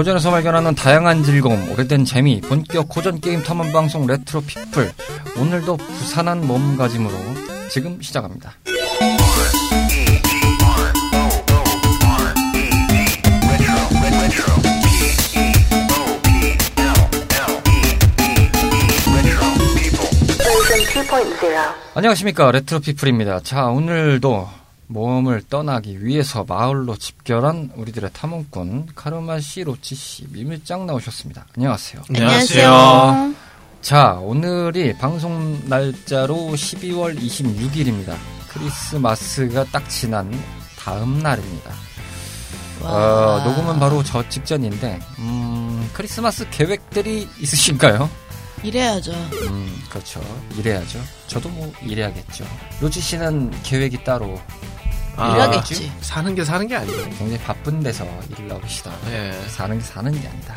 고전에서 0.00 0.30
발견하는 0.30 0.74
다양한 0.74 1.22
즐거움, 1.22 1.70
오래된 1.72 2.06
재미, 2.06 2.40
본격 2.40 2.88
고전 2.88 3.20
게임 3.20 3.42
탐험 3.42 3.70
방송 3.70 4.06
레트로 4.06 4.40
피플. 4.40 4.90
오늘도 5.36 5.76
부산한 5.76 6.46
몸가짐으로 6.46 7.12
지금 7.68 8.00
시작합니다. 8.00 8.54
안녕하십니까 21.92 22.50
레트로 22.52 22.80
피플입니다. 22.80 23.40
자 23.40 23.66
오늘도 23.66 24.48
모험을 24.90 25.42
떠나기 25.48 26.04
위해서 26.04 26.44
마을로 26.46 26.96
집결한 26.96 27.70
우리들의 27.76 28.10
탐험꾼 28.12 28.88
카르마 28.94 29.38
씨, 29.38 29.62
로치 29.62 29.94
씨, 29.94 30.26
미밀짱 30.30 30.84
나오셨습니다. 30.86 31.46
안녕하세요. 31.56 32.02
안녕하세요. 32.08 33.34
자 33.80 34.14
오늘이 34.20 34.92
방송 34.98 35.60
날짜로 35.68 36.34
12월 36.34 37.16
26일입니다. 37.18 38.16
크리스마스가 38.48 39.64
딱 39.66 39.88
지난 39.88 40.30
다음 40.76 41.20
날입니다. 41.20 41.72
어, 42.82 43.42
녹음은 43.44 43.78
바로 43.78 44.02
저 44.02 44.28
직전인데 44.28 44.98
음, 45.20 45.88
크리스마스 45.92 46.48
계획들이 46.50 47.28
있으신가요? 47.38 48.10
이래야죠. 48.64 49.12
음, 49.12 49.82
그렇죠. 49.88 50.20
일해야죠. 50.58 50.98
저도 51.28 51.48
뭐 51.50 51.72
일해야겠죠. 51.82 52.44
로치 52.80 53.00
씨는 53.00 53.52
계획이 53.62 54.02
따로 54.04 54.40
아, 55.20 55.30
이래야겠지. 55.32 55.92
사는 56.00 56.34
게 56.34 56.44
사는 56.44 56.66
게 56.66 56.76
아니에요. 56.76 57.04
굉장히 57.10 57.38
바쁜 57.38 57.80
데서 57.80 58.06
일을 58.38 58.50
하고 58.50 58.60
계시다. 58.62 58.90
예. 59.10 59.32
사는 59.48 59.78
게 59.78 59.84
사는 59.84 60.12
게 60.20 60.28
아니다. 60.28 60.56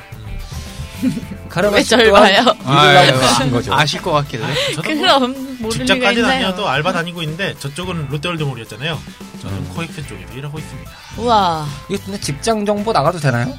카르마 1.50 1.76
왜씨절 1.76 2.06
또한 2.06 2.24
봐요? 2.24 2.42
일을 2.62 3.14
하고 3.14 3.20
계신 3.20 3.52
거죠. 3.52 3.74
아실 3.74 4.02
것 4.02 4.12
같길래. 4.12 4.46
저도 4.76 5.28
뭐 5.60 5.70
그럼 5.70 5.72
직장까지는 5.72 6.16
있나요? 6.24 6.32
아니어도 6.48 6.68
알바 6.68 6.94
다니고 6.94 7.22
있는데 7.24 7.54
저쪽은 7.60 8.08
롯데월드몰이었잖아요. 8.10 9.00
저는 9.42 9.58
음. 9.58 9.72
코엑스 9.76 10.08
쪽에서 10.08 10.34
일하고 10.34 10.58
있습니다. 10.60 10.92
우와. 11.18 11.68
이거 11.90 12.04
근데 12.06 12.20
직장 12.20 12.66
정보 12.66 12.94
나가도 12.94 13.20
되나요? 13.20 13.54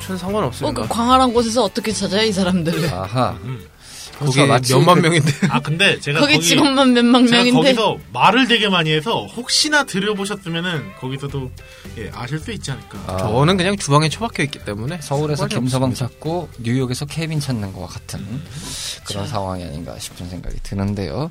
전 0.00 0.16
어, 0.16 0.18
상관없습니다. 0.18 0.82
그 0.82 0.88
광활한 0.88 1.34
곳에서 1.34 1.62
어떻게 1.64 1.92
찾아요, 1.92 2.22
이 2.22 2.32
사람들을? 2.32 2.88
아하. 2.94 3.36
음. 3.42 3.66
거기 4.18 4.38
몇만 4.72 4.96
그- 4.96 5.00
명인데. 5.00 5.32
아 5.48 5.60
근데 5.60 5.98
제가 6.00 6.20
거기 6.20 6.34
거기 6.34 6.46
직원만 6.46 6.92
몇만 6.92 7.24
명인데. 7.24 7.52
거기서 7.52 7.98
말을 8.12 8.48
되게 8.48 8.68
많이 8.68 8.92
해서 8.92 9.26
혹시나 9.36 9.84
들어보셨으면은 9.84 10.92
거기서도 11.00 11.50
예, 11.98 12.10
아실 12.14 12.38
수 12.38 12.50
있지 12.52 12.70
않을까. 12.70 12.98
아, 13.06 13.16
저는 13.18 13.56
그냥 13.56 13.76
주방에 13.76 14.08
처박혀 14.08 14.42
있기 14.44 14.64
때문에. 14.64 14.98
서울에서 15.00 15.46
김서방 15.46 15.90
없습니다. 15.90 16.14
찾고 16.14 16.48
뉴욕에서 16.58 17.06
케빈 17.06 17.38
찾는 17.40 17.72
것과 17.72 17.86
같은 17.86 18.18
그런 19.06 19.24
자. 19.24 19.30
상황이 19.30 19.64
아닌가 19.64 19.98
싶은 19.98 20.28
생각이 20.28 20.56
드는데요. 20.62 21.30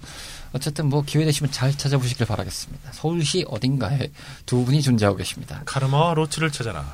어쨌든 0.54 0.88
뭐 0.88 1.04
기회 1.06 1.26
되시면 1.26 1.52
잘 1.52 1.78
찾아보시길 1.78 2.26
바라겠습니다. 2.26 2.92
서울시 2.94 3.46
어딘가에 3.50 4.10
두 4.46 4.64
분이 4.64 4.82
존재하고 4.82 5.18
계십니다. 5.18 5.62
카르마와 5.66 6.14
로치를 6.14 6.52
찾아라. 6.52 6.86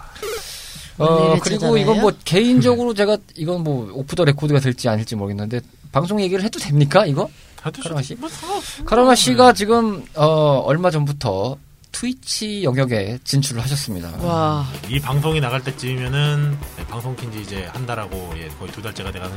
어, 0.98 1.40
그리고 1.40 1.62
찾아내요? 1.62 1.78
이건 1.78 2.02
뭐 2.02 2.12
개인적으로 2.24 2.94
제가 2.94 3.18
이건 3.36 3.64
뭐 3.64 3.90
off 3.94 4.16
the 4.16 4.26
record가 4.26 4.60
될지 4.60 4.90
아닐지 4.90 5.16
모르겠는데 5.16 5.62
방송 5.94 6.20
얘기를 6.20 6.44
해도 6.44 6.60
됩니까 6.60 7.06
이거? 7.06 7.30
카르마 7.82 8.02
씨? 8.02 8.16
뭐. 8.16 8.30
카르마 8.86 9.16
씨가 9.16 9.54
지금 9.54 10.04
어 10.16 10.26
얼마 10.66 10.92
전부터 10.92 11.58
트위치 11.94 12.64
영역에 12.64 13.20
진출을 13.24 13.62
하셨습니다. 13.64 14.12
와. 14.20 14.66
이 14.90 15.00
방송이 15.00 15.40
나갈 15.40 15.64
때쯤이면은 15.64 16.58
네, 16.76 16.88
방송 16.88 17.16
킨지 17.16 17.40
이제 17.42 17.66
한 17.72 17.86
달하고 17.86 18.34
예, 18.38 18.50
거의 18.60 18.72
두 18.72 18.82
달째가 18.82 19.12
돼가는 19.12 19.34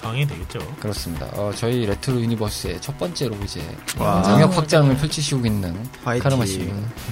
상황이 0.00 0.26
되겠죠. 0.26 0.58
그렇습니다. 0.80 1.26
어, 1.34 1.52
저희 1.54 1.84
retro 1.86 2.20
universe의 2.20 2.80
첫 2.80 2.96
번째로 2.98 3.36
이제 3.44 3.60
와. 3.98 4.22
영역 4.30 4.56
확장을 4.56 4.96
펼치시고 4.96 5.44
있는 5.44 5.74
화이팅. 6.04 6.22
카르마 6.22 6.46
씨. 6.46 6.58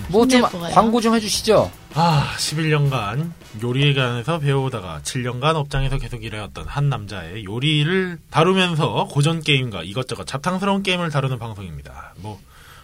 뭐좀 0.09 0.41
힘내보아요. 0.43 0.75
광고 0.75 1.01
좀 1.01 1.15
해주시죠. 1.15 1.71
아, 1.95 2.33
11년간 2.39 3.33
요리에 3.63 3.95
관해서 3.95 4.39
배우다가 4.39 5.01
7년간 5.03 5.57
업장에서 5.57 5.99
계속 5.99 6.23
일해왔던 6.25 6.67
한 6.69 6.89
남자의 6.89 7.45
요리를 7.45 8.19
다루면서 8.31 9.09
고전 9.11 9.41
게임과 9.41 9.83
이것저것 9.83 10.27
잡탕스러운 10.27 10.83
게임을 10.83 11.11
다루는 11.11 11.39
방송입니다. 11.39 12.15
뭐 12.19 12.39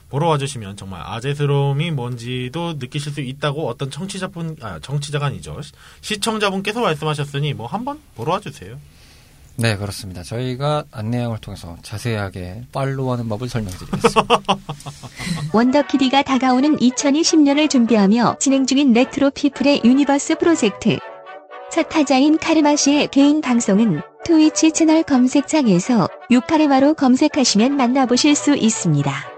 보러 0.09 0.27
와주시면 0.29 0.77
정말 0.77 1.01
아재스러움이 1.05 1.91
뭔지도 1.93 2.75
느끼실 2.79 3.13
수 3.13 3.21
있다고 3.23 3.69
어떤 3.69 3.91
청취자분, 3.91 4.57
아, 4.61 4.79
청취자가 4.83 5.27
아니죠. 5.27 5.59
시- 5.63 5.73
시청자분께서 6.03 6.81
말씀하셨으니 6.81 7.55
뭐 7.55 7.67
한번 7.67 7.99
보러 8.15 8.33
와주세요. 8.33 8.77
네 9.57 9.77
그렇습니다. 9.77 10.23
저희가 10.23 10.85
안내양을 10.91 11.39
통해서 11.39 11.77
자세하게 11.83 12.65
follow하는 12.73 13.29
법을 13.29 13.49
설명드리겠습니다. 13.49 14.41
원더키디가 15.53 16.23
다가오는 16.23 16.77
2020년을 16.79 17.69
준비하며 17.69 18.37
진행 18.41 18.67
중인 18.67 18.93
레트로 18.93 19.31
피플의 19.31 19.83
universe 19.85 20.39
프로젝트. 20.39 20.99
첫 21.71 21.89
타자인 21.89 22.39
카르마 22.39 22.77
씨의 22.77 23.09
개인 23.09 23.41
방송은 23.41 24.03
트위치 24.25 24.73
채널 24.73 25.03
검색창에서 25.03 26.09
유카르마로 26.31 26.95
검색하시면 26.95 27.77
만나보실 27.77 28.35
수 28.35 28.55
있습니다. 28.55 29.32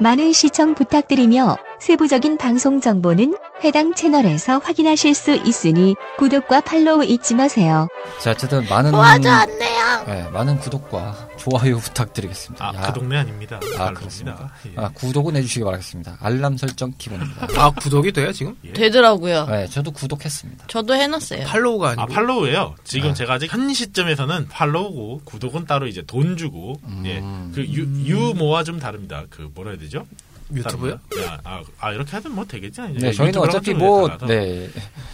많은 0.00 0.32
시청 0.32 0.74
부탁드리며 0.74 1.56
세부적인 1.80 2.38
방송 2.38 2.80
정보는 2.80 3.34
해당 3.62 3.94
채널에서 3.94 4.58
확인하실 4.58 5.14
수 5.14 5.34
있으니 5.34 5.94
구독과 6.18 6.62
팔로우 6.62 7.04
잊지 7.04 7.34
마세요. 7.34 7.88
자 8.20 8.32
어쨌든 8.32 8.66
많은 8.68 8.90
도와줘, 8.90 9.30
안내요! 9.30 10.04
네, 10.06 10.28
많은 10.32 10.58
구독과 10.58 11.28
좋아요 11.42 11.78
부탁드리겠습니다. 11.78 12.64
아, 12.64 12.72
야, 12.74 12.80
그 12.82 12.92
동네 12.92 13.16
아닙니다. 13.16 13.58
아. 13.76 13.92
그렇습니다. 13.92 14.52
예. 14.66 14.72
아, 14.76 14.88
구독은 14.90 15.34
해주시기 15.36 15.64
바라겠습니다. 15.64 16.18
알람 16.20 16.56
설정 16.56 16.92
기본입니다. 16.96 17.48
아, 17.56 17.70
구독이 17.70 18.12
돼요, 18.12 18.30
지금? 18.32 18.56
예. 18.64 18.72
되더라고요. 18.72 19.46
네, 19.46 19.66
저도 19.66 19.90
구독했습니다. 19.90 20.66
저도 20.68 20.94
해놨어요. 20.94 21.46
팔로우가 21.46 21.88
아니고. 21.90 22.02
아, 22.02 22.06
팔로우예요. 22.06 22.76
지금 22.84 23.10
아. 23.10 23.14
제가 23.14 23.34
아직 23.34 23.52
현 23.52 23.74
시점에서는 23.74 24.48
팔로우고 24.48 25.22
구독은 25.24 25.66
따로 25.66 25.88
이제 25.88 26.02
돈 26.06 26.36
주고 26.36 26.80
음. 26.84 27.02
예. 27.06 27.20
그 27.54 27.66
유, 27.66 27.82
유모와 27.82 28.62
좀 28.62 28.78
다릅니다. 28.78 29.24
그 29.28 29.50
뭐라 29.54 29.72
해야 29.72 29.80
되죠? 29.80 30.06
유튜브요? 30.54 30.92
야, 31.24 31.40
아, 31.44 31.62
아, 31.80 31.92
이렇게 31.92 32.10
하면 32.16 32.34
뭐 32.34 32.44
되겠지? 32.44 32.80
네, 32.98 33.10
저희는 33.12 33.40
어차피 33.40 33.70
좀 33.70 33.78
뭐. 33.78 34.08
네, 34.26 34.68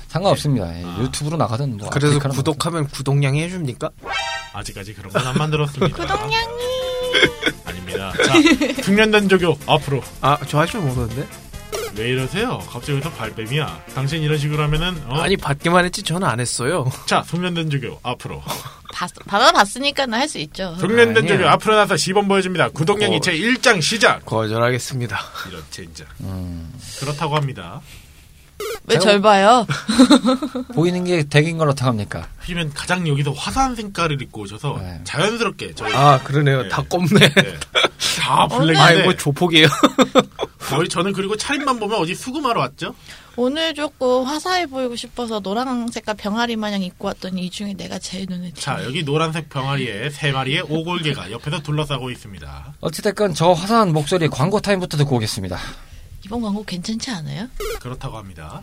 상관없습니다. 0.08 0.78
예, 0.78 0.84
아. 0.84 0.98
유튜브로 1.00 1.36
나가든 1.36 1.76
뭐. 1.76 1.88
그래서 1.90 2.18
구독하면 2.18 2.88
구독량이 2.88 3.40
해줍니까? 3.42 3.90
아직까지 4.52 4.94
그런 4.94 5.12
건 5.12 5.26
안 5.26 5.36
만들었습니다. 5.36 5.96
구독량이 5.96 6.34
아닙니다. 7.64 8.12
자, 8.24 8.82
숙련된 8.82 9.28
조교 9.28 9.58
앞으로 9.66 10.02
아, 10.20 10.36
저 10.46 10.58
할 10.58 10.66
줄 10.66 10.80
모르는데? 10.80 11.26
왜 11.96 12.08
이러세요? 12.10 12.58
갑자기 12.70 12.92
여기서 12.92 13.10
발뺌이야. 13.10 13.84
당신 13.94 14.22
이런 14.22 14.38
식으로 14.38 14.62
하면은 14.64 15.02
어? 15.06 15.16
아니, 15.20 15.36
받기만 15.36 15.84
했지 15.84 16.02
저는 16.02 16.26
안 16.28 16.38
했어요. 16.38 16.90
자, 17.06 17.22
숙련된 17.24 17.70
조교 17.70 18.00
앞으로. 18.02 18.42
봤, 18.94 19.10
받아봤으니까 19.26 20.06
나 20.06 20.18
할 20.18 20.28
수 20.28 20.38
있죠. 20.38 20.76
숙련된. 20.78 21.26
조교 21.26 21.48
앞으로 21.48 21.74
나서 21.76 21.96
시범 21.96 22.28
보여줍니다. 22.28 22.68
구독량이 22.70 23.16
어. 23.16 23.20
제 23.20 23.32
1장 23.32 23.82
시작. 23.82 24.24
거절하겠습니다. 24.26 25.18
이런 25.48 25.62
젠장. 25.70 26.06
음, 26.20 26.72
그렇다고 27.00 27.36
합니다. 27.36 27.80
왜 28.86 28.98
절 28.98 29.20
봐요? 29.20 29.66
보이는 30.74 31.04
게 31.04 31.22
덱인 31.22 31.58
걸 31.58 31.68
어떡합니까? 31.68 32.26
하지만 32.38 32.72
가장 32.72 33.06
여기서 33.06 33.32
화사한 33.32 33.76
색깔을 33.76 34.20
입고 34.22 34.42
오셔서 34.42 34.78
네. 34.80 35.00
자연스럽게 35.04 35.74
저희 35.74 35.92
아, 35.94 36.18
그러네요. 36.22 36.62
네. 36.62 36.68
다 36.68 36.82
껌네. 36.82 37.18
네. 37.34 37.56
다 38.18 38.46
아이, 38.50 38.58
블랙인데 38.58 39.04
뭐 39.04 39.14
조폭이에요. 39.16 39.68
거의 40.58 40.88
저는 40.88 41.12
그리고 41.12 41.36
차림만 41.36 41.78
보면 41.78 41.98
어디 41.98 42.14
수금하러 42.14 42.60
왔죠? 42.60 42.94
오늘 43.36 43.72
조금 43.74 44.24
화사해 44.24 44.66
보이고 44.66 44.96
싶어서 44.96 45.40
노란 45.40 45.88
색깔 45.88 46.16
병아리 46.16 46.56
마냥 46.56 46.82
입고 46.82 47.06
왔더니 47.06 47.46
이 47.46 47.50
중에 47.50 47.74
내가 47.74 47.98
제일 47.98 48.26
눈에 48.28 48.48
띄네. 48.48 48.60
자 48.60 48.82
여기 48.84 49.04
노란색 49.04 49.48
병아리에 49.48 50.10
세 50.10 50.32
마리의 50.32 50.62
오골계가 50.68 51.30
옆에서 51.30 51.60
둘러싸고 51.62 52.10
있습니다. 52.10 52.74
어찌됐건 52.80 53.34
저 53.34 53.52
화사한 53.52 53.92
목소리 53.92 54.28
광고 54.28 54.60
타임부터 54.60 54.96
듣고 54.96 55.16
오겠습니다. 55.16 55.58
이번 56.24 56.42
광고 56.42 56.64
괜찮지 56.64 57.10
않아요? 57.10 57.48
그렇다고 57.80 58.16
합니다. 58.16 58.62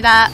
감사합니다. 0.01 0.29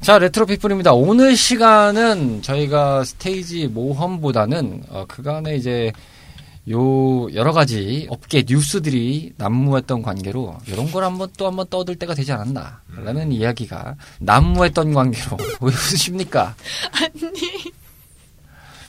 자, 0.00 0.18
레트로 0.18 0.46
피플입니다. 0.46 0.92
오늘 0.92 1.36
시간은 1.36 2.42
저희가 2.42 3.04
스테이지 3.04 3.68
모험보다는 3.68 4.84
어, 4.90 5.04
그간에 5.08 5.56
이제 5.56 5.92
요 6.70 7.32
여러 7.34 7.52
가지 7.52 8.06
업계 8.08 8.44
뉴스들이 8.46 9.32
난무했던 9.36 10.02
관계로 10.02 10.58
이런 10.66 10.90
걸 10.92 11.02
한번 11.02 11.28
또 11.36 11.48
한번 11.48 11.66
떠들 11.68 11.96
때가 11.96 12.14
되지 12.14 12.30
않았나라는 12.30 13.32
이야기가 13.32 13.96
난무했던 14.20 14.94
관계로 14.94 15.38
왜 15.60 15.66
웃으십니까? 15.66 16.54
아니 16.92 17.32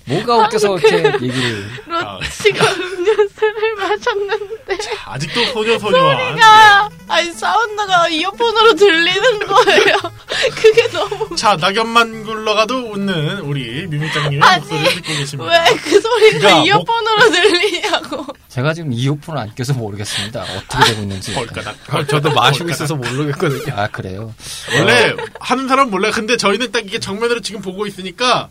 뭐가 0.05 0.35
웃겨서 0.37 0.77
이렇게 0.79 0.97
얘기를 1.25 1.69
로치가 1.87 2.71
음료수를 2.73 3.75
마셨는데. 3.77 4.77
아직도 5.05 5.45
소녀 5.47 5.79
소녀한. 5.79 6.37
야, 6.39 6.89
아니 7.07 7.31
사운드가 7.31 8.09
이어폰으로 8.09 8.73
들리는 8.75 9.39
거예요. 9.47 9.95
그게 10.55 10.87
너무 10.89 11.35
자 11.35 11.55
낙엽만 11.55 12.23
굴러가도 12.25 12.91
웃는 12.91 13.39
우리 13.39 13.85
미미장님의 13.87 14.41
아니, 14.41 14.59
목소리를 14.61 14.93
듣고 14.95 15.07
계십니다. 15.17 15.51
왜 15.51 15.75
그 15.83 16.01
소리가 16.01 16.37
그러니까 16.39 16.55
뭐- 16.55 16.65
이어폰으로 16.65 17.31
들리냐고. 17.31 18.25
제가 18.49 18.73
지금 18.73 18.91
이어폰을 18.93 19.39
안 19.41 19.55
껴서 19.55 19.73
모르겠습니다. 19.73 20.41
어떻게 20.43 20.91
되고 20.91 21.01
있는지. 21.01 21.33
헐까닥. 21.33 21.75
아, 21.89 22.05
저도 22.05 22.31
마시고 22.33 22.69
있어서 22.69 22.95
모르겠거든요. 22.95 23.73
아 23.75 23.87
그래요. 23.87 24.33
원래 24.77 25.15
하는 25.39 25.67
사람 25.67 25.89
몰라요. 25.89 26.11
근데 26.13 26.35
저희는 26.37 26.71
딱 26.71 26.85
이게 26.85 26.99
정면으로 26.99 27.39
지금 27.41 27.61
보고 27.61 27.85
있으니까 27.87 28.23
딱 28.33 28.49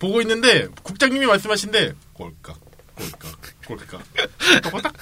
보고 0.00 0.20
있는데 0.22 0.66
국장님이 0.82 1.26
말씀하신데 1.26 1.92
꼴깍 2.14 2.56
꼴깍 3.66 4.02
꼴깍. 4.72 4.92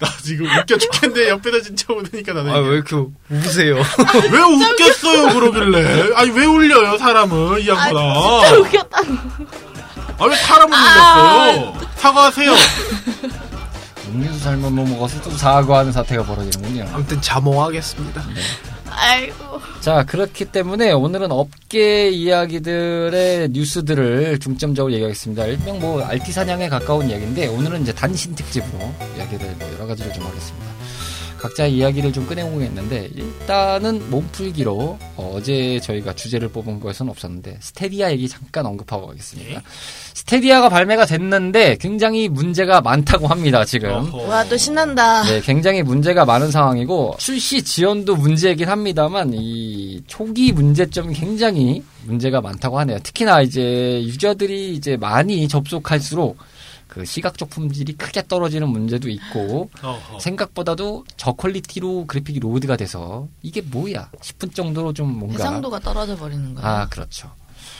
나 0.00 0.08
지금 0.22 0.46
웃겨 0.46 0.76
죽겠는데 0.78 1.28
옆에다 1.30 1.60
진짜 1.62 1.86
웃으니까 1.94 2.32
나는 2.34 2.50
아, 2.52 2.58
이게 2.58 2.68
왜 2.68 2.74
이렇게 2.76 2.96
우세요? 3.30 3.76
왜 4.32 4.38
웃겠어요 4.40 5.32
그러길래 5.32 6.12
아니 6.16 6.30
왜 6.32 6.44
울려요 6.44 6.98
사람은 6.98 7.60
이 7.60 7.70
아, 7.70 7.74
양반아 7.86 8.40
진짜 8.40 8.58
웃겼다. 8.58 8.98
아왜 10.18 10.36
사람을 10.36 10.76
울렸어요 10.76 11.88
사과하세요 11.96 12.52
음료수 14.08 14.40
잘못 14.42 14.70
먹어서 14.70 15.22
또 15.22 15.30
사과하는 15.30 15.90
사태가 15.92 16.24
벌어지는군요. 16.24 16.90
아무튼 16.92 17.20
자몽하겠습니다. 17.22 18.22
아이고. 18.94 19.60
자, 19.80 20.04
그렇기 20.04 20.46
때문에 20.46 20.92
오늘은 20.92 21.32
업계 21.32 22.08
이야기들의 22.10 23.50
뉴스들을 23.50 24.38
중점적으로 24.38 24.92
얘기하겠습니다. 24.92 25.46
일명 25.46 25.80
뭐 25.80 26.02
알티 26.02 26.32
사냥에 26.32 26.68
가까운 26.68 27.08
이야기인데 27.10 27.48
오늘은 27.48 27.82
이제 27.82 27.92
단신 27.92 28.34
특집으로 28.34 28.78
이야기를 29.16 29.56
뭐 29.58 29.72
여러 29.74 29.86
가지를 29.86 30.12
좀 30.12 30.24
하겠습니다. 30.24 30.71
각자 31.42 31.66
이야기를 31.66 32.12
좀 32.12 32.24
꺼내보겠는데 32.28 33.10
일단은 33.16 34.08
몸풀기로 34.10 34.96
어, 35.16 35.40
제 35.42 35.80
저희가 35.80 36.14
주제를 36.14 36.46
뽑은 36.48 36.78
거에서는 36.78 37.10
없었는데 37.10 37.58
스테디아 37.60 38.12
얘기 38.12 38.28
잠깐 38.28 38.64
언급하고 38.64 39.08
가겠습니다. 39.08 39.60
스테디아가 40.14 40.68
발매가 40.68 41.04
됐는데 41.04 41.78
굉장히 41.80 42.28
문제가 42.28 42.80
많다고 42.80 43.26
합니다. 43.26 43.64
지금. 43.64 44.14
와, 44.14 44.44
또 44.44 44.56
신난다. 44.56 45.24
네, 45.24 45.40
굉장히 45.40 45.82
문제가 45.82 46.24
많은 46.24 46.52
상황이고 46.52 47.16
출시 47.18 47.64
지연도 47.64 48.14
문제이긴 48.14 48.68
합니다만 48.68 49.32
이 49.34 50.00
초기 50.06 50.52
문제점이 50.52 51.12
굉장히 51.12 51.82
문제가 52.04 52.40
많다고 52.40 52.78
하네요. 52.78 53.00
특히나 53.02 53.42
이제 53.42 54.00
유저들이 54.04 54.74
이제 54.74 54.96
많이 54.96 55.48
접속할수록 55.48 56.38
그 56.92 57.06
시각적 57.06 57.48
품질이 57.48 57.94
크게 57.94 58.24
떨어지는 58.28 58.68
문제도 58.68 59.08
있고 59.08 59.70
어허. 59.82 60.18
생각보다도 60.18 61.06
저퀄리티로 61.16 62.04
그래픽이 62.06 62.38
로드가 62.38 62.76
돼서 62.76 63.28
이게 63.40 63.62
뭐야 63.62 64.10
싶은 64.20 64.52
정도로 64.52 64.92
좀 64.92 65.08
뭔가 65.18 65.42
해상도가 65.42 65.80
떨어져 65.80 66.14
버리는 66.16 66.54
거야. 66.54 66.66
아, 66.66 66.88
그렇죠. 66.90 67.30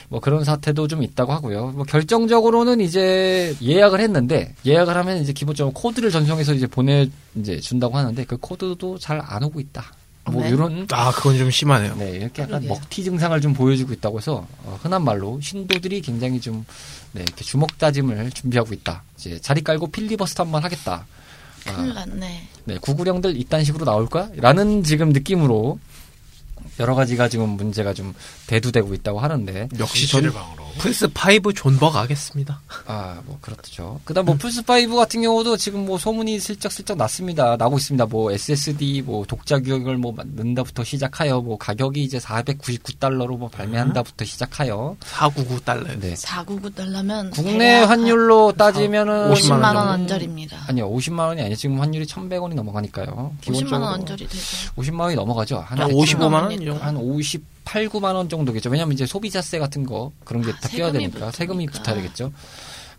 뭐 0.09 0.19
그런 0.19 0.43
사태도 0.43 0.87
좀 0.87 1.03
있다고 1.03 1.31
하고요. 1.31 1.73
뭐 1.75 1.83
결정적으로는 1.85 2.81
이제 2.81 3.55
예약을 3.61 3.99
했는데 3.99 4.55
예약을 4.65 4.97
하면 4.97 5.17
이제 5.21 5.31
기본적으로 5.31 5.73
코드를 5.73 6.09
전송해서 6.09 6.55
이제 6.55 6.65
보내 6.65 7.07
이제 7.35 7.59
준다고 7.59 7.95
하는데 7.95 8.25
그 8.25 8.37
코드도 8.37 8.97
잘 8.97 9.21
안 9.23 9.43
오고 9.43 9.59
있다. 9.59 9.93
뭐 10.25 10.41
네. 10.41 10.49
이런 10.49 10.87
아, 10.91 11.11
그건 11.11 11.37
좀 11.37 11.51
심하네요. 11.51 11.95
네 11.95 12.11
이렇게 12.11 12.43
약간 12.43 12.61
그러게요. 12.61 12.69
먹튀 12.69 13.03
증상을 13.03 13.39
좀 13.41 13.53
보여주고 13.53 13.91
있다고 13.93 14.19
해서 14.19 14.47
어, 14.63 14.79
흔한 14.81 15.03
말로 15.03 15.39
신도들이 15.41 16.01
굉장히 16.01 16.39
좀 16.39 16.65
네, 17.11 17.21
이렇게 17.23 17.43
주먹 17.43 17.77
다짐을 17.77 18.31
준비하고 18.31 18.73
있다. 18.73 19.03
이제 19.17 19.39
자리 19.39 19.61
깔고 19.63 19.87
필리버스터 19.87 20.43
한 20.45 20.51
번 20.51 20.63
하겠다. 20.63 21.05
아, 21.67 21.73
큰일 21.75 21.93
났네. 21.93 22.47
네, 22.65 22.77
구구령들 22.77 23.37
이딴 23.37 23.63
식으로 23.65 23.85
나올 23.85 24.07
거야? 24.07 24.29
라는 24.35 24.83
지금 24.83 25.09
느낌으로 25.09 25.79
여러 26.79 26.95
가지가 26.95 27.29
지금 27.29 27.49
문제가 27.49 27.93
좀 27.93 28.13
대두되고 28.47 28.93
있다고 28.93 29.19
하는데 29.19 29.69
역시 29.79 30.07
진실의 30.07 30.41
방으로. 30.41 30.63
플스 30.77 31.05
5 31.05 31.53
존버 31.53 31.91
가겠습니다. 31.91 32.61
아, 32.87 33.21
뭐, 33.25 33.37
그렇죠. 33.41 33.99
그 34.05 34.13
다음 34.13 34.25
뭐, 34.25 34.35
플스 34.37 34.61
5 34.61 34.95
같은 34.95 35.21
경우도 35.21 35.57
지금 35.57 35.85
뭐, 35.85 35.97
소문이 35.97 36.39
슬쩍슬쩍 36.39 36.97
났습니다. 36.97 37.55
나고 37.57 37.77
있습니다. 37.77 38.05
뭐, 38.07 38.31
SSD, 38.31 39.03
뭐, 39.05 39.25
독자 39.25 39.59
규격을 39.59 39.97
뭐, 39.97 40.15
넣는다부터 40.17 40.83
시작하여, 40.83 41.41
뭐, 41.41 41.57
가격이 41.57 42.03
이제 42.03 42.17
499달러로 42.17 43.37
뭐, 43.37 43.49
발매한다부터 43.49 44.25
시작하여, 44.25 44.95
499달러. 45.01 45.99
네. 45.99 46.13
499달러면 46.15 47.31
국내 47.31 47.81
환율로 47.81 48.53
따지면은, 48.53 49.31
50만 49.31 49.59
50만 49.59 49.75
원 49.75 49.75
정도? 49.75 49.89
언저리입니다. 49.91 50.57
아니요, 50.67 50.91
50만 50.91 51.19
원이 51.19 51.41
아니에요. 51.41 51.55
지금 51.55 51.79
환율이 51.79 52.05
1100원이 52.05 52.55
넘어가니까요. 52.55 53.35
50만 53.45 53.73
원 53.73 53.83
언저리 54.01 54.27
되죠. 54.27 54.43
50만 54.75 55.01
원이 55.01 55.15
넘어가죠. 55.15 55.59
한, 55.59 55.79
한 55.79 55.91
55만 55.91 56.33
원? 56.33 56.51
이 56.61 56.65
정도? 56.65 56.83
한 56.83 56.97
58, 56.97 57.87
9만 57.89 58.15
원 58.15 58.29
정도겠죠. 58.29 58.69
왜냐면 58.69 58.93
이제 58.93 59.05
소비자세 59.05 59.59
같은 59.59 59.85
거 59.85 60.11
그런 60.23 60.41
게 60.43 60.51
아, 60.51 60.55
다 60.59 60.69
껴야 60.69 60.91
되니까 60.91 61.11
붙으니까. 61.11 61.31
세금이 61.31 61.65
붙어야 61.67 61.95
되겠죠. 61.95 62.31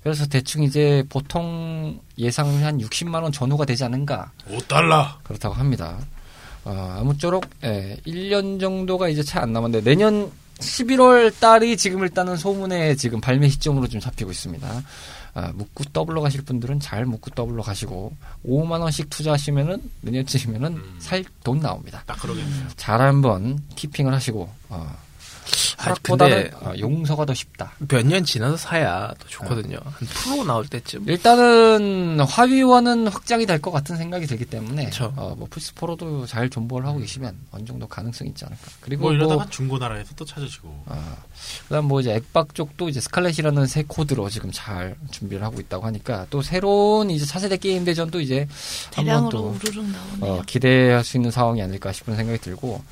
그래서 0.03 0.27
대충 0.27 0.63
이제 0.65 1.03
보통 1.09 1.99
예상이 2.19 2.63
한 2.63 2.79
60만 2.79 3.23
원 3.23 3.33
전후가 3.33 3.65
되지 3.65 3.85
않은가 3.85 4.33
5달러. 4.51 5.07
그렇다고 5.23 5.55
합니다. 5.55 5.99
어, 6.65 6.97
아무쪼록 7.01 7.45
예, 7.65 7.97
1년 8.07 8.61
정도가 8.61 9.09
이제 9.09 9.23
채 9.23 9.41
안 9.41 9.53
남았는데 9.53 9.85
내년 9.89 10.31
11월 10.59 11.33
달이 11.41 11.77
지금 11.77 12.01
일단은 12.03 12.37
소문에 12.37 12.95
지금 12.97 13.21
발매 13.21 13.49
시점으로 13.49 13.89
좀 13.89 14.01
잡히고 14.01 14.31
있습니다. 14.31 14.83
아, 15.35 15.51
묵고 15.53 15.85
더블로 15.93 16.23
가실 16.23 16.43
분들은 16.43 16.79
잘 16.81 17.05
묵고 17.05 17.31
더블로 17.31 17.63
가시고 17.63 18.15
5만 18.47 18.81
원씩 18.81 19.11
투자하시면은 19.11 19.91
내년쯤이면은 20.03 20.77
음. 20.77 20.97
살돈 21.01 21.61
나옵니다. 21.61 22.03
딱 22.07 22.21
그러겠네요. 22.21 22.69
잘 22.77 23.01
한번 23.01 23.59
keeping을 23.75 24.15
하시고 24.15 24.49
어, 24.69 24.97
아, 25.85 25.87
허락보다는 25.87 26.51
근데 26.51 26.57
어, 26.67 26.73
용서가 26.79 27.25
더 27.27 27.35
쉽다. 27.35 27.73
몇 27.89 28.05
년 28.05 28.25
지나서 28.25 28.57
사야 28.57 29.13
더 29.19 29.29
좋거든요. 29.29 29.79
한 29.85 30.09
프로 30.09 30.45
나올 30.45 30.67
때쯤. 30.67 31.09
일단은 31.09 32.21
하위호환은 32.21 33.09
확장이 33.09 33.47
될 33.47 33.61
것 33.61 33.71
같은 33.71 33.97
생각이 33.97 34.27
들기 34.27 34.45
때문에. 34.45 34.91
어, 35.17 35.35
뭐 35.39 35.49
플스4로도 35.49 36.27
잘 36.27 36.51
존버를 36.51 36.87
하고 36.87 36.99
계시면 36.99 37.35
어느 37.53 37.65
정도 37.65 37.87
가능성이 37.87 38.31
있지 38.31 38.45
않을까. 38.45 38.63
그리고 38.81 39.03
뭐 39.03 39.11
뭐, 39.13 39.17
이러다가 39.17 39.49
중고나라에서 39.49 40.13
또 40.17 40.25
찾으시고. 40.25 40.85
아, 40.87 41.17
그다음 41.69 41.87
뭐 41.87 42.01
이제 42.01 42.13
액박 42.15 42.55
쪽도 42.55 42.89
이제 42.89 43.01
스칼렛이라는 43.01 43.67
새 43.67 43.85
코드로 43.87 44.29
지금 44.29 44.51
잘 44.53 44.97
준비를 45.11 45.43
하고 45.45 45.61
있다고 45.61 45.87
하니까 45.87 46.27
또 46.31 46.43
새로운 46.43 47.11
이제 47.11 47.25
차세대 47.25 47.57
게임 47.59 47.85
대전도 47.85 48.21
이제 48.21 48.47
한번 48.95 49.05
대량으로 49.05 49.31
또. 49.31 49.55
어, 50.21 50.43
기대할 50.47 51.03
수 51.05 51.17
있는 51.17 51.31
상황이 51.31 51.63
아닐까 51.63 51.93
싶은 51.93 52.17
생각이 52.17 52.39
들고 52.41 52.83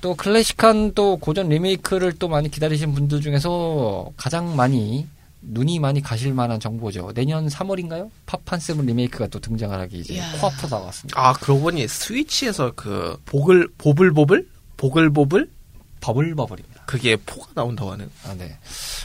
또 0.00 0.14
클래식한 0.14 0.94
또 0.94 1.16
고전 1.16 1.48
리메이크를 1.48 2.12
또 2.18 2.28
많이 2.28 2.50
기다리신 2.50 2.94
분들 2.94 3.20
중에서 3.20 4.10
가장 4.16 4.56
많이 4.56 5.06
눈이 5.42 5.78
많이 5.78 6.02
가실 6.02 6.34
만한 6.34 6.60
정보죠. 6.60 7.12
내년 7.14 7.48
3월인가요? 7.48 8.10
파판 8.26 8.60
세븐 8.60 8.86
리메이크가 8.86 9.28
또 9.28 9.40
등장을 9.40 9.78
하기 9.80 9.98
이제 9.98 10.14
이야. 10.14 10.32
코앞으로 10.38 10.68
나왔습니다. 10.68 11.20
아, 11.20 11.32
그러고 11.34 11.62
보니 11.62 11.88
스위치에서 11.88 12.72
그 12.76 13.18
보글 13.24 13.68
보블보블 13.78 14.46
보글보블 14.76 15.48
버블버블입니다. 16.00 16.69
그게 16.90 17.14
포가 17.14 17.52
나온다고 17.54 17.92
하네요. 17.92 18.08
아, 18.26 18.34
네. 18.36 18.58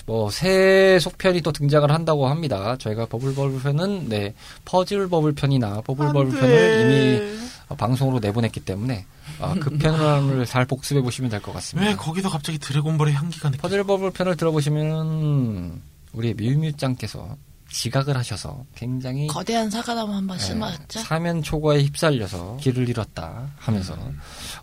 뭐, 0.07 0.31
새 0.31 0.97
속편이 0.99 1.41
또 1.41 1.51
등장을 1.51 1.89
한다고 1.91 2.27
합니다. 2.27 2.75
저희가 2.79 3.05
버블버블 3.05 3.61
편은, 3.61 4.09
네, 4.09 4.33
퍼즐 4.65 5.07
버블 5.07 5.33
편이나 5.33 5.81
버블버블 5.81 6.31
편을 6.31 6.81
이미 6.81 7.37
어, 7.69 7.75
방송으로 7.75 8.17
내보냈기 8.19 8.61
때문에, 8.61 9.05
아, 9.39 9.53
그 9.59 9.69
편을 9.77 10.47
잘 10.47 10.65
복습해 10.65 11.01
보시면 11.01 11.29
될 11.29 11.41
것 11.41 11.53
같습니다. 11.53 11.87
왜 11.89 11.95
거기서 11.95 12.29
갑자기 12.29 12.57
드래곤볼의 12.57 13.13
향기가 13.13 13.51
느껴? 13.51 13.61
퍼즐 13.61 13.83
버블 13.83 14.09
편을 14.11 14.35
들어보시면, 14.35 15.81
우리 16.13 16.33
뮤뮤짱께서 16.33 17.37
지각을 17.75 18.15
하셔서 18.15 18.63
굉장히 18.73 19.27
거대한 19.27 19.69
사과나무 19.69 20.13
한번 20.13 20.37
네, 20.37 20.43
심었죠. 20.45 20.99
사면 21.01 21.43
초과에 21.43 21.83
휩쓸려서 21.83 22.55
길을 22.61 22.87
잃었다 22.87 23.49
하면서 23.57 23.97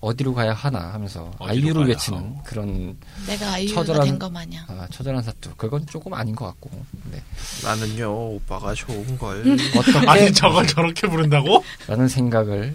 어디로 0.00 0.33
가야 0.33 0.54
하나 0.54 0.95
하면서 0.95 1.31
아이유를 1.38 1.88
외치는 1.88 2.19
하오. 2.19 2.42
그런 2.45 2.97
내가 3.26 3.52
아이유가 3.52 3.83
처절한- 3.83 4.04
된거 4.04 4.31
마냥. 4.31 4.64
아, 4.69 4.88
처절한 4.90 5.23
사투 5.23 5.50
그건 5.59 5.85
조금 5.87 6.14
아닌 6.14 6.35
것 6.35 6.47
같고 6.47 6.71
네. 7.11 7.23
나는요 7.62 8.11
오빠가 8.37 8.73
좋은 8.75 9.19
걸. 9.19 9.42
어떻게 9.76 9.99
아니 10.09 10.33
저걸 10.33 10.66
저렇게 10.66 11.07
부른다고? 11.07 11.62
라는 11.87 12.09
생각을 12.09 12.75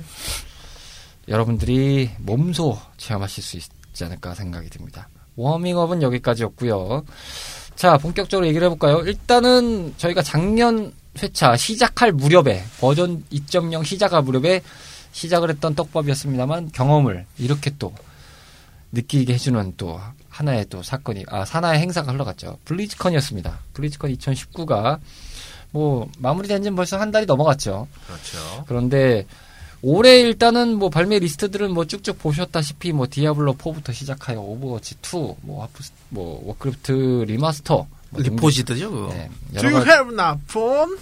여러분들이 1.27 2.12
몸소 2.20 2.79
체험하실 2.98 3.44
수 3.44 3.58
있, 3.58 3.63
있지 3.89 4.03
않을까 4.06 4.36
생각이 4.36 4.70
듭니다. 4.70 5.10
워밍업은 5.36 6.03
여기까지였고요. 6.03 7.03
자, 7.77 7.96
본격적으로 8.00 8.48
얘기를 8.48 8.65
해볼까요? 8.65 9.01
일단은 9.01 9.93
저희가 9.98 10.24
작년 10.24 10.91
회차 11.22 11.55
시작할 11.55 12.12
무렵에 12.12 12.63
버전 12.79 13.24
2.0 13.31 13.86
시작할 13.86 14.24
무렵에 14.24 14.62
시작을 15.12 15.51
했던 15.51 15.75
떡밥이었습니다만 15.75 16.72
경험을 16.72 17.25
이렇게 17.38 17.72
또 17.77 17.93
느끼게 18.91 19.34
해주는 19.34 19.75
또 19.77 20.01
하나의 20.29 20.65
또 20.69 20.81
사건이 20.81 21.25
아 21.27 21.43
하나의 21.43 21.79
행사가 21.79 22.12
흘러갔죠. 22.12 22.57
블리즈컨이었습니다. 22.65 23.60
블리즈컨 23.74 24.12
2019가 24.15 25.00
뭐 25.69 26.10
마무리된 26.17 26.63
지는 26.63 26.75
벌써 26.75 26.98
한 26.98 27.12
달이 27.12 27.27
넘어갔죠. 27.27 27.88
그렇죠. 28.07 28.65
그런데 28.67 29.27
올해 29.81 30.22
일단은 30.22 30.77
뭐 30.77 30.89
발매 30.89 31.19
리스트들은 31.19 31.74
뭐 31.74 31.86
쭉쭉 31.86 32.19
보셨다시피 32.19 32.93
뭐 32.93 33.07
디아블로 33.10 33.55
4부터 33.55 33.93
시작하여 33.93 34.39
오버워치 34.39 34.96
2, 34.96 35.36
뭐 35.41 35.63
하프 35.63 35.84
뭐 36.10 36.41
워크래프트 36.46 37.25
remaster 37.27 37.88
뭐 38.10 38.22
리포지드죠 38.22 38.91
그거. 38.91 39.13
네, 39.13 39.29
Do 39.60 39.69
you 39.69 39.86
have 39.86 40.13
na 40.13 40.36
phone? 40.50 40.98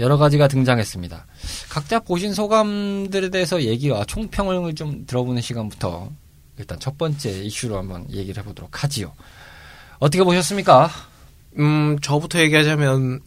여러 0.00 0.16
가지가 0.16 0.46
등장했습니다. 0.48 1.26
각자 1.70 1.98
보신 1.98 2.32
소감들에 2.32 3.30
대해서 3.30 3.62
얘기, 3.62 3.88
와 3.90 4.04
총평을 4.04 4.74
좀 4.74 5.06
들어보는 5.06 5.42
시간부터 5.42 6.10
일단 6.58 6.78
첫 6.78 6.98
번째 6.98 7.30
이슈로 7.30 7.76
한번 7.76 8.06
얘기를 8.10 8.42
해보도록 8.42 8.82
하지요. 8.82 9.12
어떻게 9.98 10.22
보셨습니까? 10.22 10.90
음 11.58 11.98
저부터 12.00 12.40
얘기하자면 12.40 13.20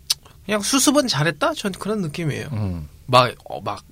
그냥 0.46 0.62
수습은 0.62 1.08
잘했다. 1.08 1.54
전 1.54 1.72
그런 1.72 2.02
느낌이에요. 2.02 2.48
음, 2.54 2.88
막 3.08 3.34
어, 3.46 3.62
막 3.62 3.84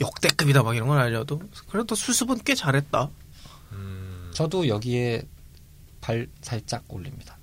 역대급이다 0.00 0.62
막 0.62 0.74
이런 0.76 0.88
건 0.88 0.98
아니어도 0.98 1.40
그래도 1.68 1.94
수습은 1.94 2.40
꽤 2.44 2.54
잘했다. 2.54 3.10
저도 4.32 4.68
여기에 4.68 5.22
발 6.00 6.26
살짝 6.42 6.82
올립니다. 6.88 7.38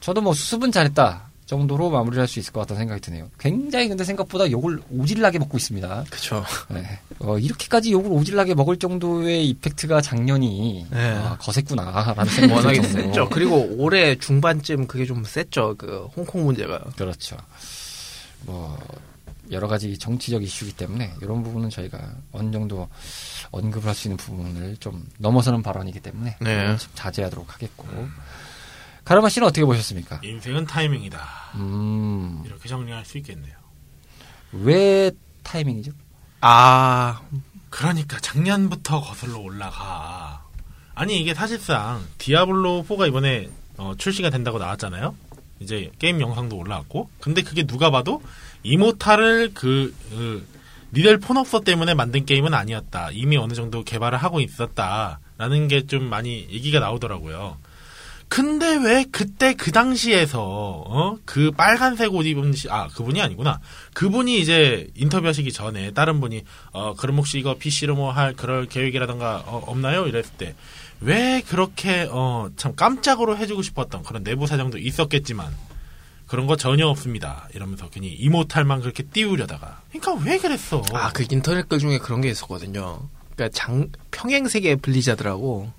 저도 0.00 0.20
뭐 0.20 0.32
수습은 0.32 0.72
잘했다 0.72 1.28
정도로 1.46 1.90
마무리를 1.90 2.20
할수 2.20 2.38
있을 2.38 2.52
것 2.52 2.60
같다는 2.60 2.80
생각이 2.80 3.00
드네요. 3.00 3.30
굉장히 3.38 3.88
근데 3.88 4.04
생각보다 4.04 4.50
욕을 4.50 4.80
오질나게 4.90 5.38
먹고 5.38 5.56
있습니다. 5.56 6.04
그쵸. 6.10 6.44
네. 6.68 7.00
어, 7.20 7.38
이렇게까지 7.38 7.90
욕을 7.92 8.12
오질나게 8.12 8.54
먹을 8.54 8.78
정도의 8.78 9.48
이펙트가 9.48 10.02
작년이 10.02 10.86
네. 10.90 11.10
아, 11.14 11.38
거셌구나라는 11.38 12.24
생각이 12.26 12.52
워낙에. 12.52 12.82
셌죠. 12.82 13.30
그리고 13.30 13.66
올해 13.78 14.16
중반쯤 14.16 14.86
그게 14.86 15.06
좀 15.06 15.24
셌죠. 15.24 15.76
그 15.78 16.06
홍콩 16.14 16.44
문제가. 16.44 16.80
그렇죠. 16.96 17.36
뭐 18.42 18.78
여러 19.50 19.66
가지 19.68 19.96
정치적 19.98 20.42
이슈이기 20.42 20.76
때문에 20.76 21.14
이런 21.22 21.42
부분은 21.42 21.70
저희가 21.70 21.98
어느 22.32 22.50
정도 22.50 22.88
언급을 23.50 23.88
할 23.88 23.94
수 23.94 24.08
있는 24.08 24.16
부분을 24.16 24.76
좀 24.78 25.06
넘어서는 25.18 25.62
발언이기 25.62 26.00
때문에 26.00 26.36
네. 26.40 26.76
좀 26.76 26.90
자제하도록 26.94 27.52
하겠고 27.54 27.86
가르마 29.04 29.28
씨는 29.28 29.48
어떻게 29.48 29.64
보셨습니까? 29.64 30.20
인생은 30.22 30.66
타이밍이다. 30.66 31.18
음, 31.56 32.42
이렇게 32.44 32.68
정리할 32.68 33.04
수 33.04 33.16
있겠네요. 33.18 33.54
왜 34.52 35.10
타이밍이죠? 35.42 35.92
아 36.40 37.20
그러니까 37.70 38.18
작년부터 38.20 39.00
거슬러 39.00 39.38
올라가. 39.38 40.44
아니 40.94 41.20
이게 41.20 41.34
사실상 41.34 42.04
디아블로 42.18 42.84
4가 42.88 43.08
이번에 43.08 43.48
어, 43.76 43.94
출시가 43.96 44.30
된다고 44.30 44.58
나왔잖아요. 44.58 45.14
이제 45.60 45.90
게임 45.98 46.20
영상도 46.20 46.56
올라왔고. 46.56 47.08
근데 47.20 47.42
그게 47.42 47.64
누가 47.66 47.90
봐도 47.90 48.22
이모탈을 48.62 49.52
그, 49.54 49.94
그 50.10 50.46
니델 50.92 51.18
폰업서 51.18 51.60
때문에 51.60 51.94
만든 51.94 52.24
게임은 52.24 52.54
아니었다. 52.54 53.10
이미 53.12 53.36
어느 53.36 53.52
정도 53.54 53.84
개발을 53.84 54.18
하고 54.18 54.40
있었다 54.40 55.20
라는 55.38 55.68
게 55.68 55.86
좀 55.86 56.04
많이 56.04 56.46
얘기가 56.50 56.80
나오더라고요. 56.80 57.58
근데 58.30 58.76
왜 58.76 59.06
그때 59.10 59.54
그 59.54 59.72
당시에서 59.72 60.42
어? 60.42 61.16
그 61.24 61.50
빨간색 61.50 62.12
옷 62.14 62.26
입은 62.26 62.52
시, 62.52 62.68
아 62.70 62.88
그분이 62.88 63.22
아니구나 63.22 63.58
그분이 63.94 64.38
이제 64.38 64.86
인터뷰하시기 64.96 65.50
전에 65.50 65.92
다른 65.92 66.20
분이 66.20 66.42
어 66.72 66.92
그럼 66.94 67.16
혹시 67.16 67.38
이거 67.38 67.56
PC로 67.56 67.94
뭐 67.96 68.10
할 68.12 68.34
그럴 68.34 68.66
계획이라던가 68.66 69.44
어, 69.46 69.62
없나요 69.66 70.06
이랬을 70.06 70.24
때 70.36 70.54
왜 71.00 71.42
그렇게 71.48 72.08
어 72.10 72.50
참 72.56 72.74
깜짝으로 72.74 73.36
해주고 73.38 73.62
싶었던 73.62 74.02
그런 74.02 74.24
내부 74.24 74.46
사정도 74.46 74.78
있었겠지만 74.78 75.54
그런 76.28 76.46
거 76.46 76.56
전혀 76.56 76.86
없습니다 76.86 77.48
이러면서 77.54 77.88
괜히 77.88 78.08
이모탈만 78.08 78.80
그렇게 78.80 79.02
띄우려다가 79.02 79.82
그러니까 79.90 80.24
왜 80.24 80.38
그랬어 80.38 80.82
아, 80.92 81.10
그 81.12 81.24
인터넷 81.30 81.68
글 81.68 81.78
중에 81.78 81.98
그런 81.98 82.20
게 82.20 82.28
있었거든요. 82.28 83.08
그러니까 83.38 83.56
장, 83.56 83.88
평행세계 84.10 84.76
블리자드라고, 84.76 85.72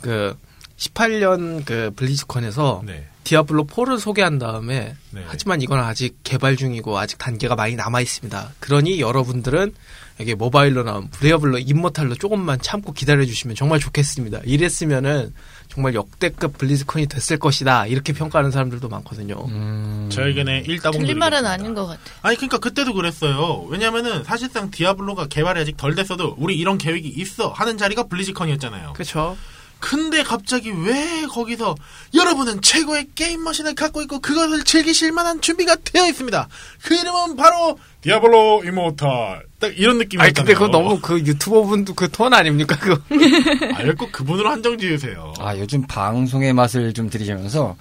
그, 0.00 0.36
18년 0.78 1.64
그 1.64 1.90
블리즈컨에서 1.94 2.82
네 2.86 3.08
디아블로 3.24 3.66
4를 3.66 3.98
소개한 3.98 4.38
다음에, 4.38 4.96
네. 5.10 5.24
하지만 5.26 5.60
이건 5.60 5.80
아직 5.80 6.16
개발 6.24 6.56
중이고 6.56 6.96
아직 6.98 7.18
단계가 7.18 7.56
많이 7.56 7.76
남아 7.76 8.00
있습니다. 8.00 8.54
그러니 8.58 9.00
여러분들은 9.00 9.74
여기 10.20 10.34
모바일로 10.34 10.82
나온 10.82 11.08
디아블로 11.20 11.58
임모탈로 11.58 12.16
조금만 12.16 12.60
참고 12.60 12.92
기다려 12.92 13.24
주시면 13.24 13.54
정말 13.56 13.78
좋겠습니다. 13.78 14.40
이랬으면은 14.44 15.32
정말 15.68 15.94
역대급 15.94 16.58
블리즈컨이 16.58 17.06
됐을 17.06 17.38
것이다. 17.38 17.86
이렇게 17.86 18.12
평가하는 18.12 18.50
사람들도 18.50 18.88
많거든요. 18.88 19.36
음, 19.48 20.08
저 20.10 20.26
의견에 20.26 20.64
일단 20.66 20.86
뭐 20.86 21.02
틀린 21.02 21.18
말은. 21.18 21.46
아닌 21.46 21.74
것 21.74 21.86
같아. 21.86 22.00
아니 22.22 22.36
그러니까 22.36 22.58
그때도 22.58 22.94
그랬어요. 22.94 23.64
왜냐면은 23.68 24.24
사실상 24.24 24.70
디아블로가 24.70 25.26
개발이 25.28 25.60
아직 25.60 25.76
덜 25.76 25.94
됐어도 25.94 26.34
우리 26.38 26.56
이런 26.56 26.78
계획이 26.78 27.08
있어 27.08 27.50
하는 27.50 27.78
자리가 27.78 28.04
블리즈컨이었잖아요. 28.04 28.94
그렇죠. 28.94 29.36
근데 29.80 30.24
갑자기 30.24 30.70
왜 30.70 31.24
거기서 31.30 31.76
여러분은 32.12 32.62
최고의 32.62 33.10
게임 33.14 33.44
머신을 33.44 33.76
갖고 33.76 34.02
있고 34.02 34.18
그것을 34.18 34.64
즐기실 34.64 35.12
만한 35.12 35.40
준비가 35.40 35.76
되어 35.76 36.08
있습니다. 36.08 36.48
그 36.82 36.94
이름은 36.96 37.36
바로 37.36 37.78
디아블로 38.00 38.62
이모탈. 38.64 39.42
딱 39.58 39.76
이런 39.76 39.98
느낌이었잖아요. 39.98 40.22
아니 40.28 40.34
근데 40.34 40.54
그거 40.54 40.68
너무 40.68 41.00
그 41.00 41.18
유튜버 41.18 41.62
분도 41.64 41.92
그 41.94 42.06
톤 42.08 42.32
아닙니까 42.32 42.76
그거? 42.78 43.00
아예 43.74 43.90
꼭 43.92 44.12
그분으로 44.12 44.48
한정 44.48 44.78
지으세요. 44.78 45.34
아 45.40 45.56
요즘 45.58 45.84
방송의 45.88 46.52
맛을 46.52 46.92
좀 46.92 47.10
들이시면서 47.10 47.76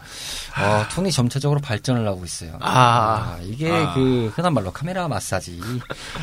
어, 0.59 0.85
톤이 0.91 1.11
점차적으로 1.11 1.59
발전을 1.61 2.07
하고 2.07 2.25
있어요. 2.25 2.57
아. 2.61 3.37
이게 3.43 3.69
아. 3.71 3.93
그 3.93 4.31
흔한 4.33 4.55
말로 4.55 4.71
카메라 4.71 5.07
마사지. 5.07 5.59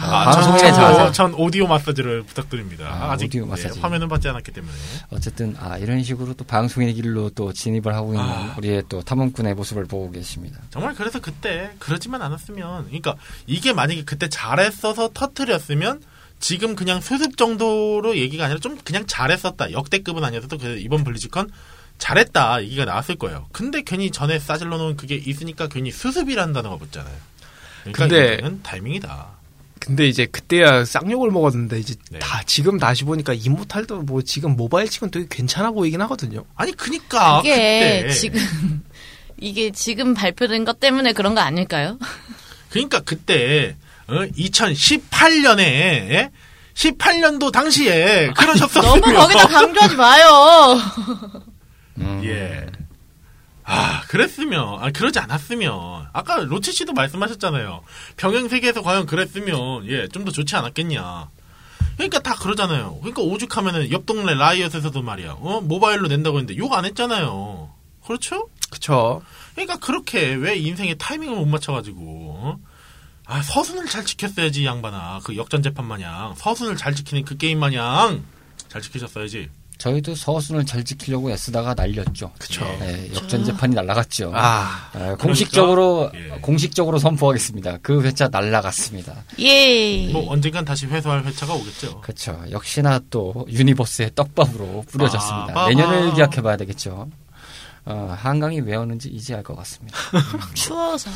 아, 0.01 0.29
아, 0.29 0.33
전, 0.33 0.43
방송의 0.43 0.75
전, 0.75 0.95
자세. 0.97 1.13
전 1.13 1.35
오디오 1.35 1.69
마사지를 1.69 2.25
부탁드립니다. 2.25 2.87
아, 2.89 3.13
아, 3.13 3.17
직 3.17 3.27
오디오 3.27 3.47
마사지. 3.47 3.79
화면은 3.79 4.09
받지 4.09 4.29
않았기 4.29 4.51
때문에. 4.51 4.73
어쨌든 5.11 5.57
아 5.61 5.79
이런 5.79 6.03
식으로 6.03 6.35
또 6.35 6.45
방송의 6.45 6.95
길로 6.95 7.31
또 7.31 7.53
진입을 7.53 7.95
하고 7.95 8.13
있는 8.15 8.27
아. 8.27 8.57
우리의 8.59 8.83
또 8.89 9.03
탐험꾼의 9.03 9.55
모습을 9.55 9.85
보고 9.85 10.11
계십니다. 10.11 10.59
정말 10.71 10.97
그래서 10.97 11.21
그때 11.21 11.71
그러지만 11.79 12.23
않았으면 12.23 12.87
그러니까 12.87 13.15
이게 13.47 13.73
만약에 13.85 14.05
그때 14.05 14.29
잘했어서 14.29 15.11
터트렸으면 15.13 16.03
지금 16.41 16.75
그냥 16.75 17.01
수습 17.03 17.37
정도로 17.37 18.17
얘기가 18.17 18.45
아니라 18.47 18.59
좀 18.59 18.79
그냥 18.83 19.05
잘했었다 19.07 19.73
역대급은 19.73 20.25
아니어도 20.25 20.57
그 20.57 20.79
이번 20.79 21.05
블리즈컨 21.05 21.51
잘했다 21.99 22.63
얘기가 22.65 22.87
나왔을 22.87 23.17
거예요. 23.17 23.47
근데 23.53 23.83
괜히 23.83 24.11
전에 24.11 24.39
싸질러 24.39 24.79
놓은 24.79 24.97
그게 24.97 25.17
있으니까 25.17 25.69
괜히 25.69 25.91
수습이라는 25.91 26.55
단어가 26.55 26.77
붙잖아요. 26.77 27.15
그러니까 27.93 28.09
근데- 28.41 28.59
타이밍이다. 28.63 29.29
근데 29.81 30.09
이제 30.09 30.25
그때야 30.25 30.87
쌍욕을 30.87 31.31
먹었는데 31.31 31.79
이제 31.79 31.95
네. 32.11 32.19
다 32.19 32.43
지금 32.47 32.79
다시 32.79 33.05
보니까 33.05 33.35
이모탈도 33.35 34.03
뭐 34.03 34.23
지금 34.23 34.57
모바일 34.57 34.89
치곤 34.89 35.11
되게 35.11 35.27
괜찮아 35.29 35.73
보이긴 35.73 36.01
하거든요. 36.03 36.43
아니 36.55 36.73
그니까 36.73 37.41
이게 37.45 38.01
그때 38.03 38.15
지금 38.15 38.83
이게 39.39 39.71
지금 39.73 40.15
발표된 40.15 40.65
것 40.65 40.81
때문에 40.81 41.13
그런 41.13 41.35
거 41.35 41.43
아닐까요? 41.43 41.99
그러니까 42.75 42.99
그때 42.99 43.77
2018년에 44.09 46.31
18년도 46.75 47.53
당시에 47.53 48.33
그러셨었으면 48.37 49.01
너무 49.01 49.15
거기다 49.15 49.47
강조하지 49.47 49.95
마요. 49.95 50.77
예. 52.25 52.67
아, 53.63 54.03
그랬으면, 54.09 54.79
아, 54.83 54.91
그러지 54.91 55.21
않았으면, 55.21 56.09
아까 56.13 56.39
로치 56.39 56.73
씨도 56.73 56.95
말씀하셨잖아요. 56.95 57.85
병행 58.17 58.49
세계에서 58.49 58.83
과연 58.83 59.07
그랬으면, 59.07 59.87
예, 59.89 60.09
좀 60.09 60.25
더 60.25 60.33
좋지 60.33 60.57
않았겠냐. 60.57 61.29
그러니까 61.97 62.19
다 62.21 62.35
그러잖아요. 62.35 62.97
그러니까 62.99 63.23
오죽하면은 63.23 63.93
옆 63.93 64.05
동네 64.05 64.35
라이엇에서도 64.35 65.01
말이야, 65.01 65.37
어, 65.39 65.61
모바일로 65.63 66.09
낸다고 66.09 66.39
했는데 66.41 66.59
욕 66.59 66.75
안 66.75 66.85
했잖아요. 66.85 67.71
그렇죠? 68.05 68.49
그쵸. 68.71 69.23
그러니까 69.55 69.79
그렇게 69.79 70.35
왜 70.35 70.57
인생의 70.57 70.97
타이밍을 70.99 71.37
못 71.37 71.47
맞춰가지고, 71.47 72.01
어? 72.01 72.59
아, 73.27 73.41
서순을 73.43 73.87
잘 73.87 74.05
지켰어야지, 74.05 74.63
이 74.63 74.67
양반아. 74.67 75.21
그 75.25 75.37
역전 75.37 75.63
재판 75.63 75.87
마냥. 75.87 76.35
서순을 76.37 76.77
잘 76.77 76.95
지키는 76.95 77.25
그 77.25 77.37
게임 77.37 77.59
마냥 77.59 78.25
잘 78.69 78.83
지키셨어야지. 78.83 79.49
저희도 79.79 80.15
서순을 80.15 80.67
잘 80.67 80.85
지키려고 80.85 81.31
애쓰다가 81.31 81.75
날렸죠. 81.75 82.31
그쵸. 82.39 82.65
네, 82.79 83.11
역전 83.15 83.45
재판이 83.45 83.75
날라갔죠. 83.75 84.31
아, 84.35 84.91
아, 84.93 85.17
공식적으로 85.17 86.11
예. 86.15 86.29
공식적으로 86.41 86.99
선포하겠습니다. 86.99 87.79
그 87.83 88.03
회차 88.03 88.29
날라갔습니다. 88.29 89.25
예. 89.41 90.09
뭐 90.13 90.31
언젠간 90.31 90.65
다시 90.65 90.87
회수할 90.87 91.25
회차가 91.25 91.55
오겠죠. 91.55 92.01
그렇죠. 92.03 92.41
역시나 92.51 93.01
또 93.11 93.47
universe의 93.51 94.13
떡밥으로 94.15 94.85
뿌려졌습니다. 94.89 95.47
빠바바. 95.47 95.69
내년을 95.71 96.15
기약해봐야 96.15 96.57
되겠죠. 96.57 97.09
어, 97.87 98.15
한강이 98.19 98.61
왜 98.61 98.77
오는지 98.77 99.09
이제 99.11 99.35
알 99.35 99.43
것 99.43 99.55
같습니다. 99.57 99.97
추워서. 100.55 101.11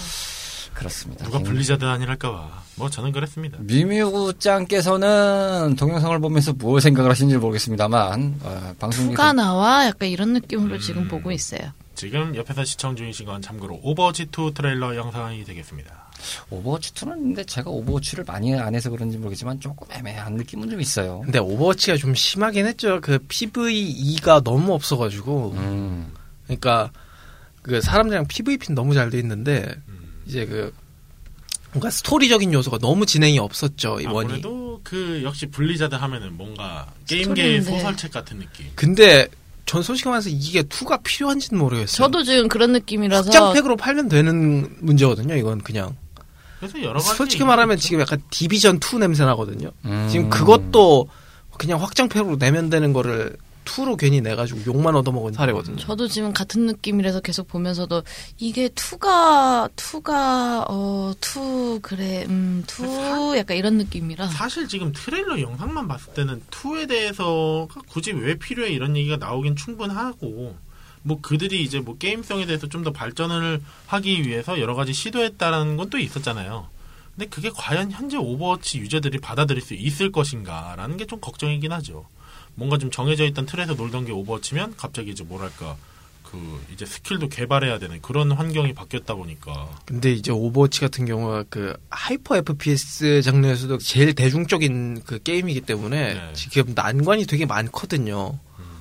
그렇습니다. 0.75 1.25
누가 1.25 1.39
블리자드 1.41 1.85
아니랄까봐. 1.85 2.63
뭐 2.77 2.89
저는 2.91 3.11
그랬습니다. 3.11 3.59
뮤뮤구짱께서는 3.63 5.75
동영상을 5.77 6.17
보면서 6.21 6.53
무엇 6.53 6.81
생각을 6.81 7.11
하시는지 7.11 7.37
모르겠습니다만 7.39 8.41
어, 8.43 8.75
방송 8.79 9.09
누가 9.09 9.33
나와? 9.33 9.87
약간 9.87 10.09
이런 10.09 10.35
느낌으로 10.35 10.75
음. 10.77 10.81
지금 10.81 11.09
보고 11.09 11.33
있어요. 11.33 11.73
지금 11.97 12.37
옆에서 12.37 12.65
시청 12.65 12.95
중이신 12.95 13.27
건 13.27 13.43
참고로 13.43 13.81
오버워치 13.83 14.27
2 14.31 14.53
트레일러 14.55 14.95
영상이 14.95 15.43
되겠습니다. 15.45 16.11
오버워치 16.51 16.93
2는 16.95 17.11
근데 17.15 17.43
제가 17.45 17.71
오버워치를 17.71 18.23
많이 18.25 18.55
안 18.55 18.77
해서 18.77 18.89
그런지 18.91 19.17
모르겠지만 19.19 19.59
조금 19.59 19.89
애매한 19.91 20.35
느낌은 20.35 20.71
좀 20.71 20.81
있어요. 20.81 21.23
근데 21.25 21.41
오버워치가 21.41 21.97
좀 21.97 22.15
심하긴 22.15 22.67
했죠. 22.67 23.01
그 23.01 23.19
PVE가 23.27 24.43
너무 24.43 24.75
없어가지고. 24.75 25.55
음, 25.57 26.13
그러니까 26.49 26.91
그 27.63 27.81
사람들이랑 27.81 28.27
PVP는 28.27 28.75
너무 28.75 28.95
잘 28.95 29.11
돼 29.11 29.19
있는데 29.21 29.69
음. 29.89 30.23
이제 30.27 30.45
그 30.47 30.73
뭔가 31.73 31.91
스토리적인 31.91 32.53
요소가 32.53 32.79
너무 32.79 33.07
진행이 33.07 33.39
없었죠 33.39 34.01
이번이. 34.01 34.27
아무래도 34.29 34.81
그 34.83 35.21
역시 35.23 35.47
블리자드 35.47 35.95
하면은 35.95 36.37
뭔가 36.37 36.87
게임계의. 37.07 37.63
소설책 37.63 38.11
같은 38.11 38.39
느낌. 38.39 38.67
근데 38.75 39.29
전 39.67 39.83
솔직히 39.83 40.09
말해서 40.09 40.31
이게 40.31 40.63
2가 40.63 41.03
필요한지는 41.03 41.59
모르겠어요. 41.61 41.97
저도 42.07 42.23
지금 42.23 42.49
그런 42.49 42.73
느낌이라서. 42.73 43.31
확장팩으로 43.31 43.77
팔면 43.77 44.09
되는 44.09 44.75
문제거든요. 44.81 45.37
이건 45.37 45.61
그냥. 45.61 45.95
그래서 46.59 46.83
여러 46.83 46.95
가지 46.95 47.15
솔직히 47.17 47.45
말하면 47.45 47.77
있죠. 47.77 47.87
지금 47.87 48.01
약간 48.01 48.21
디비전 48.31 48.81
2 48.83 48.99
냄새 48.99 49.25
나거든요. 49.25 49.71
음. 49.85 50.09
지금 50.11 50.31
그것도 50.31 51.09
그냥 51.59 51.83
확장팩으로 51.83 52.39
내면 52.39 52.71
되는 52.71 52.93
거를 52.95 53.37
2로 53.69 53.97
괜히 53.97 54.21
내가지고 54.21 54.61
욕만 54.67 54.97
얻어먹은 54.97 55.33
사례거든요. 55.35 55.77
저도 55.77 56.09
지금 56.09 56.33
같은 56.33 56.67
느낌이라서 56.67 57.21
계속 57.21 57.47
보면서도 57.49 58.03
이게 58.39 58.69
투가 58.71 59.69
투가 59.77 60.65
어투 60.69 61.81
그래 61.83 62.25
음투 62.29 63.37
약간 63.37 63.57
이런 63.57 63.77
느낌이라 63.79 64.27
사실 64.29 64.67
지금 64.69 64.93
트레일러 64.95 65.41
영상만 65.41 65.87
봤을 65.89 66.15
때는 66.15 66.43
2에 66.51 66.89
대해서 66.89 67.69
굳이 67.89 68.13
왜 68.13 68.35
필요해 68.37 68.71
이런 68.71 68.97
얘기가 68.97 69.17
나오긴 69.17 69.57
충분하고 69.57 70.57
뭐 71.03 71.19
그들이 71.21 71.63
이제 71.63 71.81
뭐 71.81 71.97
게임성에 71.99 72.47
대해서 72.47 72.67
좀 72.69 72.83
더 72.85 72.93
발전을 72.93 73.61
하기 73.87 74.23
위해서 74.27 74.61
여러 74.61 74.75
가지 74.75 74.93
시도했다라는 74.93 75.77
건 75.77 75.91
또 75.91 75.99
있었잖아요. 75.99 76.67
근데 77.17 77.29
그게 77.29 77.51
과연 77.53 77.91
현재 77.91 78.17
오버워치 78.17 78.79
유저들이 78.79 79.19
받아들일 79.19 79.61
수 79.63 79.75
있을 79.75 80.13
것인가라는 80.13 80.97
게 80.97 81.05
좀 81.07 81.21
걱정이긴 81.21 81.73
하죠. 81.73 82.07
뭔가 82.59 82.77
좀 82.77 82.91
정해져 82.91 83.25
있던 83.25 83.47
틀에서 83.47 83.75
놀던 83.75 84.05
게 84.05 84.13
오버워치면 84.13 84.75
갑자기 84.77 85.13
이제 85.13 85.23
뭐랄까 85.23 85.77
그 86.25 86.61
이제 86.73 86.85
스킬도 86.85 87.29
개발해야 87.29 87.79
되는 87.79 88.03
그런 88.03 88.33
환경이 88.33 88.75
바뀌었다 88.75 89.15
보니까 89.15 89.71
근데 89.87 90.13
이제 90.13 90.33
오버워치 90.33 90.81
같은 90.81 91.07
경우가 91.07 91.45
그 91.49 91.75
hyper 91.89 92.37
FPS 92.37 93.23
장르에서도 93.23 93.79
제일 93.79 94.15
대중적인 94.15 95.03
그 95.07 95.23
게임이기 95.23 95.63
때문에 95.63 96.15
네. 96.15 96.33
지금 96.35 96.73
난관이 96.75 97.27
되게 97.27 97.47
많거든요. 97.47 98.39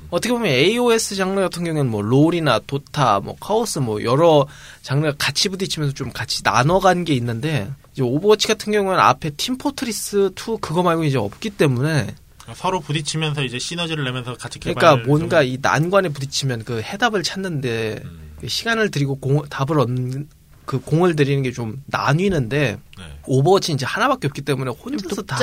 어떻게 0.09 0.33
보면 0.33 0.47
AOS 0.47 1.15
장르 1.15 1.41
같은 1.41 1.65
경우에는 1.65 1.91
뭐 1.91 2.01
롤이나 2.01 2.59
도타, 2.65 3.19
뭐 3.19 3.35
카오스 3.39 3.79
뭐 3.79 4.03
여러 4.03 4.47
장르가 4.81 5.13
같이 5.17 5.49
부딪히면서 5.49 5.93
좀 5.93 6.11
같이 6.11 6.43
나눠간 6.43 7.03
게 7.03 7.13
있는데 7.13 7.69
이제 7.91 8.01
오버워치 8.01 8.47
같은 8.47 8.71
경우는 8.71 8.97
앞에 8.99 9.31
팀 9.31 9.57
포트리스 9.57 10.31
2 10.33 10.57
그거 10.61 10.81
말고 10.81 11.03
이제 11.03 11.17
없기 11.17 11.51
때문에 11.51 12.15
서로 12.55 12.79
부딪히면서 12.79 13.43
이제 13.43 13.59
시너지를 13.59 14.03
내면서 14.05 14.35
같이 14.35 14.59
개발 14.59 14.81
그러니까 14.81 15.07
뭔가 15.07 15.43
이 15.43 15.57
난관에 15.61 16.09
부딪히면 16.09 16.63
그 16.63 16.81
해답을 16.81 17.23
찾는데 17.23 18.01
음, 18.05 18.31
그 18.39 18.47
시간을 18.47 18.91
들이고 18.91 19.15
공, 19.19 19.43
답을 19.49 19.79
얻는 19.79 20.29
그 20.65 20.79
공을 20.79 21.15
들이는 21.15 21.43
게 21.43 21.51
좀 21.51 21.81
나뉘는데 21.85 22.77
네. 22.97 23.03
오버워치 23.25 23.71
이제 23.73 23.85
하나밖에 23.85 24.27
없기 24.27 24.41
때문에 24.41 24.71
혼자서 24.71 25.21
다 25.23 25.35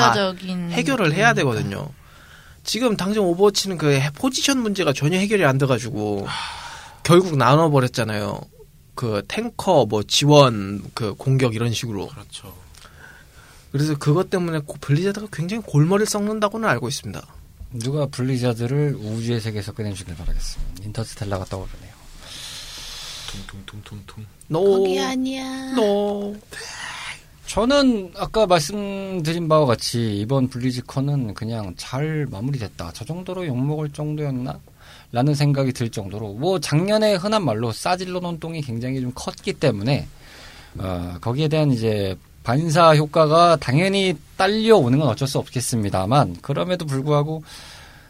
해결을 0.70 1.12
해야 1.14 1.32
되거든요. 1.34 1.88
지금 2.62 2.96
당장 2.96 3.24
오버워치는 3.24 3.76
그 3.78 3.92
해- 3.92 4.10
포지션 4.14 4.58
문제가 4.58 4.92
전혀 4.92 5.18
해결이 5.18 5.44
안 5.44 5.58
돼가지고 5.58 6.26
결국 7.02 7.36
나눠 7.36 7.68
버렸잖아요. 7.70 8.40
그 8.94 9.22
탱커 9.28 9.86
뭐 9.86 10.02
지원 10.04 10.82
그 10.94 11.14
공격 11.14 11.54
이런 11.54 11.72
식으로. 11.72 12.06
그렇죠. 12.08 12.54
그래서 13.74 13.98
그것 13.98 14.30
때문에 14.30 14.60
고- 14.60 14.76
블리자드가 14.80 15.26
굉장히 15.32 15.60
골머리를 15.64 16.06
썩는다고는 16.06 16.68
알고 16.68 16.86
있습니다. 16.86 17.20
누가 17.72 18.06
블리자드를 18.06 18.94
우주의 18.94 19.40
세계에서 19.40 19.72
꺼내주길 19.72 20.14
바라겠습니다. 20.14 20.84
인터스텔라가 20.84 21.44
떠오르네요. 21.46 21.90
퉁퉁퉁퉁퉁. 23.32 24.24
No. 24.46 24.60
거기 24.78 25.00
아니야. 25.00 25.72
No. 25.74 26.36
저는 27.48 28.12
아까 28.16 28.46
말씀드린 28.46 29.48
바와 29.48 29.66
같이 29.66 30.20
이번 30.20 30.46
블리즈컨은 30.50 31.34
그냥 31.34 31.74
잘 31.76 32.28
마무리됐다. 32.30 32.92
저 32.94 33.04
정도로 33.04 33.44
욕먹을 33.44 33.90
정도였나? 33.90 34.56
라는 35.10 35.34
생각이 35.34 35.72
들 35.72 35.90
정도로 35.90 36.34
뭐 36.34 36.60
작년에 36.60 37.16
흔한 37.16 37.44
말로 37.44 37.72
싸질러 37.72 38.20
논 38.20 38.38
똥이 38.38 38.60
굉장히 38.62 39.00
좀 39.00 39.10
컸기 39.16 39.52
때문에 39.54 40.06
어, 40.78 41.16
거기에 41.20 41.48
대한 41.48 41.72
이제 41.72 42.16
반사 42.44 42.94
효과가 42.94 43.56
당연히 43.56 44.14
딸려오는 44.36 44.98
건 44.98 45.08
어쩔 45.08 45.26
수 45.26 45.38
없겠습니다만 45.38 46.36
그럼에도 46.42 46.86
불구하고 46.86 47.42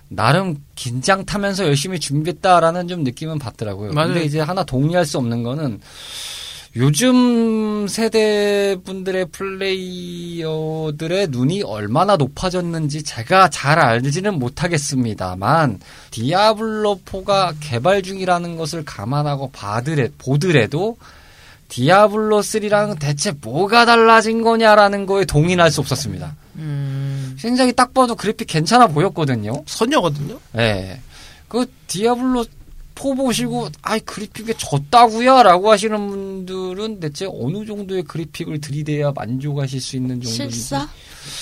나름 0.09 0.57
긴장 0.75 1.25
타면서 1.25 1.65
열심히 1.65 1.99
준비했다라는 1.99 2.89
좀 2.89 3.05
느낌은 3.05 3.39
받더라고요. 3.39 3.93
맞아요. 3.93 4.09
근데 4.09 4.25
이제 4.25 4.41
하나 4.41 4.65
동의할 4.65 5.07
수 5.07 5.19
없는 5.19 5.43
거는 5.43 5.81
요즘 6.77 7.87
세대 7.87 8.77
분들의 8.85 9.27
플레이어들의 9.27 11.29
눈이 11.29 11.63
얼마나 11.63 12.17
높아졌는지 12.17 13.05
제가 13.05 13.49
잘 13.51 13.79
알지는 13.79 14.41
못하겠습니다만 14.41 15.79
디아블로 16.11 17.03
4가 17.05 17.55
개발 17.61 18.03
중이라는 18.03 18.57
것을 18.57 18.85
감안하고 18.85 19.53
봐드래, 19.53 20.09
보더라도 20.19 20.97
디아블로 21.75 22.41
3랑 22.41 23.01
대체 23.01 23.33
뭐가 23.33 23.85
달라진 23.85 24.43
거냐라는 24.43 25.07
거에 25.07 25.25
동의할 25.25 25.73
수 25.73 25.81
없었습니다. 25.81 26.37
음. 26.55 27.37
굉장히 27.37 27.73
딱 27.73 27.93
봐도 27.93 28.15
그래픽 28.15 28.47
괜찮아 28.47 28.87
보였거든요. 28.87 29.65
선녀거든요. 29.67 30.39
예. 30.57 31.01
그 31.49 31.67
디아블로 31.89 32.45
4 32.95 33.15
보시고 33.17 33.71
아이 33.83 33.99
그래픽에 33.99 34.55
졌다고요라고 34.57 35.73
하시는 35.73 36.09
분들은 36.09 37.01
대체 37.01 37.27
어느 37.27 37.67
정도의 37.67 38.05
그래픽을 38.05 38.61
들이대야 38.61 39.11
만족하실 39.11 39.81
수 39.81 39.97
있는 39.97 40.23
정도인지 40.23 40.57
실사? 40.57 40.89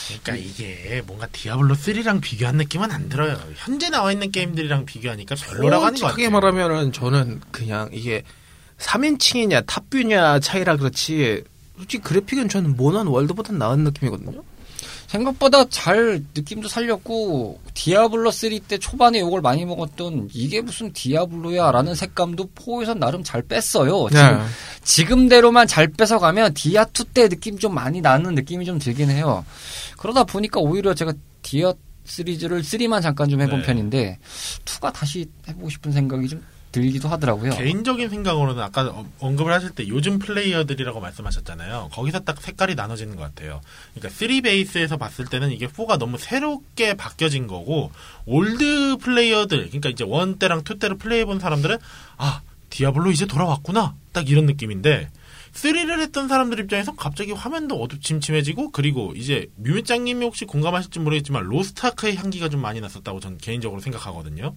그러니까 0.09 0.37
이게 0.37 1.03
뭔가 1.07 1.27
디아블로 1.27 1.75
3랑 1.75 2.23
비교한 2.23 2.57
느낌은 2.57 2.91
안 2.91 3.11
들어요. 3.11 3.39
현재 3.57 3.91
나와 3.91 4.11
있는 4.11 4.31
게임들이랑 4.31 4.87
비교하니까 4.87 5.35
별로라고 5.35 5.85
하는 5.85 6.01
것 6.01 6.09
솔직하게 6.09 6.31
같아요. 6.31 6.31
말하면은 6.31 6.93
저는 6.93 7.43
그냥 7.51 7.91
이게 7.93 8.23
3인칭이냐 8.83 9.65
top 9.67 9.89
view냐 9.89 10.41
차이라 10.41 10.77
그렇지 10.77 11.45
솔직히 11.77 12.03
그래픽은 12.03 12.49
저는 12.49 12.77
모난 12.77 13.07
월드보다 13.07 13.53
나은 13.53 13.85
느낌이거든요. 13.85 14.43
생각보다 15.07 15.69
잘 15.69 16.23
느낌도 16.35 16.69
살렸고 16.69 17.61
디아블로 17.75 18.31
3 18.31 18.61
때 18.67 18.79
초반에 18.79 19.21
욕을 19.21 19.43
많이 19.43 19.65
먹었던 19.65 20.31
이게 20.33 20.63
무슨 20.63 20.93
디아블로야라는 20.93 21.95
색감도 21.95 22.51
4에서 22.55 22.97
나름 22.97 23.23
잘 23.23 23.43
뺐어요. 23.43 24.09
네. 24.09 24.19
지금 24.19 24.47
지금대로만 24.85 25.67
잘 25.67 25.89
뺏어 25.89 26.19
가면 26.19 26.55
디아 26.55 26.85
2 26.85 27.05
때 27.13 27.29
느낌 27.29 27.59
좀 27.59 27.75
많이 27.75 28.01
나는 28.01 28.35
느낌이 28.35 28.65
좀 28.65 28.79
들긴 28.79 29.11
해요. 29.11 29.45
그러다 29.99 30.25
보니까 30.25 30.61
오히려 30.61 30.95
제가 30.95 31.13
디아 31.43 31.75
시리즈를 32.05 32.63
3만 32.63 33.03
잠깐 33.03 33.29
좀 33.29 33.41
해본 33.43 33.61
네. 33.61 33.67
편인데 33.67 34.19
2가 34.65 34.93
다시 34.93 35.29
해보고 35.47 35.69
싶은 35.69 35.93
생각이 35.93 36.29
좀 36.29 36.43
들기도 36.73 37.09
하더라고요. 37.09 37.53
개인적인 37.53 38.09
생각으로는 38.09 38.63
아까 38.63 38.87
어- 38.89 39.07
언급을 39.21 39.53
하실 39.53 39.71
때 39.71 39.87
요즘 39.89 40.19
플레이어들이라고 40.19 41.01
말씀하셨잖아요. 41.01 41.91
거기서 41.93 42.21
딱 42.21 42.41
색깔이 42.41 42.75
나눠지는 42.75 43.17
것 43.17 43.23
같아요. 43.23 43.61
그러니까 43.95 44.09
3 44.19 44.41
베이스에서 44.41 44.97
봤을 44.97 45.27
때는 45.27 45.53
이게 45.53 45.67
4가 45.69 45.99
너무 45.99 46.19
새롭게 46.19 46.95
바뀌어진 46.95 47.47
거고 47.47 47.93
old 48.27 48.97
플레이어들 49.01 49.67
그러니까 49.67 49.91
이제 49.91 50.05
1 50.05 50.39
때랑 50.39 50.63
2 50.69 50.79
때를 50.79 50.97
플레이해본 50.97 51.39
사람들은 51.41 51.79
아 52.17 52.41
디아블로 52.71 53.11
이제 53.11 53.27
돌아왔구나 53.27 53.95
딱 54.13 54.31
이런 54.31 54.47
느낌인데 54.47 55.11
3를 55.53 56.01
했던 56.01 56.29
사람들 56.29 56.59
입장에서 56.61 56.93
갑자기 56.95 57.33
화면도 57.33 57.77
어둡침침해지고 57.83 58.71
그리고 58.71 59.13
이제 59.15 59.51
뮤미짱님이 59.57 60.25
혹시 60.25 60.47
공감하실지 60.47 60.99
모르겠지만 61.01 61.45
로스트아크의 61.45 62.17
향기가 62.17 62.49
좀 62.49 62.63
많이 62.63 62.81
났었다고 62.81 63.21
저는 63.21 63.37
개인적으로 63.37 63.83
생각하거든요. 63.83 64.55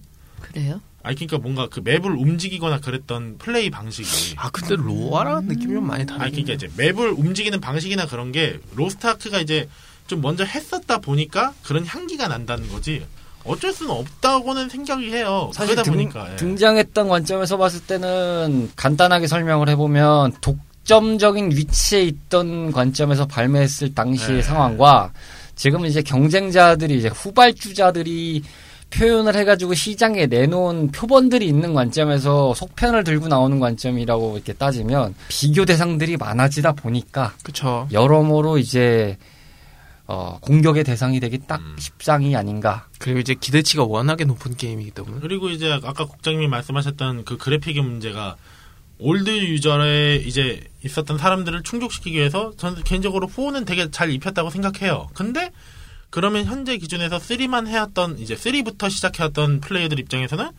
그래요? 0.56 0.80
아니 1.02 1.14
그러니까 1.14 1.38
뭔가 1.38 1.68
그 1.68 1.80
맵을 1.84 2.10
움직이거나 2.10 2.80
그랬던 2.80 3.36
플레이 3.38 3.70
방식이 3.70 4.34
아 4.38 4.50
근데 4.50 4.74
로아랑 4.74 5.46
느낌이 5.46 5.74
좀 5.74 5.86
많이 5.86 6.04
다르긴 6.04 6.22
아니 6.22 6.32
그러니까 6.32 6.54
이제 6.54 6.68
맵을 6.76 7.10
움직이는 7.10 7.60
방식이나 7.60 8.06
그런 8.06 8.32
게 8.32 8.58
로스트아크가 8.74 9.40
이제 9.40 9.68
좀 10.06 10.20
먼저 10.20 10.44
했었다 10.44 10.98
보니까 10.98 11.52
그런 11.62 11.84
향기가 11.84 12.26
난다는 12.28 12.68
거지. 12.68 13.04
어쩔 13.44 13.72
수는 13.72 13.92
없다고는 13.92 14.68
생각이 14.68 15.12
해요. 15.12 15.52
사실 15.54 15.76
등, 15.76 15.92
보니까 15.92 16.32
예. 16.32 16.36
등장했던 16.36 17.08
관점에서 17.08 17.56
봤을 17.56 17.80
때는 17.86 18.72
간단하게 18.74 19.28
설명을 19.28 19.68
해보면 19.68 20.32
독점적인 20.40 21.52
위치에 21.52 22.02
있던 22.02 22.72
관점에서 22.72 23.26
발매했을 23.26 23.94
당시의 23.94 24.38
네. 24.38 24.42
상황과 24.42 25.12
지금 25.54 25.86
이제 25.86 26.02
경쟁자들이 26.02 26.98
이제 26.98 27.08
후발주자들이 27.08 28.42
표현을 28.90 29.34
해가지고 29.34 29.74
시장에 29.74 30.26
내놓은 30.26 30.90
표본들이 30.92 31.46
있는 31.46 31.74
관점에서 31.74 32.54
속편을 32.54 33.04
들고 33.04 33.28
나오는 33.28 33.58
관점이라고 33.58 34.36
이렇게 34.36 34.52
따지면 34.52 35.14
비교 35.28 35.64
대상들이 35.64 36.16
많아지다 36.16 36.72
보니까 36.72 37.34
그쵸 37.42 37.88
여러모로 37.92 38.58
이제 38.58 39.18
어, 40.08 40.38
공격의 40.40 40.84
대상이 40.84 41.18
되기 41.18 41.38
딱 41.46 41.60
음. 41.60 41.76
십상이 41.78 42.36
아닌가. 42.36 42.86
그리고 42.98 43.18
이제 43.18 43.34
기대치가 43.34 43.84
워낙에 43.84 44.24
높은 44.24 44.56
게임이기 44.56 44.92
때문에 44.92 45.18
그리고 45.20 45.50
이제 45.50 45.72
아까 45.72 46.04
국장님이 46.04 46.46
말씀하셨던 46.46 47.24
그 47.24 47.36
그래픽의 47.36 47.82
문제가 47.82 48.36
old 48.98 49.28
유저에 49.28 50.16
이제 50.24 50.64
있었던 50.84 51.18
사람들을 51.18 51.62
충족시키기 51.64 52.16
위해서 52.16 52.52
저는 52.56 52.82
개인적으로 52.84 53.26
4는 53.26 53.66
되게 53.66 53.90
잘 53.90 54.10
입혔다고 54.10 54.50
생각해요. 54.50 55.08
근데 55.12 55.50
그러면 56.10 56.44
현재 56.44 56.76
기준에서 56.78 57.18
3만 57.18 57.66
해왔던 57.66 58.18
이제 58.18 58.34
3부터 58.34 58.90
시작해왔던 58.90 59.60
플레이어들 59.60 59.98
입장에서는 60.00 60.50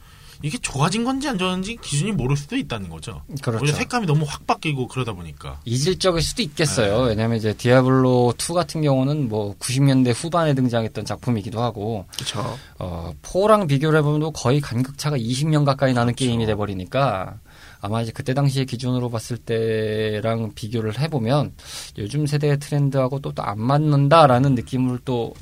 이게 0.43 0.57
좋아진 0.59 1.03
건지 1.03 1.27
안 1.27 1.37
좋아진지 1.37 1.77
기준이 1.81 2.11
모를 2.11 2.37
수도 2.37 2.55
있다는 2.55 2.89
거죠. 2.89 3.23
그렇죠. 3.41 3.65
색감이 3.65 4.05
너무 4.05 4.25
확 4.27 4.45
바뀌고 4.45 4.87
그러다 4.87 5.13
보니까. 5.13 5.59
이질적일 5.65 6.21
수도 6.21 6.41
있겠어요. 6.43 6.99
왜냐하면 7.01 7.37
이제 7.37 7.53
디아블로 7.53 8.35
2 8.37 8.53
같은 8.53 8.81
경우는 8.81 9.29
뭐 9.29 9.55
90년대 9.57 10.13
후반에 10.15 10.53
등장했던 10.53 11.05
작품이기도 11.05 11.61
하고 11.61 12.05
그쵸 12.17 12.57
어, 12.77 13.13
4랑 13.23 13.67
비교를 13.67 13.99
해보면 13.99 14.33
거의 14.33 14.61
간극 14.61 14.97
차가 14.97 15.17
20년 15.17 15.65
가까이 15.65 15.93
나는 15.93 16.13
게임이 16.13 16.45
돼버리니까 16.45 17.39
아마 17.79 18.01
이제 18.01 18.11
그때 18.11 18.33
당시의 18.33 18.65
기준으로 18.65 19.09
봤을 19.09 19.37
때랑 19.37 20.53
비교를 20.55 20.99
해보면 20.99 21.53
요즘 21.97 22.25
세대의 22.25 22.59
트렌드하고 22.59 23.19
또 23.19 23.43
안 23.43 23.59
맞는다라는 23.59 24.55
느낌을 24.55 24.99
또 25.05 25.33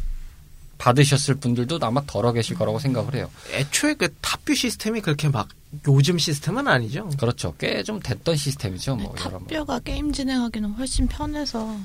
받으셨을 0.78 1.36
분들도 1.36 1.80
아마 1.82 2.02
더러 2.06 2.34
계실 2.34 2.58
거라고 2.58 2.80
생각을 2.80 3.15
해요. 3.15 3.32
애초에 3.54 3.93
그 3.93 4.13
top 4.21 4.35
view 4.35 4.54
시스템이 4.54 5.00
그렇게 5.02 5.30
막 5.30 5.48
요즘 5.88 6.17
시스템은 6.17 6.67
아니죠 6.67 7.10
그렇죠. 7.17 7.56
꽤 7.58 7.82
좀 7.84 8.00
됐던 8.02 8.36
시스템이죠. 8.36 8.98
뭐 8.98 9.13
네. 9.15 9.24
top 9.24 9.42
view가 9.42 9.80
게임 9.80 10.12
진행하기는 10.12 10.71
훨씬 10.71 11.08
편해서 11.08 11.78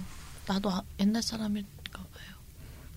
나도 0.47 0.71
아- 0.71 0.83
옛날 0.99 1.23
사람일까 1.23 1.69
봐요. 1.99 2.35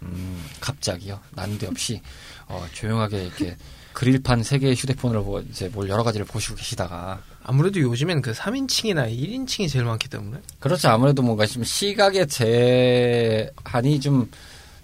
음, 0.04 0.44
갑자기요. 0.60 1.20
난데없이 1.32 2.02
어, 2.48 2.66
조용하게 2.74 3.26
이렇게 3.26 3.56
그릴판 3.94 4.42
세 4.42 4.58
개의 4.58 4.76
휴대폰을 4.76 5.22
뭐 5.22 5.42
이제 5.42 5.70
뭘 5.70 5.88
여러 5.90 6.04
가지를 6.04 6.26
보시고 6.26 6.56
계시다가 6.56 7.22
아무래도 7.44 7.80
요즘엔 7.80 8.22
그 8.22 8.32
3인칭이나 8.32 9.10
1인칭이 9.12 9.70
제일 9.70 9.86
많기 9.86 10.08
때문에 10.10 10.40
그렇죠. 10.60 10.90
아무래도 10.90 11.22
뭔가 11.22 11.46
좀 11.46 11.64
시각의 11.64 12.28
제한이 12.28 14.00
좀 14.00 14.30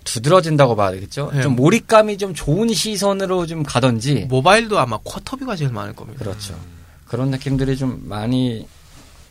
두드러진다고 0.04 0.76
봐야 0.76 0.92
되겠죠. 0.92 1.32
네. 1.34 1.42
좀 1.42 1.56
몰입감이 1.56 2.18
좀 2.18 2.34
좋은 2.34 2.74
시선으로 2.74 3.46
좀 3.46 3.64
가던지. 3.64 4.26
모바일도 4.30 4.78
아마 4.80 4.98
quarter 5.04 5.32
view가 5.32 5.56
제일 5.56 5.72
많을 5.72 5.94
겁니다 5.96 6.20
그렇죠. 6.24 6.60
그런 7.06 7.30
느낌들이 7.32 7.78
좀 7.78 8.02
많이 8.08 8.68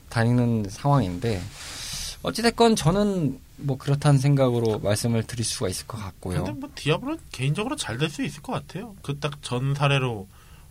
다니는 0.08 0.66
상황인데 0.68 1.42
어찌됐건 2.22 2.76
저는 2.76 3.38
뭐 3.56 3.76
그렇다는 3.76 4.18
생각으로 4.18 4.78
말씀을 4.78 5.24
드릴 5.24 5.44
수가 5.44 5.68
있을 5.68 5.86
것 5.86 5.98
같고요. 5.98 6.44
근데 6.44 6.60
뭐 6.60 6.70
디아블로 6.74 7.18
개인적으로 7.32 7.76
잘 7.76 7.98
될 7.98 8.08
수 8.10 8.22
있을 8.22 8.40
것 8.42 8.52
같아요. 8.52 8.94
그 9.02 9.18
딱 9.20 9.32
전 9.42 9.74
사례로 9.74 10.26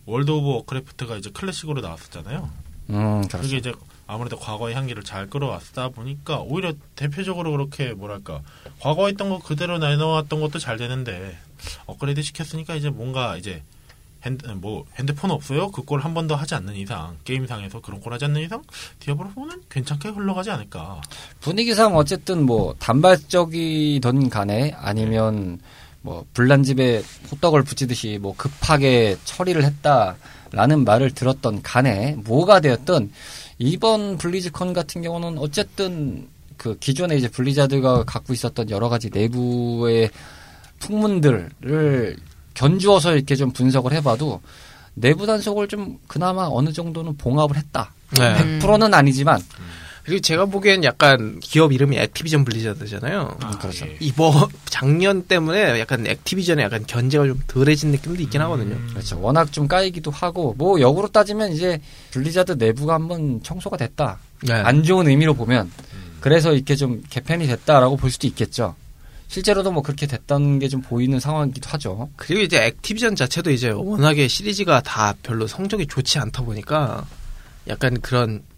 월드 0.08 0.30
오브 0.30 0.48
워크래프트가 0.48 1.16
이제 1.16 1.30
클래식으로 1.30 1.80
나왔었잖아요. 1.82 2.50
음, 2.90 3.18
그렇죠. 3.28 3.38
그게 3.38 3.56
이제 3.58 3.72
아무래도 4.06 4.38
과거의 4.38 4.74
향기를 4.74 5.02
잘 5.04 5.28
끌어왔다 5.28 5.90
보니까 5.90 6.40
오히려 6.40 6.72
대표적으로 6.96 7.50
그렇게 7.52 7.92
뭐랄까 7.92 8.40
과거에 8.80 9.10
있던 9.12 9.28
거 9.28 9.38
그대로 9.38 9.76
내놓았던 9.78 10.40
것도 10.40 10.58
잘 10.58 10.78
되는데 10.78 11.36
업그레이드 11.84 12.22
시켰으니까 12.22 12.74
이제 12.76 12.88
뭔가 12.88 13.36
이제 13.36 13.62
핸드 14.24 14.46
뭐 14.46 14.84
핸드폰 14.98 15.30
없어요 15.30 15.70
그 15.70 15.82
꼴 15.82 16.00
한 16.00 16.14
번 16.14 16.26
더 16.26 16.34
하지 16.34 16.54
않는 16.54 16.74
이상 16.74 17.16
게임상에서 17.24 17.80
그런 17.80 18.00
꼴 18.00 18.14
하지 18.14 18.24
않는 18.24 18.40
이상 18.40 18.62
디아블로 18.98 19.30
4는 19.36 19.60
괜찮게 19.68 20.08
흘러가지 20.08 20.50
않을까 20.50 21.00
분위기상 21.40 21.94
어쨌든 21.94 22.46
뭐 22.46 22.74
단발적이던 22.80 24.30
간에 24.30 24.72
아니면 24.76 25.60
뭐 26.02 26.24
불난 26.32 26.62
집에 26.62 27.02
호떡을 27.30 27.62
붙이듯이 27.64 28.18
뭐 28.20 28.34
급하게 28.36 29.16
처리를 29.24 29.64
했다라는 29.64 30.84
말을 30.84 31.10
들었던 31.12 31.62
간에 31.62 32.16
뭐가 32.24 32.60
되었든 32.60 33.10
이번 33.58 34.18
블리즈컨 34.18 34.72
같은 34.72 35.02
경우는 35.02 35.38
어쨌든 35.38 36.28
그 36.56 36.78
기존에 36.78 37.16
이제 37.16 37.28
블리자드가 37.28 38.04
갖고 38.04 38.32
있었던 38.32 38.70
여러 38.70 38.88
가지 38.88 39.10
내부의 39.10 40.10
풍문들을 40.80 42.16
견주어서 42.54 43.14
이렇게 43.14 43.36
좀 43.36 43.52
분석을 43.52 43.92
해봐도 43.94 44.40
내부 44.94 45.26
단속을 45.26 45.68
좀 45.68 45.98
그나마 46.06 46.48
어느 46.50 46.72
정도는 46.72 47.16
봉합을 47.16 47.56
했다. 47.56 47.92
네. 48.18 48.58
100%는 48.60 48.94
아니지만 48.94 49.40
그리고 50.08 50.22
제가 50.22 50.46
보기엔 50.46 50.84
약간 50.84 51.38
기업 51.40 51.70
이름이 51.70 51.98
액티비전 51.98 52.46
블리자드잖아요 52.46 53.36
아, 53.40 53.58
그렇죠. 53.58 53.84
예. 53.86 53.96
이번 54.00 54.48
작년 54.64 55.22
때문에 55.24 55.78
약간 55.78 56.06
액티비전에 56.06 56.62
약간 56.62 56.86
견제가 56.86 57.26
좀 57.26 57.38
덜해진 57.46 57.90
느낌도 57.90 58.22
있긴 58.22 58.40
하거든요. 58.40 58.74
음. 58.74 58.86
그렇죠. 58.88 59.20
워낙 59.20 59.52
좀 59.52 59.68
까이기도 59.68 60.10
하고 60.10 60.54
뭐 60.56 60.80
역으로 60.80 61.08
따지면 61.08 61.52
이제 61.52 61.78
블리자드 62.12 62.52
내부가 62.52 62.94
한번 62.94 63.42
청소가 63.42 63.76
됐다. 63.76 64.18
네. 64.44 64.54
안 64.54 64.82
좋은 64.82 65.08
의미로 65.08 65.34
보면 65.34 65.66
음. 65.66 66.16
그래서 66.20 66.54
이렇게 66.54 66.74
좀 66.74 67.02
개편이 67.10 67.46
됐다라고 67.46 67.98
볼 67.98 68.10
수도 68.10 68.26
있겠죠. 68.26 68.76
실제로도 69.28 69.72
뭐 69.72 69.82
그렇게 69.82 70.06
됐다는 70.06 70.58
게 70.58 70.68
좀 70.68 70.80
보이는 70.80 71.20
상황이기도 71.20 71.68
하죠. 71.68 72.08
그리고 72.16 72.40
이제 72.40 72.64
액티비전 72.64 73.14
자체도 73.14 73.50
이제 73.50 73.68
워낙에 73.68 74.26
시리즈가 74.26 74.80
다 74.80 75.14
별로 75.22 75.46
성적이 75.46 75.86
좋지 75.86 76.18
않다 76.18 76.44
보니까 76.44 77.04
약간 77.68 78.00
그런 78.00 78.40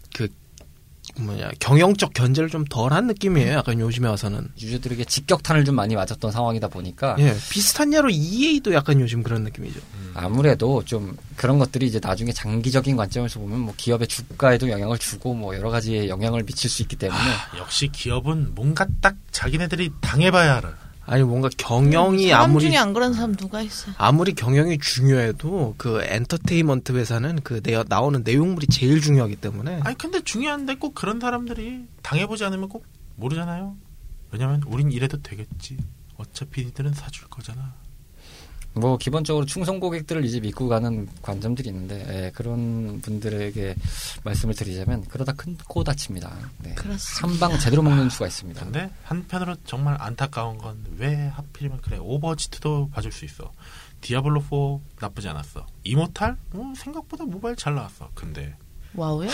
뭐냐 1.19 1.51
경영적 1.59 2.13
견제를 2.13 2.49
좀 2.49 2.65
덜한 2.65 3.07
느낌이에요. 3.07 3.53
약간 3.53 3.79
요즘에 3.79 4.07
와서는 4.07 4.49
유저들에게 4.59 5.05
직격탄을 5.05 5.65
좀 5.65 5.75
많이 5.75 5.95
맞았던 5.95 6.31
상황이다 6.31 6.67
보니까 6.67 7.15
예 7.19 7.35
비슷한 7.49 7.93
예로 7.93 8.09
EA도 8.09 8.73
약간 8.73 8.99
요즘 8.99 9.23
그런 9.23 9.43
느낌이죠. 9.43 9.79
아무래도 10.13 10.83
좀 10.85 11.17
그런 11.35 11.59
것들이 11.59 11.87
이제 11.87 11.99
나중에 12.01 12.31
장기적인 12.31 12.95
관점에서 12.95 13.39
보면 13.39 13.59
뭐 13.59 13.73
기업의 13.77 14.07
주가에도 14.07 14.69
영향을 14.69 14.97
주고 14.97 15.33
뭐 15.33 15.55
여러 15.55 15.69
가지에 15.69 16.07
영향을 16.07 16.43
미칠 16.43 16.69
수 16.69 16.81
있기 16.81 16.95
때문에 16.95 17.21
역시 17.57 17.89
기업은 17.91 18.55
뭔가 18.55 18.85
딱 19.01 19.15
자기네들이 19.31 19.91
당해봐야 20.01 20.57
알아. 20.57 20.90
아니 21.05 21.23
뭔가 21.23 21.49
경영이 21.57 22.29
사람 22.29 22.51
아무리 22.51 22.65
중에 22.65 22.77
안 22.77 22.93
그런 22.93 23.13
사람 23.13 23.35
누가 23.35 23.61
있어요? 23.61 23.93
아무리 23.97 24.33
경영이 24.33 24.77
중요해도 24.77 25.75
그 25.77 26.01
엔터테인먼트 26.03 26.93
회사는 26.93 27.41
그 27.43 27.61
내, 27.61 27.83
나오는 27.87 28.21
내용물이 28.23 28.67
제일 28.67 29.01
중요하기 29.01 29.37
때문에 29.37 29.81
아니 29.83 29.97
근데 29.97 30.21
중요한데 30.21 30.75
꼭 30.75 30.93
그런 30.93 31.19
사람들이 31.19 31.85
당해보지 32.03 32.45
않으면 32.45 32.69
꼭 32.69 32.85
모르잖아요. 33.15 33.75
왜냐면 34.31 34.63
우린 34.65 34.91
이래도 34.91 35.21
되겠지. 35.21 35.77
어차피 36.17 36.65
니들은 36.65 36.93
사줄 36.93 37.27
거잖아. 37.29 37.73
뭐 38.73 38.97
기본적으로 38.97 39.45
충성 39.45 39.79
고객들을 39.79 40.23
이제 40.23 40.39
믿고 40.39 40.67
가는 40.69 41.07
관점들이 41.21 41.69
있는데 41.69 42.05
예, 42.25 42.31
그런 42.31 43.01
분들에게 43.01 43.75
말씀을 44.23 44.55
드리자면 44.55 45.03
그러다 45.09 45.33
큰 45.33 45.57
코 45.67 45.83
다칩니다. 45.83 46.33
네. 46.59 46.73
그렇습니다. 46.75 47.45
한방 47.47 47.59
제대로 47.59 47.81
먹는 47.81 48.09
수가 48.09 48.27
있습니다. 48.27 48.63
근데 48.63 48.89
한편으로 49.03 49.55
정말 49.65 49.97
안타까운 49.99 50.57
건 50.57 50.77
왜 50.97 51.27
하필이면 51.27 51.81
그래 51.81 51.97
오버워치2도 51.97 52.91
봐줄 52.91 53.11
수 53.11 53.25
있어. 53.25 53.51
디아블로 54.01 54.41
4 54.41 54.79
나쁘지 55.07 55.27
않았어. 55.29 55.65
이모탈? 55.83 56.37
어, 56.53 56.73
생각보다 56.75 57.25
모바일 57.25 57.55
잘 57.55 57.75
나왔어. 57.75 58.09
근데 58.15 58.55
와우요? 58.93 59.29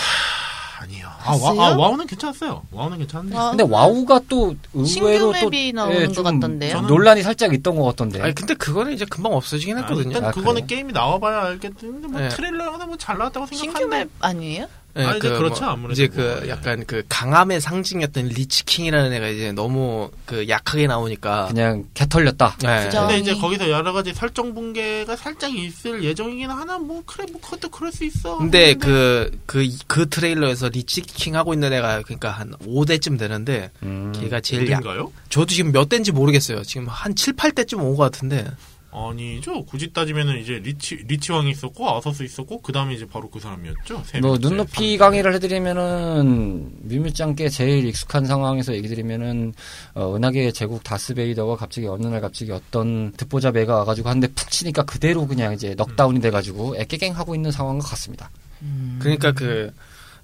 아, 0.77 0.83
아니요. 0.83 1.07
아? 1.23 1.31
와, 1.35 1.49
아, 1.67 1.75
와우는 1.77 2.05
괜찮았어요. 2.07 2.61
와우는 2.71 2.97
괜찮은데. 2.99 3.35
와, 3.35 3.49
근데 3.49 3.63
와우가 3.63 4.21
또 4.29 4.55
의외로 4.73 5.33
신규 5.33 5.39
또 5.41 5.49
맵이 5.49 5.73
나오는 5.73 6.01
예, 6.01 6.05
것좀 6.07 6.23
같던데요? 6.23 6.77
저는- 6.77 6.87
논란이 6.87 7.23
살짝 7.23 7.53
있던 7.53 7.75
것 7.75 7.83
같던데. 7.85 8.21
아니 8.21 8.35
근데 8.35 8.53
그거는 8.53 8.93
이제 8.93 9.05
금방 9.05 9.33
없어지긴 9.33 9.75
아니, 9.77 9.83
했거든요. 9.83 10.09
일단 10.15 10.25
아, 10.25 10.31
그거는 10.31 10.53
그래요? 10.65 10.67
게임이 10.67 10.93
나와봐야 10.93 11.41
알겠는데 11.45 12.07
뭐 12.07 12.21
네. 12.21 12.29
트레일러 12.29 12.71
하나 12.71 12.85
뭐 12.85 12.95
잘 12.97 13.17
나왔다고 13.17 13.45
신규 13.47 13.63
생각하는데 13.63 13.97
맵 14.05 14.09
아니에요? 14.19 14.67
예, 14.97 15.03
아, 15.05 15.15
이제 15.17 15.29
그 15.29 15.37
그렇죠, 15.37 15.63
뭐 15.65 15.73
아무래도 15.73 15.93
이제 15.93 16.07
뭐, 16.07 16.15
그 16.39 16.45
예. 16.45 16.49
약간 16.49 16.83
그 16.85 17.03
강함의 17.09 17.61
상징이었던 17.61 18.25
리치킹이라는 18.27 19.13
애가 19.13 19.27
이제 19.29 19.51
너무 19.51 20.09
그 20.25 20.47
약하게 20.49 20.87
나오니까. 20.87 21.47
그냥 21.47 21.85
개 21.93 22.05
털렸다. 22.07 22.57
예. 22.63 22.89
근데 22.91 23.19
이제. 23.19 23.35
거기서 23.35 23.69
여러 23.69 23.93
가지 23.93 24.13
설정 24.13 24.53
붕괴가 24.53 25.15
살짝 25.15 25.53
있을 25.55 26.03
예정이긴 26.03 26.49
하나 26.49 26.77
뭐 26.79 27.03
그래 27.05 27.25
뭐 27.31 27.39
그것도 27.41 27.69
그럴 27.69 27.91
수 27.91 28.03
있어. 28.05 28.37
근데 28.37 28.73
그, 28.73 29.29
그, 29.45 29.67
그 29.87 30.09
트레일러에서 30.09 30.69
리치킹 30.69 31.35
하고 31.35 31.53
있는 31.53 31.71
애가 31.73 32.01
그러니까 32.03 32.29
한 32.31 32.51
5대쯤 32.65 33.19
되는데 33.19 33.71
음. 33.83 34.11
걔가 34.19 34.39
제일 34.41 34.69
약? 34.71 34.81
저도 35.29 35.47
지금 35.47 35.71
몇 35.71 35.89
대인지 35.89 36.11
모르겠어요. 36.11 36.63
지금 36.63 36.87
한 36.87 37.15
7, 37.15 37.33
8대쯤 37.35 37.79
온 37.79 37.95
것 37.95 38.03
같은데. 38.03 38.45
아니죠. 39.09 39.63
굳이 39.65 39.91
따지면은 39.93 40.39
이제 40.39 40.53
리치 40.59 40.95
리치 41.07 41.31
왕이 41.31 41.51
있었고 41.51 41.89
아서스 41.97 42.23
있었고 42.23 42.61
그 42.61 42.71
다음에 42.71 42.93
이제 42.95 43.05
바로 43.05 43.29
그 43.29 43.39
사람이었죠. 43.39 44.03
세뭐 44.05 44.37
눈높이 44.39 44.97
삼- 44.97 45.07
강의를 45.07 45.33
해드리면은 45.35 46.71
뮤뮤짱께 46.83 47.49
제일 47.49 47.85
익숙한 47.85 48.25
상황에서 48.25 48.73
얘기드리면은 48.75 49.53
어, 49.93 50.15
은하계의 50.15 50.53
제국 50.53 50.83
다스베이더가 50.83 51.55
갑자기 51.55 51.87
어느 51.87 52.05
날 52.07 52.21
갑자기 52.21 52.51
어떤 52.51 53.11
듣보잡 53.13 53.55
애가 53.55 53.75
와가지고 53.79 54.09
한 54.09 54.19
대 54.19 54.27
푹 54.27 54.49
치니까 54.51 54.83
그대로 54.83 55.27
그냥 55.27 55.53
이제 55.53 55.75
넉다운이 55.75 56.19
돼가지고 56.21 56.75
애깨갱 56.77 57.15
하고 57.15 57.35
있는 57.35 57.51
상황과 57.51 57.85
같습니다. 57.89 58.29
그러니까 58.99 59.31
그, 59.31 59.71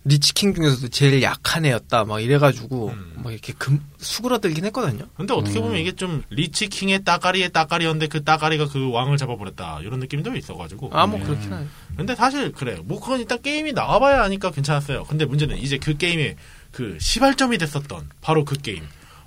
리치킹 0.06 0.54
중에서도 0.54 0.90
제일 0.90 1.22
약한 1.22 1.66
애였다. 1.66 2.04
막 2.04 2.20
이래가지고, 2.20 2.90
음. 2.90 3.14
막 3.24 3.32
이렇게 3.32 3.54
금, 3.54 3.80
수그러들긴 3.98 4.66
했거든요. 4.66 5.06
근데 5.16 5.34
어떻게 5.34 5.60
보면 5.60 5.78
이게 5.78 5.94
좀 5.94 6.24
리치 6.30 6.68
킹의 6.68 7.04
따까리의 7.04 7.52
따까리였는데 7.52 8.08
그 8.08 8.24
따까리가 8.24 8.68
그 8.68 8.92
왕을 8.92 9.18
잡아버렸다 9.18 9.80
이런 9.82 10.00
느낌도 10.00 10.36
있어가지고. 10.36 10.90
아, 10.92 11.08
뭐 11.08 11.20
음. 11.20 11.24
그렇긴 11.24 11.54
하네. 11.54 11.66
근데 11.96 12.16
사실 12.16 12.52
그래. 12.52 12.80
뭐 12.84 13.00
그건 13.00 13.22
일단 13.22 13.42
게임이 13.42 13.72
나와봐야 13.74 14.24
하니까 14.24 14.52
괜찮았어요. 14.52 15.06
근데 15.06 15.26
문제는 15.26 15.58
이제 15.58 15.78
그 15.78 15.96
게임의 15.96 16.36
그 16.72 16.98
시발점이 17.00 17.58
됐었던 17.58 18.10
바로 18.20 18.44
그 18.44 18.58
게임. 18.58 18.84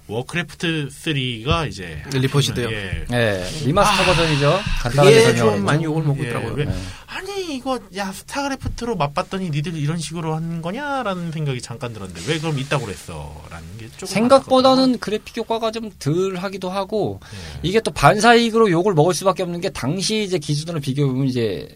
워크래프트 0.09 0.89
3가 0.89 1.69
이제 1.69 2.03
리포지드요. 2.13 2.71
예. 2.71 3.05
예, 3.13 3.45
리마스터 3.65 4.05
버전이죠. 4.05 4.59
간단하게 4.83 5.11
그게 5.11 5.25
설명을 5.25 5.57
좀 5.57 5.65
많이 5.65 5.85
욕을 5.85 6.03
먹고 6.05 6.23
예, 6.23 6.29
있더라고요. 6.29 6.53
왜- 6.55 6.65
네. 6.65 6.73
아니 7.07 7.57
이거 7.57 7.79
야 7.97 8.13
스타크래프트로 8.13 8.97
맛봤더니 8.97 9.51
니들 9.51 9.75
이런 9.77 9.99
식으로 9.99 10.35
하는 10.35 10.63
거냐라는 10.63 11.33
생각이 11.33 11.61
잠깐 11.61 11.93
들었는데 11.93 12.21
왜 12.33 12.39
그럼 12.39 12.59
이따고 12.59 12.85
그랬어라는 12.85 13.79
게 13.79 13.89
조금 13.93 14.07
생각보다는 14.07 14.99
그래픽 14.99 15.37
효과가 15.37 15.71
좀 15.73 15.91
덜 15.99 16.37
하기도 16.37 16.71
하고. 16.71 17.21
예. 17.33 17.61
이게 17.69 17.81
또 17.81 17.91
반사이익으로 17.91 18.71
욕을 18.71 18.95
먹을 18.95 19.13
수밖에 19.15 19.43
없는 19.43 19.61
게 19.61 19.71
당시 19.71 20.23
이제 20.23 20.39
기준으로 20.39 20.81
비교해 20.81 21.07
보면 21.09 21.27
이제 21.27 21.69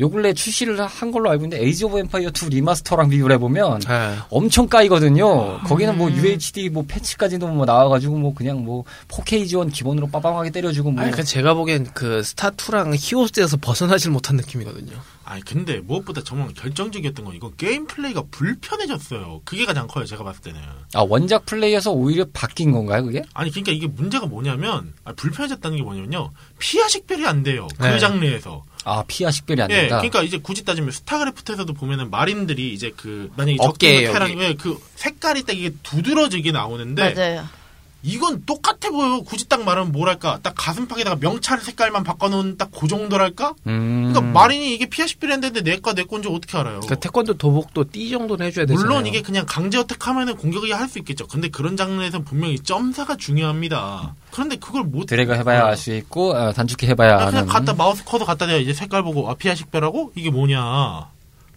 요 0.00 0.08
근래 0.10 0.32
출시를 0.32 0.80
한 0.86 1.10
걸로 1.10 1.28
알고 1.30 1.44
있는데 1.44 1.64
에이지 1.64 1.84
오브 1.86 1.98
엠파이어 1.98 2.30
2 2.30 2.50
리마스터랑 2.50 3.08
비교를 3.08 3.34
해보면 3.34 3.80
예. 3.88 4.18
엄청 4.30 4.68
까이거든요. 4.68 5.58
거기는 5.64 5.98
뭐 5.98 6.08
UHD 6.10 6.68
뭐 6.68 6.84
패치까지도 6.86 7.48
뭐 7.48 7.66
나와가지고 7.66 8.16
뭐 8.16 8.32
그냥 8.32 8.64
뭐 8.64 8.84
4K 9.08 9.48
지원 9.48 9.70
기본으로 9.70 10.06
빠방하게 10.08 10.50
때려주고 10.50 10.92
뭐 10.92 11.02
아니, 11.02 11.10
그 11.10 11.24
제가 11.24 11.54
보기엔 11.54 11.88
그 11.94 12.20
스타2랑 12.20 12.94
히오스에서 12.96 13.56
벗어나질 13.56 14.12
못한 14.12 14.36
느낌이거든요. 14.36 14.92
아니 15.24 15.44
근데 15.44 15.80
무엇보다 15.80 16.22
정말 16.24 16.54
결정적이었던 16.54 17.22
건 17.22 17.34
이건 17.34 17.52
게임 17.58 17.86
플레이가 17.86 18.22
불편해졌어요. 18.30 19.42
그게 19.44 19.66
가장 19.66 19.86
커요. 19.86 20.06
제가 20.06 20.24
봤을 20.24 20.40
때는. 20.40 20.58
아 20.94 21.02
원작 21.02 21.44
플레이에서 21.44 21.92
오히려 21.92 22.24
바뀐 22.32 22.72
건가요 22.72 23.04
그게? 23.04 23.22
아니 23.34 23.50
그러니까 23.50 23.72
이게 23.72 23.86
문제가 23.88 24.24
뭐냐면 24.24 24.94
아, 25.04 25.12
불편해졌다는 25.12 25.76
게 25.76 25.82
뭐냐면요. 25.82 26.30
피아 26.58 26.88
식별이 26.88 27.26
안 27.26 27.42
돼요. 27.42 27.68
그 27.76 27.84
네. 27.84 27.98
장르에서. 27.98 28.64
아 28.84 29.04
피아 29.06 29.30
식별이 29.30 29.60
안 29.60 29.70
예, 29.70 29.87
된다. 29.88 29.98
그러니까 29.98 30.22
이제 30.22 30.38
굳이 30.38 30.64
따지면 30.64 30.90
스타크래프트에서도 30.92 31.72
보면은 31.74 32.10
마린들이 32.10 32.72
이제 32.72 32.92
그 32.96 33.30
만약에 33.36 33.56
어깨에 33.60 34.06
적군의 34.06 34.12
테란이. 34.12 34.34
왜그 34.36 34.78
색깔이 34.96 35.44
딱 35.44 35.56
이게 35.56 35.70
두드러지게 35.82 36.52
나오는데 36.52 37.14
맞아요. 37.14 37.57
이건 38.02 38.44
똑같아 38.46 38.90
보여요. 38.92 39.22
굳이 39.24 39.48
딱 39.48 39.64
말하면 39.64 39.90
뭐랄까 39.90 40.38
딱 40.40 40.54
가슴팍에다가 40.56 41.16
명찰 41.16 41.58
색깔만 41.60 42.04
바꿔놓은 42.04 42.56
딱 42.56 42.68
그 42.78 42.86
정도랄까? 42.86 43.54
음. 43.66 44.12
그러니까 44.12 44.20
마린이 44.20 44.72
이게 44.72 44.86
피아 44.86 45.06
식별했는데 45.08 45.62
내과 45.62 45.94
내 45.94 46.04
건지 46.04 46.28
어떻게 46.30 46.56
알아요? 46.56 46.78
그 46.80 46.96
태권도 46.96 47.34
도복도 47.34 47.90
띠 47.90 48.08
정도는 48.10 48.46
해줘야 48.46 48.66
되잖아요. 48.66 48.86
물론 48.86 49.06
이게 49.06 49.20
그냥 49.22 49.44
강제 49.48 49.78
어택하면은 49.78 50.36
공격이 50.36 50.70
할 50.70 50.88
수 50.88 50.98
있겠죠. 51.00 51.26
근데 51.26 51.48
그런 51.48 51.76
장르에서는 51.76 52.24
분명히 52.24 52.58
점사가 52.60 53.16
중요합니다. 53.16 54.14
그런데 54.30 54.56
그걸 54.56 54.84
못 54.84 55.06
드래그 55.06 55.34
해봐야 55.34 55.66
알 55.66 55.76
수 55.76 55.92
있고 55.94 56.34
어, 56.34 56.52
단축키 56.52 56.86
해봐야 56.86 57.14
아, 57.16 57.26
그냥 57.26 57.36
아는. 57.42 57.46
갖다 57.48 57.74
마우스 57.74 58.04
커서 58.04 58.24
갖다 58.24 58.46
대야 58.46 58.58
이제 58.58 58.72
색깔 58.72 59.02
보고 59.02 59.28
아 59.28 59.34
피아 59.34 59.54
식별하고 59.56 60.12
이게 60.14 60.30
뭐냐 60.30 61.08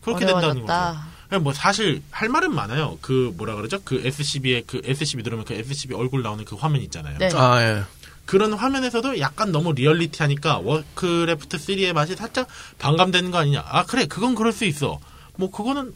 그렇게 0.02 0.26
된다는 0.26 0.62
거죠. 0.62 0.74
어려워졌다. 0.74 0.92
그냥 0.92 1.11
뭐 1.40 1.54
사실 1.54 2.02
할 2.12 2.30
말은 2.30 2.54
많아요. 2.54 2.98
그 3.02 3.34
뭐라 3.38 3.56
그러죠? 3.56 3.80
그 3.84 4.02
SCV의 4.04 4.64
그 4.68 4.82
SCV 4.84 5.24
누르면 5.24 5.46
그 5.46 5.54
SCV 5.54 5.94
얼굴 5.94 6.24
나오는 6.24 6.44
그 6.44 6.56
화면 6.56 6.82
있잖아요. 6.82 7.18
네. 7.18 7.30
아, 7.34 7.62
예. 7.62 7.84
그런 8.26 8.54
화면에서도 8.54 9.20
약간 9.20 9.52
너무 9.52 9.74
리얼리티하니까 9.74 10.60
워크래프트 10.60 11.58
3의 11.58 11.94
맛이 11.94 12.16
살짝 12.16 12.48
반감되는 12.80 13.32
거 13.32 13.40
아니냐? 13.40 13.64
아 13.66 13.86
그래 13.86 14.06
그건 14.06 14.36
그럴 14.36 14.52
수 14.52 14.66
있어. 14.66 15.00
뭐 15.36 15.52
그거는 15.52 15.94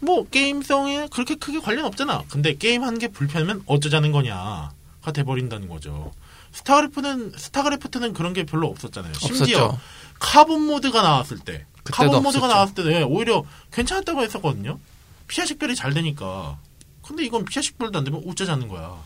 뭐 0.00 0.28
게임성에 0.28 1.08
그렇게 1.10 1.34
크게 1.34 1.60
관련 1.60 1.84
없잖아. 1.84 2.24
근데 2.28 2.54
게임 2.56 2.82
하는 2.82 2.98
게 2.98 3.08
불편하면 3.08 3.62
어쩌자는 3.66 4.12
거냐가 4.12 4.72
돼버린다는 5.12 5.68
거죠. 5.68 6.12
스타크래프트는 6.52 7.32
스타크래프트는 7.36 8.12
그런 8.12 8.32
게 8.32 8.44
별로 8.44 8.68
없었잖아요. 8.68 9.12
심지어 9.14 9.64
없었죠. 9.64 9.80
카본 10.18 10.66
모드가 10.66 11.02
나왔을 11.02 11.38
때 11.38 11.66
카본 11.92 12.22
모드가 12.22 12.46
없었죠. 12.46 12.46
나왔을 12.46 12.74
때는 12.74 12.92
예, 12.92 13.02
오히려 13.02 13.44
괜찮았다고 13.72 14.22
했었거든요. 14.22 14.78
피아 15.26 15.46
식별이 15.46 15.74
잘 15.74 15.92
되니까. 15.94 16.58
근데 17.02 17.24
이건 17.24 17.44
피아 17.44 17.62
식별도 17.62 17.98
안 17.98 18.04
되면 18.04 18.22
어쩌자는 18.26 18.68
거야. 18.68 18.96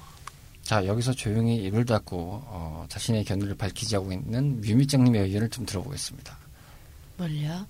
자 0.63 0.85
여기서 0.87 1.13
조용히 1.13 1.57
입을 1.65 1.85
닫고 1.85 2.43
어, 2.47 2.87
자신의 2.89 3.25
견해를 3.25 3.57
밝히지 3.57 3.97
하고 3.97 4.13
있는 4.13 4.61
뮤미짱님의 4.61 5.23
의견을 5.23 5.51
좀 5.51 5.67
들어보겠습니다. 5.67 6.37
뭘요? 7.17 7.67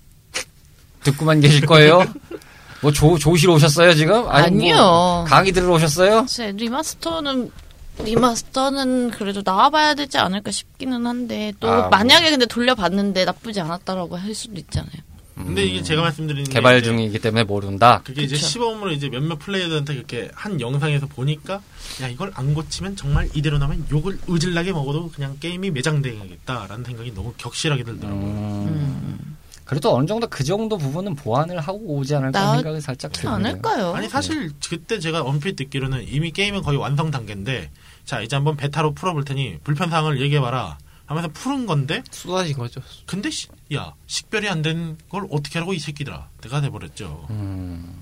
듣고만 1.03 1.41
계실 1.41 1.65
거예요? 1.65 2.03
뭐 2.81 2.91
조, 2.91 3.17
조시러 3.17 3.53
오셨어요 3.53 3.93
지금? 3.93 4.15
아니, 4.29 4.51
뭐 4.51 4.73
아니요. 4.73 5.25
강의 5.27 5.51
들으러 5.51 5.73
오셨어요? 5.73 6.21
글쎄, 6.21 6.51
리마스터는 6.51 7.51
리마스터는 7.99 9.11
그래도 9.11 9.41
나와봐야 9.45 9.93
되지 9.93 10.17
않을까 10.17 10.51
싶기는 10.51 11.05
한데 11.05 11.53
또 11.59 11.69
아, 11.69 11.77
뭐. 11.81 11.89
만약에 11.89 12.29
근데 12.31 12.45
돌려봤는데 12.45 13.25
나쁘지 13.25 13.61
않았다라고 13.61 14.17
할 14.17 14.33
수도 14.33 14.55
있잖아요. 14.59 15.01
근데 15.35 15.65
이게 15.65 15.81
제가 15.81 16.03
말씀드리는 16.03 16.43
게 16.43 16.51
음. 16.51 16.53
개발 16.53 16.77
이제 16.77 16.85
중이기 16.85 17.19
때문에 17.19 17.43
모른다. 17.43 18.01
그게 18.03 18.21
이제 18.21 18.35
그쵸. 18.35 18.47
시범으로 18.47 18.91
이제 18.91 19.09
몇몇 19.09 19.39
플레이어들한테 19.39 19.95
그렇게 19.95 20.29
한 20.33 20.61
영상에서 20.61 21.07
보니까 21.07 21.61
야 22.01 22.07
이걸 22.07 22.31
안 22.35 22.53
고치면 22.53 22.95
정말 22.95 23.29
이대로 23.33 23.57
나면 23.57 23.87
욕을 23.91 24.19
오질나게 24.29 24.73
먹어도 24.73 25.09
그냥 25.09 25.37
게임이 25.39 25.71
매장되겠다라는 25.71 26.83
생각이 26.83 27.13
너무 27.15 27.33
절실하게 27.37 27.83
들더라고요. 27.83 28.21
음, 28.23 28.67
음. 28.67 29.37
그래도 29.65 29.95
어느 29.95 30.05
정도 30.05 30.27
그 30.27 30.43
정도 30.43 30.77
부분은 30.77 31.15
보완을 31.15 31.59
하고 31.59 31.79
오지 31.95 32.15
않을까 32.15 32.55
생각이 32.55 32.81
살짝 32.81 33.11
드는데요. 33.13 33.33
않을까요? 33.33 33.93
아니 33.93 34.09
사실 34.09 34.51
그때 34.69 34.99
제가 34.99 35.21
언뜻 35.23 35.55
듣기로는 35.55 36.05
이미 36.07 36.31
게임은 36.31 36.61
거의 36.61 36.77
완성 36.77 37.09
단계인데 37.09 37.71
자 38.05 38.21
이제 38.21 38.35
한번 38.35 38.57
베타로 38.57 38.93
풀어볼 38.93 39.23
테니 39.25 39.59
불편 39.63 39.89
사항을 39.89 40.19
얘기해봐라 40.21 40.77
하면서 41.05 41.27
푼 41.29 41.65
건데 41.65 42.03
쏟아진 42.11 42.57
거죠. 42.57 42.81
근데 43.05 43.29
시- 43.29 43.47
야 43.73 43.93
식별이 44.07 44.47
안 44.49 44.61
된 44.61 44.97
걸 45.09 45.27
어떻게 45.31 45.59
하라고 45.59 45.73
이 45.73 45.79
새끼들아 45.79 46.29
내가 46.41 46.61
돼버렸죠. 46.61 47.27
음, 47.29 48.01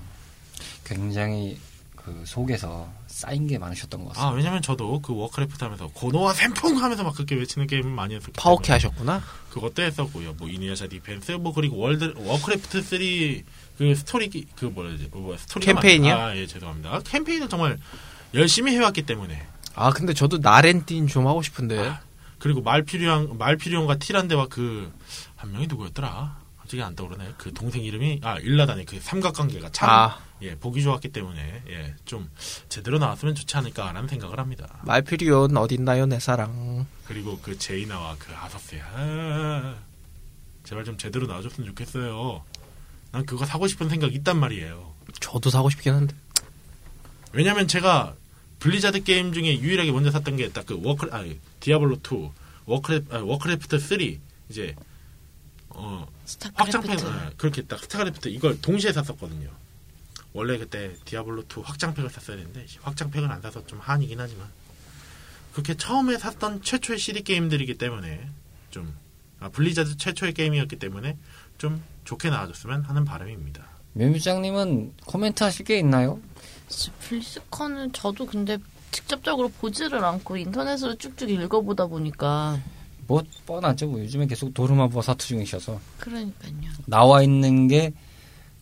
굉장히 0.84 1.58
그 1.96 2.24
속에서 2.26 2.92
쌓인 3.06 3.46
게 3.46 3.58
많으셨던 3.58 4.04
것아 4.04 4.14
같습니다. 4.14 4.36
왜냐면 4.36 4.60
저도 4.62 5.00
그 5.00 5.14
워크래프트 5.14 5.62
하면서 5.62 5.86
고노와 5.88 6.32
샘풍 6.32 6.82
하면서 6.82 7.04
막 7.04 7.14
그렇게 7.14 7.36
외치는 7.36 7.68
게임을 7.68 7.90
많이 7.92 8.14
했었기 8.16 8.32
파오캐 8.32 8.72
하셨구나. 8.72 9.22
그것도 9.50 9.82
했었고요. 9.82 10.32
뭐 10.34 10.48
이누야샤 10.48 10.88
디펜스 10.88 11.32
뭐 11.32 11.52
그리고 11.52 11.76
월드 11.76 12.12
워크래프트 12.16 12.82
3 12.82 13.44
그 13.78 13.94
스토리 13.94 14.28
기- 14.30 14.46
그 14.56 14.64
뭐라 14.66 14.96
지 14.96 15.08
뭐 15.12 15.36
스토리 15.36 15.64
캠페인이요? 15.66 16.14
아예 16.14 16.46
죄송합니다. 16.46 17.00
캠페인을 17.04 17.48
정말 17.48 17.78
열심히 18.34 18.72
해왔기 18.72 19.02
때문에 19.02 19.46
아, 19.74 19.90
근데 19.90 20.12
저도 20.14 20.38
나렌틴 20.38 21.06
좀 21.08 21.26
하고 21.26 21.42
싶은데. 21.42 21.94
그리고 22.38 22.60
말퓨리온 22.62 23.38
말퓨리온과 23.38 23.96
티란데와 23.96 24.46
그 24.48 24.92
한 25.42 25.50
명이 25.50 25.66
누구였더라? 25.66 26.36
갑자기 26.60 26.80
안 26.84 26.94
떠오르네. 26.94 27.34
그 27.36 27.52
동생 27.52 27.82
이름이 27.82 28.20
아 28.22 28.38
일리단의 28.38 28.84
그 28.84 29.00
삼각관계가 29.00 29.70
참 29.72 29.90
아, 29.90 30.18
예, 30.40 30.54
보기 30.54 30.84
좋았기 30.84 31.08
때문에 31.08 31.62
예, 31.68 31.94
좀 32.04 32.30
제대로 32.68 32.98
나왔으면 33.00 33.34
좋지 33.34 33.56
않을까라는 33.56 34.06
생각을 34.08 34.38
합니다. 34.38 34.68
말퓨리온 34.84 35.56
어딨나요, 35.56 36.06
내 36.06 36.20
사랑. 36.20 36.86
그리고 37.08 37.40
그 37.42 37.58
제이나와 37.58 38.14
그 38.20 38.32
아서스야. 38.36 38.84
아, 38.94 39.74
제발 40.62 40.84
좀 40.84 40.96
제대로 40.96 41.26
나와줬으면 41.26 41.68
좋겠어요. 41.70 42.44
난 43.10 43.26
그거 43.26 43.44
사고 43.44 43.66
싶은 43.66 43.88
생각 43.88 44.14
있단 44.14 44.38
말이에요. 44.38 44.92
저도 45.18 45.50
사고 45.50 45.70
싶긴 45.70 45.94
한데. 45.94 46.14
왜냐면 47.32 47.66
제가 47.66 48.14
블리자드 48.62 49.02
게임 49.02 49.32
중에 49.32 49.58
유일하게 49.58 49.90
먼저 49.92 50.10
샀던 50.12 50.36
게 50.36 50.48
딱 50.52 50.64
그 50.66 50.78
워크 50.82 51.08
아 51.12 51.24
디아블로 51.60 51.96
2 51.96 52.28
워크래 52.66 53.00
아, 53.10 53.18
워크래프트 53.18 53.78
3 53.78 53.98
이제 54.48 54.76
어 55.68 56.06
확장팩 56.54 56.98
스타크래프트. 56.98 57.06
아, 57.06 57.30
그렇게 57.36 57.62
딱 57.62 57.80
스타크래프트 57.80 58.28
이걸 58.28 58.60
동시에 58.60 58.92
샀었거든요. 58.92 59.50
원래 60.32 60.58
그때 60.58 60.94
디아블로 61.04 61.42
2 61.42 61.60
확장팩을 61.64 62.08
샀어야 62.08 62.36
되는데 62.36 62.64
확장팩은 62.82 63.30
안 63.30 63.42
사서 63.42 63.66
좀 63.66 63.80
한이긴 63.80 64.20
하지만 64.20 64.46
그렇게 65.52 65.74
처음에 65.76 66.16
샀던 66.16 66.62
최초의 66.62 66.98
CD 66.98 67.22
게임들이기 67.22 67.76
때문에 67.78 68.28
좀 68.70 68.94
아, 69.40 69.48
블리자드 69.48 69.96
최초의 69.96 70.34
게임이었기 70.34 70.76
때문에 70.76 71.18
좀 71.58 71.82
좋게 72.04 72.30
나와줬으면 72.30 72.82
하는 72.84 73.04
바람입니다. 73.04 73.66
묘미장님은 73.94 74.92
코멘트 75.04 75.42
하실 75.42 75.64
게 75.66 75.78
있나요? 75.78 76.20
블리즈컨은 77.00 77.92
저도 77.92 78.26
근데 78.26 78.58
직접적으로 78.90 79.48
보지를 79.48 80.04
않고 80.04 80.36
인터넷으로 80.36 80.94
쭉쭉 80.96 81.30
읽어보다 81.30 81.86
보니까 81.86 82.58
뭐 83.06 83.22
뻔하죠. 83.46 83.86
뭐 83.88 84.00
요즘에 84.00 84.26
계속 84.26 84.52
도르마무와 84.54 85.02
사투 85.02 85.26
중이셔서 85.26 85.80
그러니까요. 85.98 86.52
나와 86.86 87.22
있는 87.22 87.68
게 87.68 87.92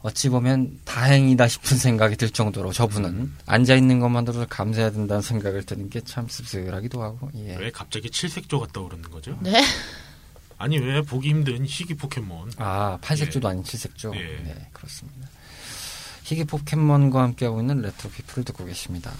어찌 0.02 0.30
보면 0.30 0.80
다행이다 0.84 1.46
싶은 1.46 1.76
생각이 1.76 2.16
들 2.16 2.30
정도로 2.30 2.72
저분은 2.72 3.32
앉아 3.46 3.74
있는 3.74 4.00
것만으로도 4.00 4.46
감사해야 4.48 4.90
된다는 4.92 5.20
생각을 5.20 5.64
드는 5.64 5.90
게 5.90 6.00
참 6.00 6.26
씁쓸하기도 6.26 7.02
하고 7.02 7.30
예. 7.34 7.56
왜 7.56 7.70
갑자기 7.70 8.08
칠색조가 8.10 8.68
떠오르는 8.72 9.10
거죠? 9.10 9.36
네. 9.40 9.62
아니 10.56 10.78
왜 10.78 11.02
보기 11.02 11.28
힘든 11.30 11.64
희귀 11.66 11.94
포켓몬 11.94 12.50
아 12.56 12.96
팔색조도 13.02 13.46
아닌 13.48 13.62
칠색조. 13.64 14.12
예. 14.14 14.20
네 14.42 14.68
그렇습니다. 14.72 15.28
희귀 16.30 16.44
포켓몬과 16.44 17.22
함께하고 17.24 17.60
있는 17.60 17.82
레트로 17.82 18.08
피플을 18.10 18.44
듣고 18.44 18.64
계십니다. 18.64 19.10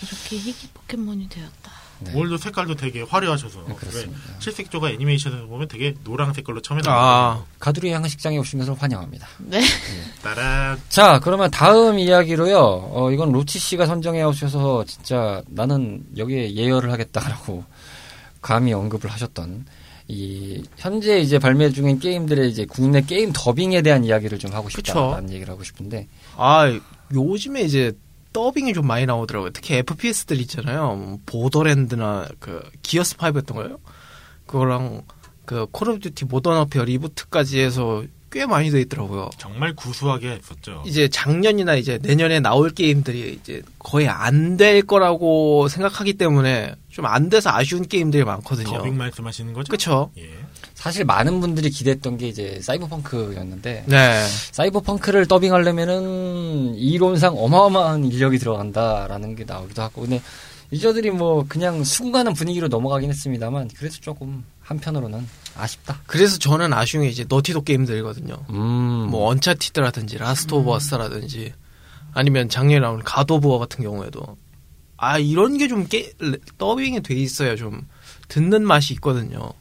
이렇게 0.00 0.36
희귀 0.36 0.68
포켓몬이 0.72 1.28
되었다. 1.28 1.72
네. 1.98 2.12
오늘도 2.14 2.38
색깔도 2.38 2.76
되게 2.76 3.02
화려하셔서 3.02 3.64
네, 3.66 3.74
그렇습니다. 3.74 4.20
왜 4.32 4.38
칠색조가 4.38 4.90
애니메이션에서 4.90 5.46
보면 5.46 5.66
되게 5.66 5.94
노랑 6.04 6.32
색깔로 6.32 6.62
처음에 6.62 6.80
아, 6.86 6.90
나와요. 6.90 7.46
가두리 7.58 7.90
양식장에 7.90 8.38
것을 8.38 8.80
환영합니다. 8.80 9.26
네. 9.38 9.60
따란 10.22 10.80
자, 10.88 11.18
그러면 11.18 11.50
다음 11.50 11.98
이야기로요. 11.98 12.56
어, 12.92 13.10
이건 13.10 13.32
로치 13.32 13.58
씨가 13.58 13.86
선정해 13.86 14.22
오셔서 14.22 14.84
진짜 14.84 15.42
나는 15.48 16.04
여기에 16.16 16.54
예열을 16.54 16.92
하겠다라고 16.92 17.64
감히 18.40 18.72
언급을 18.72 19.10
하셨던 19.10 19.66
이 20.12 20.62
현재 20.76 21.20
이제 21.20 21.38
발매 21.38 21.70
중인 21.70 22.00
게임들의 22.00 22.50
이제 22.50 22.64
국내 22.68 23.00
게임 23.00 23.30
더빙에 23.32 23.80
대한 23.82 24.04
이야기를 24.04 24.38
좀 24.40 24.52
하고 24.52 24.68
싶다라는 24.68 25.30
얘기를 25.30 25.52
하고 25.52 25.62
싶은데 25.62 26.08
아, 26.36 26.66
요즘에 27.14 27.62
이제 27.62 27.92
더빙이 28.32 28.72
좀 28.74 28.86
많이 28.88 29.06
나오더라고요. 29.06 29.50
특히 29.50 29.76
FPS들 29.76 30.40
있잖아요. 30.40 30.94
뭐 30.96 31.18
보더랜드나 31.26 32.26
그 32.40 32.60
기어스 32.82 33.16
5였던 33.16 33.54
거예요. 33.54 33.78
그거랑 34.46 35.02
그 35.44 35.66
콜 35.70 35.90
오브 35.90 36.00
듀티 36.00 36.24
모던 36.24 36.56
워페어 36.58 36.84
리부트까지 36.84 37.60
해서 37.60 38.04
꽤 38.32 38.46
많이 38.46 38.70
돼 38.70 38.80
있더라고요. 38.82 39.30
정말 39.38 39.74
구수하게 39.74 40.30
했었죠. 40.30 40.82
이제 40.86 41.08
작년이나 41.08 41.74
이제 41.74 41.98
내년에 42.02 42.38
나올 42.40 42.70
게임들이 42.70 43.38
이제 43.42 43.62
거의 43.78 44.08
안 44.08 44.56
될 44.56 44.82
거라고 44.82 45.66
생각하기 45.68 46.12
때문에 46.14 46.74
좀 46.90 47.06
안 47.06 47.28
돼서 47.28 47.50
아쉬운 47.50 47.86
게임들이 47.86 48.24
많거든요. 48.24 48.68
더빙 48.78 48.96
말씀하시는 48.96 49.52
거죠? 49.52 49.70
그쵸? 49.70 50.10
예. 50.18 50.28
사실 50.74 51.04
많은 51.04 51.40
분들이 51.40 51.70
기대했던 51.70 52.16
게 52.16 52.28
이제 52.28 52.58
사이버펑크였는데 52.62 53.84
네. 53.86 54.26
사이버펑크를 54.52 55.26
더빙하려면은 55.26 56.74
이론상 56.74 57.36
어마어마한 57.36 58.04
인력이 58.04 58.38
들어간다라는 58.38 59.36
게 59.36 59.44
나오기도 59.44 59.82
하고 59.82 60.02
근데 60.02 60.22
유저들이 60.72 61.10
뭐 61.10 61.44
그냥 61.48 61.82
수긍하는 61.84 62.32
분위기로 62.32 62.68
넘어가긴 62.68 63.10
했습니다만 63.10 63.68
그래도 63.76 63.96
조금 64.00 64.44
한편으로는 64.62 65.26
아쉽다. 65.56 66.00
그래서 66.06 66.38
저는 66.38 66.72
아쉬운 66.72 67.02
게 67.02 67.10
이제 67.10 67.24
너티독 67.28 67.62
게임들이거든요. 67.62 68.36
음, 68.50 69.08
뭐 69.10 69.28
언차티드라든지 69.30 70.18
라스트 70.18 70.54
오브 70.54 70.70
어스라든지 70.70 71.52
아니면 72.14 72.48
작년에 72.48 72.80
나온 72.80 73.02
갓 73.02 73.30
오브 73.30 73.46
워 73.48 73.58
같은 73.58 73.82
경우에도 73.84 74.36
아 75.00 75.18
이런 75.18 75.56
게 75.56 75.66
좀 75.66 75.86
더빙이 76.58 77.02
돼 77.02 77.14
있어야 77.14 77.56
좀 77.56 77.86
듣는 78.28 78.66
맛이 78.66 78.92
있거든요. 78.94 79.52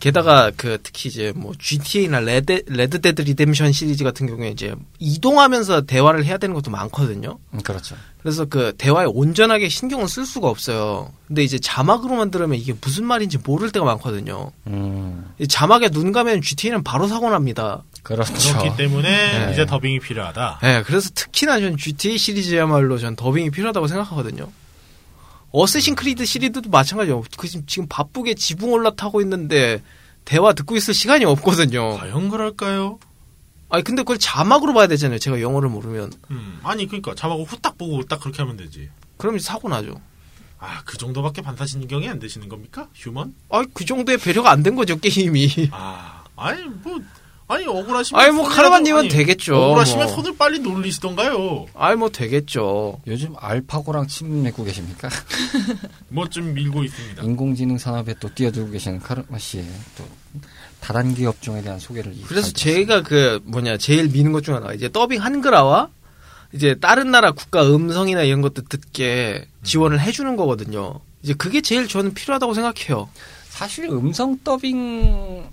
게다가 0.00 0.52
그 0.56 0.78
특히 0.82 1.08
이제 1.08 1.32
뭐 1.34 1.52
GTA나 1.58 2.20
레드 2.20 2.62
레드 2.68 3.00
데드 3.00 3.22
리뎀션 3.22 3.72
시리즈 3.72 4.04
같은 4.04 4.28
경우에 4.28 4.50
이제 4.50 4.74
이동하면서 5.00 5.82
대화를 5.86 6.24
해야 6.24 6.38
되는 6.38 6.54
것도 6.54 6.70
많거든요. 6.70 7.38
음, 7.52 7.60
그렇죠. 7.62 7.96
그래서 8.20 8.44
그 8.44 8.72
대화에 8.78 9.06
온전하게 9.06 9.68
신경을 9.68 10.06
쓸 10.06 10.24
수가 10.24 10.48
없어요. 10.48 11.12
근데 11.26 11.42
이제 11.42 11.58
자막으로만 11.58 12.30
들으면 12.30 12.58
이게 12.58 12.74
무슨 12.80 13.06
말인지 13.06 13.38
모를 13.38 13.72
때가 13.72 13.84
많거든요. 13.86 14.52
음, 14.68 15.32
이 15.40 15.48
자막에 15.48 15.88
눈 15.88 16.12
가면 16.12 16.42
GTA는 16.42 16.84
바로 16.84 17.08
사고 17.08 17.28
납니다. 17.30 17.82
그렇죠. 18.08 18.32
그렇기 18.58 18.76
때문에 18.76 19.46
네. 19.46 19.52
이제 19.52 19.66
더빙이 19.66 20.00
필요하다. 20.00 20.60
네, 20.62 20.82
그래서 20.84 21.10
특히나 21.14 21.60
전 21.60 21.76
GTA 21.76 22.16
시리즈야말로 22.16 22.98
전 22.98 23.14
더빙이 23.16 23.50
필요하다고 23.50 23.86
생각하거든요. 23.86 24.50
어쌔신 25.50 25.94
크리드 25.94 26.24
시리즈도 26.24 26.68
마찬가지예요. 26.70 27.22
그 27.36 27.48
지금, 27.48 27.66
지금 27.66 27.86
바쁘게 27.88 28.34
지붕 28.34 28.72
올라타고 28.72 29.20
있는데 29.22 29.82
대화 30.24 30.52
듣고 30.52 30.76
있을 30.76 30.92
시간이 30.94 31.24
없거든요. 31.24 31.96
과연 31.98 32.28
그럴까요? 32.28 32.98
아니 33.70 33.84
근데 33.84 34.02
그걸 34.02 34.18
자막으로 34.18 34.72
봐야 34.74 34.86
되잖아요. 34.86 35.18
제가 35.18 35.40
영어를 35.40 35.68
모르면. 35.68 36.12
음, 36.30 36.60
아니 36.62 36.86
그러니까 36.86 37.14
자막을 37.14 37.44
후딱 37.44 37.76
보고 37.78 38.02
딱 38.04 38.20
그렇게 38.20 38.42
하면 38.42 38.56
되지. 38.56 38.88
그러면 39.18 39.40
사고 39.40 39.68
나죠. 39.68 40.00
아, 40.58 40.82
그 40.84 40.96
정도밖에 40.98 41.40
반사신경이 41.42 42.08
안 42.08 42.18
되시는 42.18 42.48
겁니까? 42.48 42.88
휴먼? 42.94 43.34
아, 43.50 43.62
그 43.72 43.84
정도의 43.84 44.18
배려가 44.18 44.50
안 44.50 44.62
된 44.62 44.74
거죠 44.74 44.98
게임이. 44.98 45.68
아, 45.70 46.24
아니 46.36 46.62
뭐 46.64 46.98
아니 47.50 47.66
억울하시면 47.66 48.20
아니 48.22 48.30
뭐 48.32 48.46
카르마님은 48.46 48.98
아니, 49.00 49.08
되겠죠. 49.08 49.56
억울하시면 49.56 50.06
뭐. 50.06 50.14
손을 50.16 50.36
빨리 50.36 50.58
놀리시던가요. 50.58 51.66
아이 51.74 51.96
뭐 51.96 52.10
되겠죠. 52.10 53.00
요즘 53.06 53.34
알파고랑 53.38 54.06
침 54.06 54.42
맺고 54.42 54.64
계십니까? 54.64 55.08
뭐 56.08 56.28
좀 56.28 56.52
밀고 56.52 56.84
있습니다. 56.84 57.22
인공지능 57.22 57.78
산업에 57.78 58.14
또 58.20 58.28
뛰어들고 58.34 58.70
계시는 58.72 59.00
카르마 59.00 59.38
씨의 59.38 59.64
또 59.96 60.04
다단계 60.80 61.24
업종에 61.26 61.62
대한 61.62 61.78
소개를 61.78 62.12
이- 62.14 62.22
그래서. 62.22 62.52
제가 62.52 63.02
그 63.02 63.40
뭐냐 63.44 63.78
제일 63.78 64.08
미는 64.08 64.32
것 64.32 64.42
중 64.42 64.54
하나가 64.54 64.74
이제 64.74 64.90
더빙 64.92 65.22
한글화와 65.22 65.88
이제 66.52 66.74
다른 66.78 67.10
나라 67.10 67.32
국가 67.32 67.66
음성이나 67.66 68.22
이런 68.22 68.42
것도 68.42 68.62
듣게 68.68 69.46
지원을 69.64 70.00
해주는 70.00 70.36
거거든요. 70.36 71.00
이제 71.22 71.32
그게 71.34 71.60
제일 71.62 71.88
저는 71.88 72.12
필요하다고 72.14 72.52
생각해요. 72.54 73.08
사실 73.48 73.86
음성 73.86 74.38
더빙 74.44 75.44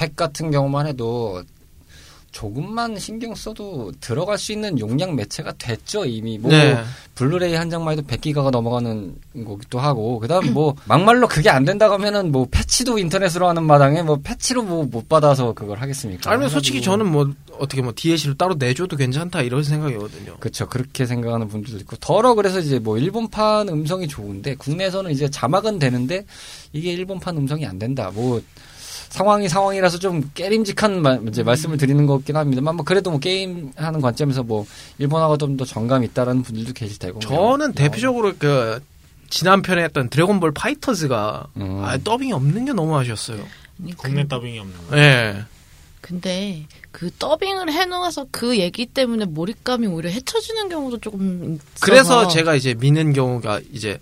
팩 0.00 0.16
같은 0.16 0.50
경우만 0.50 0.86
해도 0.86 1.42
조금만 2.32 2.98
신경 2.98 3.34
써도 3.34 3.92
들어갈 4.00 4.38
수 4.38 4.52
있는 4.52 4.78
용량 4.78 5.14
매체가 5.14 5.52
됐죠 5.58 6.06
이미 6.06 6.38
뭐 6.38 6.50
네. 6.50 6.78
블루레이 7.16 7.54
한 7.54 7.68
장만 7.68 7.98
해도 7.98 8.06
100기가가 8.06 8.50
넘어가는 8.50 9.14
거기도 9.44 9.78
하고 9.78 10.18
그다음 10.20 10.54
뭐 10.54 10.74
막말로 10.86 11.28
그게 11.28 11.50
안 11.50 11.66
된다고 11.66 11.94
하면은 11.94 12.32
뭐 12.32 12.46
패치도 12.50 12.96
인터넷으로 12.98 13.46
하는 13.46 13.64
마당에 13.64 14.02
뭐 14.02 14.20
패치로 14.22 14.62
뭐 14.62 14.86
못 14.90 15.08
받아서 15.08 15.52
그걸 15.52 15.78
하겠습니까? 15.82 16.30
아니면 16.30 16.48
솔직히 16.48 16.80
저는 16.80 17.04
뭐 17.06 17.30
어떻게 17.58 17.82
뭐 17.82 17.92
DLC로 17.94 18.34
따로 18.34 18.54
내줘도 18.54 18.96
괜찮다 18.96 19.42
이런 19.42 19.62
생각이거든요. 19.62 20.36
그렇죠. 20.38 20.66
그렇게 20.66 21.04
생각하는 21.04 21.48
분들도 21.48 21.78
있고 21.80 21.96
더러 21.96 22.34
그래서 22.34 22.60
이제 22.60 22.78
뭐 22.78 22.96
일본판 22.96 23.68
음성이 23.68 24.08
좋은데 24.08 24.54
국내에서는 24.54 25.10
이제 25.10 25.28
자막은 25.28 25.78
되는데 25.78 26.24
이게 26.72 26.92
일본판 26.92 27.36
음성이 27.36 27.66
안 27.66 27.78
된다. 27.78 28.10
뭐 28.14 28.40
상황이 29.10 29.48
상황이라서 29.48 29.98
좀 29.98 30.30
깨림직한 30.34 31.02
마- 31.02 31.18
이제 31.28 31.42
말씀을 31.42 31.76
드리는 31.76 32.06
것 32.06 32.16
같긴 32.18 32.36
합니다만 32.36 32.76
뭐 32.76 32.84
그래도 32.84 33.10
뭐 33.10 33.18
게임 33.20 33.72
하는 33.76 34.00
관점에서 34.00 34.42
뭐 34.44 34.64
일본하고 34.98 35.36
좀더 35.36 35.64
정감이 35.64 36.06
있다라는 36.06 36.42
분들도 36.42 36.72
계실 36.72 36.98
테고. 36.98 37.18
저는 37.20 37.72
대표적으로 37.74 38.32
그 38.38 38.80
지난 39.28 39.62
편에 39.62 39.82
했던 39.84 40.08
드래곤볼 40.08 40.52
파이터즈가 40.52 41.48
음. 41.56 41.82
아, 41.84 41.98
더빙이 41.98 42.32
없는 42.32 42.64
게 42.64 42.72
너무 42.72 42.96
아쉬웠어요. 42.98 43.44
아니, 43.82 43.94
국내 43.96 44.22
그- 44.22 44.28
더빙이 44.28 44.58
없는 44.58 44.76
거. 44.88 44.96
예. 44.98 45.44
근데 46.00 46.66
그 46.92 47.10
더빙을 47.18 47.70
해놓아서 47.72 48.26
그 48.30 48.58
얘기 48.58 48.86
때문에 48.86 49.26
몰입감이 49.26 49.86
오히려 49.86 50.08
헤쳐지는 50.08 50.68
경우도 50.70 50.98
조금 50.98 51.54
있어서 51.56 51.80
그래서 51.80 52.28
제가 52.28 52.54
이제 52.54 52.74
미는 52.74 53.12
경우가 53.12 53.60
이제 53.72 53.98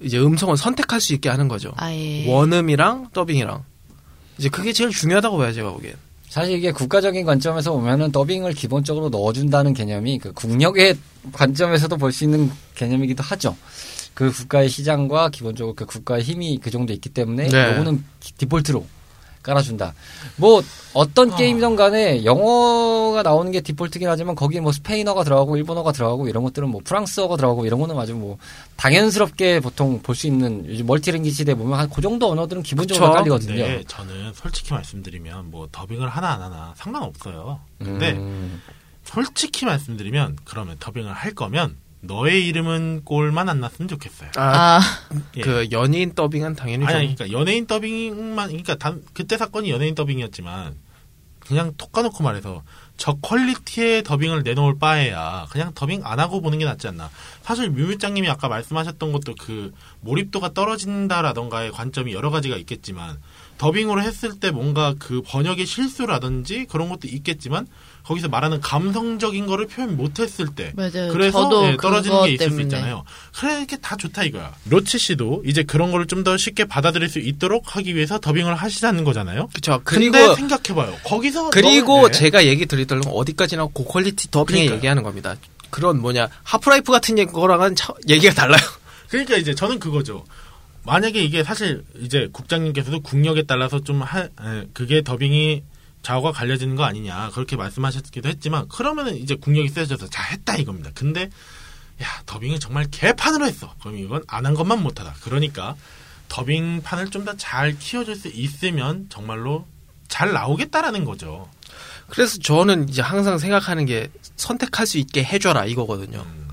이제 0.00 0.18
음성을 0.18 0.56
선택할 0.56 1.00
수 1.00 1.12
있게 1.12 1.28
하는 1.28 1.48
거죠. 1.48 1.72
아 1.76 1.92
예 1.92 2.26
원음이랑 2.28 3.08
더빙이랑 3.12 3.62
이제 4.38 4.48
그게 4.48 4.72
제일 4.72 4.90
중요하다고 4.90 5.36
봐요 5.38 5.52
제가 5.52 5.72
보기엔. 5.72 5.94
사실 6.28 6.56
이게 6.56 6.72
국가적인 6.72 7.26
관점에서 7.26 7.72
보면은 7.72 8.10
더빙을 8.10 8.54
기본적으로 8.54 9.10
넣어준다는 9.10 9.74
개념이 9.74 10.18
그 10.18 10.32
국력의 10.32 10.96
관점에서도 11.32 11.96
볼 11.98 12.10
수 12.12 12.24
있는 12.24 12.50
개념이기도 12.74 13.22
하죠. 13.22 13.54
그 14.14 14.30
국가의 14.32 14.68
시장과 14.70 15.28
기본적으로 15.30 15.74
그 15.74 15.84
국가의 15.86 16.22
힘이 16.22 16.58
그 16.62 16.70
정도 16.70 16.92
있기 16.94 17.10
때문에 17.10 17.48
네. 17.48 17.72
요거는 17.72 18.02
기- 18.20 18.32
디폴트로 18.34 18.84
깔아준다. 19.42 19.94
뭐 20.36 20.62
어떤 20.94 21.34
게임이든 21.34 21.76
간에 21.76 22.24
영어가 22.24 23.22
나오는 23.22 23.50
게 23.50 23.60
디폴트긴 23.60 24.08
하지만 24.08 24.34
거기에 24.34 24.60
뭐 24.60 24.72
스페인어가 24.72 25.24
들어가고 25.24 25.56
일본어가 25.56 25.92
들어가고 25.92 26.28
이런 26.28 26.42
것들은 26.44 26.68
뭐 26.68 26.80
프랑스어가 26.84 27.36
들어가고 27.36 27.66
이런 27.66 27.80
거는 27.80 27.98
아주 27.98 28.14
뭐 28.14 28.38
당연스럽게 28.76 29.60
보통 29.60 30.00
볼 30.02 30.14
수 30.14 30.26
있는 30.26 30.64
요즘 30.68 30.86
멀티랭귀지 30.86 31.34
시대에 31.36 31.54
보면 31.54 31.78
한 31.78 31.88
그 31.92 32.00
정도 32.00 32.30
언어들은 32.30 32.62
기본적으로 32.62 33.06
그쵸. 33.06 33.14
깔리거든요. 33.16 33.54
근데 33.54 33.84
저는 33.86 34.32
솔직히 34.34 34.72
말씀드리면 34.72 35.50
뭐 35.50 35.68
더빙을 35.72 36.08
하나 36.08 36.30
안 36.32 36.42
하나 36.42 36.72
상관없어요. 36.76 37.60
근데 37.78 38.12
음, 38.12 38.62
솔직히 39.04 39.66
말씀드리면 39.66 40.38
그러면 40.44 40.76
더빙을 40.78 41.12
할 41.12 41.34
거면 41.34 41.76
너의 42.02 42.46
이름은 42.48 43.02
꼴만 43.04 43.48
안 43.48 43.60
났으면 43.60 43.88
좋겠어요. 43.88 44.30
아, 44.36 44.78
아, 44.78 44.80
예. 45.36 45.40
그 45.40 45.68
연예인 45.70 46.14
더빙은 46.14 46.56
당연히 46.56 46.84
아니, 46.84 46.92
좀 46.92 46.96
아니, 46.96 47.14
그러니까 47.14 47.38
연예인 47.38 47.66
더빙만, 47.66 48.48
그러니까 48.48 48.74
단, 48.74 49.02
그때 49.14 49.36
사건이 49.36 49.70
연예인 49.70 49.94
더빙이었지만, 49.94 50.74
그냥 51.38 51.74
톡 51.76 51.92
까놓고 51.92 52.24
말해서, 52.24 52.64
저 52.96 53.14
퀄리티의 53.14 54.02
더빙을 54.02 54.42
내놓을 54.42 54.78
바에야, 54.80 55.46
그냥 55.50 55.72
더빙 55.74 56.02
안 56.04 56.18
하고 56.18 56.40
보는 56.40 56.58
게 56.58 56.64
낫지 56.64 56.88
않나. 56.88 57.08
사실 57.42 57.70
뮤뮤장님이 57.70 58.28
아까 58.28 58.48
말씀하셨던 58.48 59.12
것도 59.12 59.34
그, 59.38 59.72
몰입도가 60.00 60.54
떨어진다라던가의 60.54 61.70
관점이 61.70 62.12
여러 62.12 62.30
가지가 62.30 62.56
있겠지만, 62.56 63.18
더빙으로 63.58 64.02
했을 64.02 64.40
때 64.40 64.50
뭔가 64.50 64.94
그 64.98 65.22
번역의 65.24 65.66
실수라든지 65.66 66.66
그런 66.66 66.88
것도 66.88 67.06
있겠지만, 67.06 67.68
거기서 68.04 68.28
말하는 68.28 68.60
감성적인 68.60 69.46
거를 69.46 69.66
표현 69.68 69.96
못했을 69.96 70.48
때, 70.48 70.72
맞아요. 70.74 71.12
그래서 71.12 71.42
저도 71.44 71.66
예, 71.72 71.76
떨어지는 71.76 72.24
게 72.24 72.32
있을 72.32 72.44
수 72.46 72.56
때문에. 72.56 72.62
있잖아요. 72.64 73.04
그래 73.38 73.62
이게 73.62 73.76
다 73.76 73.96
좋다 73.96 74.24
이거야. 74.24 74.52
로치 74.68 74.98
씨도 74.98 75.42
이제 75.46 75.62
그런 75.62 75.90
거를 75.92 76.06
좀 76.06 76.22
더 76.24 76.36
쉽게 76.36 76.64
받아들일 76.66 77.08
수 77.08 77.18
있도록 77.18 77.74
하기 77.76 77.94
위해서 77.96 78.18
더빙을 78.20 78.54
하시자는 78.54 79.02
거잖아요. 79.04 79.48
그쵸. 79.54 79.80
그리고 79.84 80.12
그리고 80.18 80.34
생각해봐요. 80.34 80.96
거기서 81.04 81.50
그리고 81.50 82.02
너- 82.02 82.06
네. 82.08 82.12
제가 82.12 82.44
얘기 82.46 82.64
건 83.00 83.12
어디까지나 83.12 83.66
고퀄리티 83.72 84.30
더빙에 84.30 84.46
그러니까요. 84.66 84.76
얘기하는 84.76 85.02
겁니다. 85.02 85.34
그런 85.70 86.00
뭐냐 86.00 86.28
하프라이프 86.44 86.92
같은 86.92 87.18
얘- 87.18 87.24
거랑은 87.24 87.74
차- 87.76 87.94
얘기가 88.08 88.34
달라요. 88.34 88.60
그러니까 89.08 89.36
이제 89.36 89.54
저는 89.54 89.78
그거죠. 89.78 90.24
만약에 90.84 91.22
이게 91.22 91.42
사실 91.44 91.84
이제 92.00 92.28
국장님께서도 92.32 93.00
국력에 93.00 93.42
따라서 93.42 93.80
좀 93.82 94.02
하, 94.02 94.20
에, 94.22 94.28
그게 94.74 95.02
더빙이 95.02 95.62
좌우가 96.02 96.32
갈려지는 96.32 96.76
거 96.76 96.84
아니냐 96.84 97.30
그렇게 97.32 97.56
말씀하셨기도 97.56 98.28
했지만 98.28 98.68
그러면은 98.68 99.16
이제 99.16 99.34
국력이 99.34 99.68
세져서 99.68 100.08
자 100.08 100.22
했다 100.24 100.56
이겁니다. 100.56 100.90
근데 100.94 101.30
야 102.02 102.06
더빙을 102.26 102.58
정말 102.60 102.86
개판으로 102.90 103.46
했어. 103.46 103.74
그럼 103.80 103.98
이건 103.98 104.22
안 104.26 104.44
한 104.46 104.54
것만 104.54 104.82
못하다. 104.82 105.14
그러니까 105.22 105.76
더빙판을 106.28 107.10
좀 107.10 107.24
더 107.24 107.34
잘 107.36 107.78
키워줄 107.78 108.16
수 108.16 108.28
있으면 108.28 109.06
정말로 109.10 109.66
잘 110.08 110.32
나오겠다라는 110.32 111.04
거죠. 111.04 111.48
그래서 112.08 112.38
저는 112.38 112.88
이제 112.88 113.00
항상 113.02 113.38
생각하는 113.38 113.86
게 113.86 114.10
선택할 114.36 114.86
수 114.86 114.98
있게 114.98 115.22
해줘라 115.24 115.64
이거거든요. 115.66 116.20
음. 116.26 116.48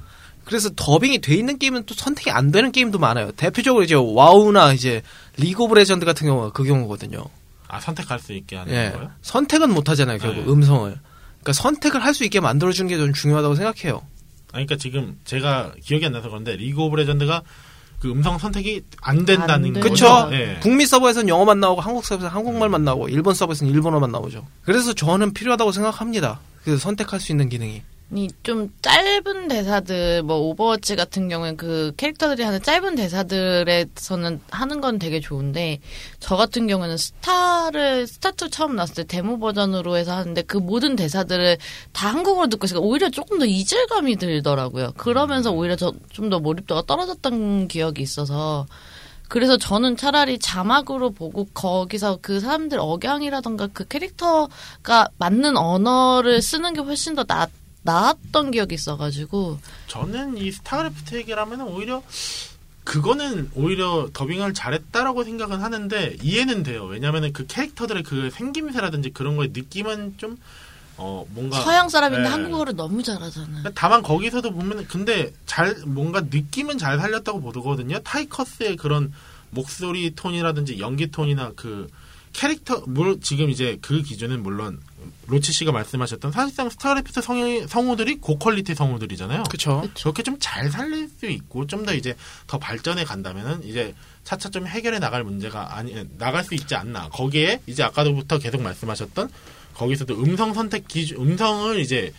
그래서 0.45 0.70
더빙이 0.76 1.20
돼 1.22 1.36
있는 1.36 1.58
게임은 1.60 1.86
또 1.86 1.93
선택이 1.93 2.32
안 2.32 2.52
되는 2.52 2.72
게임도 2.72 2.97
많아요. 3.00 3.32
대표적으로 3.34 3.84
이제 3.84 3.95
와우나 3.95 4.74
이제 4.74 5.02
리그 5.38 5.64
오브 5.64 5.76
레전드 5.76 6.06
같은 6.06 6.28
경우가 6.28 6.52
그 6.52 6.64
경우거든요. 6.64 7.24
아 7.70 7.80
선택할 7.80 8.20
수 8.20 8.34
있게 8.34 8.57
하는 8.57 8.74
예. 8.74 8.91
거요? 8.91 9.09
선택은 9.22 9.72
못 9.74 9.88
하잖아요, 9.89 10.17
결국 10.17 10.43
네. 10.45 10.51
음성을. 10.51 10.89
그러니까 10.91 11.53
선택을 11.53 12.03
할 12.03 12.13
수 12.13 12.26
있게 12.26 12.39
만들어 12.41 12.72
주는 12.74 12.89
게 12.89 12.97
좀 12.97 13.13
중요하다고 13.13 13.55
생각해요. 13.55 14.01
아니, 14.51 14.65
그러니까 14.65 14.76
지금 14.78 15.17
제가 15.24 15.74
기억이 15.82 16.05
안 16.05 16.11
나서 16.11 16.28
그런데 16.30 16.55
리그 16.57 16.82
오브 16.82 16.95
레전드가 16.97 17.43
그 17.99 18.09
음성 18.09 18.38
선택이 18.39 18.84
안 19.01 19.26
된다는 19.26 19.65
안 19.65 19.74
거죠. 19.74 19.89
그쵸? 19.89 20.30
예. 20.32 20.59
북미 20.61 20.86
서버에서는 20.86 21.30
영어만 21.30 21.59
나오고 21.59 21.82
한국 21.82 22.03
서버에서는 22.05 22.34
한국말만 22.34 22.84
나오고 22.84 23.09
일본 23.09 23.34
서버에서는 23.36 23.72
일본어만 23.72 24.11
나오죠. 24.11 24.45
그래서 24.63 24.93
저는 24.93 25.34
필요하다고 25.34 25.72
생각합니다. 25.72 26.39
그래서 26.63 26.80
선택할 26.82 27.20
수 27.20 27.32
있는 27.32 27.49
기능이. 27.49 27.84
이좀 28.16 28.74
짧은 28.82 29.49
대사들 29.49 30.24
뭐 30.24 30.38
오버워치 30.38 30.95
같은 30.95 31.30
경우엔 31.30 31.57
그 31.57 31.93
캐릭터들이 31.95 32.43
하는 32.43 32.62
짧은 32.62 32.95
대사들에서는 32.95 34.41
하는 34.49 34.82
건 34.82 34.97
되게 34.97 35.20
좋은데 35.20 35.80
저 36.20 36.36
같은 36.36 36.66
경우는 36.66 36.97
스타를 36.97 38.07
스타2 38.07 38.51
처음 38.51 38.76
나왔을 38.76 38.95
때 38.95 39.03
데모 39.03 39.38
버전으로 39.38 39.95
해서 39.95 40.16
하는데 40.16 40.41
그 40.41 40.57
모든 40.57 40.95
대사들을 40.95 41.57
다 41.91 42.07
한국어로 42.12 42.47
듣고 42.47 42.66
있으니까 42.66 42.84
오히려 42.86 43.10
조금 43.12 43.38
더 43.38 43.45
이질감이 43.45 44.16
들더라고요. 44.16 44.93
그러면서 44.97 45.51
오히려 45.51 45.76
좀 45.76 46.30
더 46.30 46.39
몰입도가 46.39 46.84
떨어졌던 46.86 47.68
기억이 47.68 48.03
있어서 48.03 48.68
그래서 49.30 49.57
저는 49.57 49.95
차라리 49.95 50.39
자막으로 50.39 51.12
보고 51.12 51.45
거기서 51.53 52.18
그 52.22 52.39
사람들 52.39 52.80
억양이라던가 52.80 53.68
그 53.74 53.88
캐릭터가 53.88 55.10
맞는 55.18 55.55
언어를 55.55 56.41
쓰는 56.41 56.74
게 56.74 56.82
훨씬 56.82 57.14
더 57.16 57.24
나, 57.24 57.47
나았던 57.89 58.51
기억이 58.51 58.75
있어가지고 58.75 59.59
저는 59.87 60.37
이 60.37 60.51
스타크래프트 60.51 61.15
얘기를 61.15 61.39
하면 61.41 61.61
오히려 61.61 62.03
그거는 62.83 63.51
오히려 63.55 64.09
더빙을 64.13 64.53
잘했다라고 64.53 65.23
생각은 65.23 65.61
하는데 65.61 66.17
이해는 66.21 66.63
돼요. 66.63 66.85
왜냐면은 66.85 67.33
그 67.33 67.45
캐릭터들의 67.45 68.03
그 68.03 68.29
생김새라든지 68.31 69.11
그런 69.11 69.37
거에 69.37 69.49
느낌은 69.53 70.15
좀 70.17 70.37
어 70.99 71.25
뭔가 71.29 71.61
서양 71.61 71.87
사람인데 71.87 72.25
예. 72.25 72.29
한국어를 72.29 72.75
너무 72.75 73.01
잘하잖아. 73.01 73.63
다만 73.73 74.03
거기서도 74.03 74.51
보면 74.51 74.85
근데 74.87 75.31
잘 75.45 75.73
뭔가 75.85 76.19
느낌은 76.19 76.77
잘 76.77 76.99
살렸다고 76.99 77.39
보거든요. 77.41 77.99
타이커스의 77.99 78.75
그런 78.75 79.13
목소리 79.49 80.13
톤이라든지 80.13 80.79
연기 80.79 81.09
톤이나 81.09 81.53
그 81.55 81.89
캐릭터 82.33 82.83
물 82.85 83.21
지금 83.21 83.49
이제 83.49 83.77
그 83.81 84.01
기준은 84.01 84.43
물론 84.43 84.81
로치 85.28 85.52
씨가 85.52 85.72
말씀하셨던 85.72 86.32
사실상 86.32 86.70
스타크래프트 86.70 87.22
성, 87.22 87.68
성우들이 87.68 88.16
고퀄리티 88.18 88.76
성우들이잖아요. 88.76 89.43
그쵸? 89.50 89.88
저렇게 89.93 90.24
좀 90.24 90.38
잘 90.39 90.70
살릴 90.72 91.10
수 91.10 91.28
있고 91.28 91.68
좀 91.68 91.86
더 91.86 91.93
이제 91.93 92.16
더 92.47 92.58
발전해 92.58 93.04
간다면은 93.04 93.64
이제 93.64 93.93
차차 94.24 94.50
좀 94.50 94.68
해결해 94.68 95.00
나갈 95.00 95.24
문제가 95.24 95.78
아니 95.78 95.95
나갈 96.18 96.43
수 96.43 96.56
있지 96.56 96.76
않나. 96.76 97.10
거기에 97.10 97.62
이제 97.68 97.84
아까부터 97.84 98.39
계속 98.39 98.62
말씀하셨던 98.62 99.30
거기서도 99.76 100.16
음성 100.22 100.54
선택 100.54 100.88
기준 100.88 101.22
음성을 101.22 101.80
이제 101.80 102.12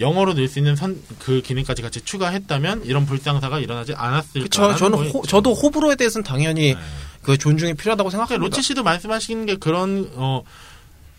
영어로 0.00 0.34
낼 0.34 0.46
수 0.48 0.58
있는 0.60 0.76
선, 0.76 1.02
그 1.18 1.42
기능까지 1.42 1.82
같이 1.82 2.00
추가했다면 2.02 2.84
이런 2.84 3.04
불상사가 3.06 3.58
일어나지 3.58 3.94
않았을까. 3.94 4.44
그쵸. 4.44 4.76
저는 4.76 5.10
호, 5.10 5.22
저도 5.22 5.54
호불호에 5.54 5.96
대해서는 5.96 6.24
당연히 6.24 6.74
네. 6.74 6.80
그 7.22 7.36
존중이 7.36 7.74
필요하다고 7.74 8.10
생각합니다. 8.10 8.40
로치 8.40 8.62
씨도 8.62 8.82
말씀하신 8.84 9.46
게 9.46 9.56
그런 9.56 10.08
어 10.14 10.42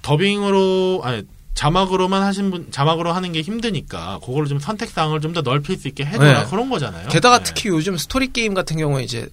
더빙으로 0.01 1.01
아니 1.03 1.23
자막으로만 1.55 2.21
하신 2.23 2.51
분 2.51 2.67
자막으로 2.71 3.11
하는 3.11 3.31
게 3.33 3.41
힘드니까 3.41 4.19
그거를 4.25 4.47
좀 4.47 4.59
선택 4.59 4.89
사항을 4.89 5.19
좀 5.21 5.33
더 5.33 5.41
넓힐 5.41 5.77
수 5.77 5.87
있게 5.87 6.05
해줘라 6.05 6.43
네. 6.43 6.49
그런 6.49 6.69
거잖아요. 6.69 7.09
게다가 7.09 7.39
네. 7.39 7.43
특히 7.43 7.69
요즘 7.69 7.97
스토리 7.97 8.31
게임 8.31 8.53
같은 8.53 8.77
경우에 8.77 9.03
이제 9.03 9.27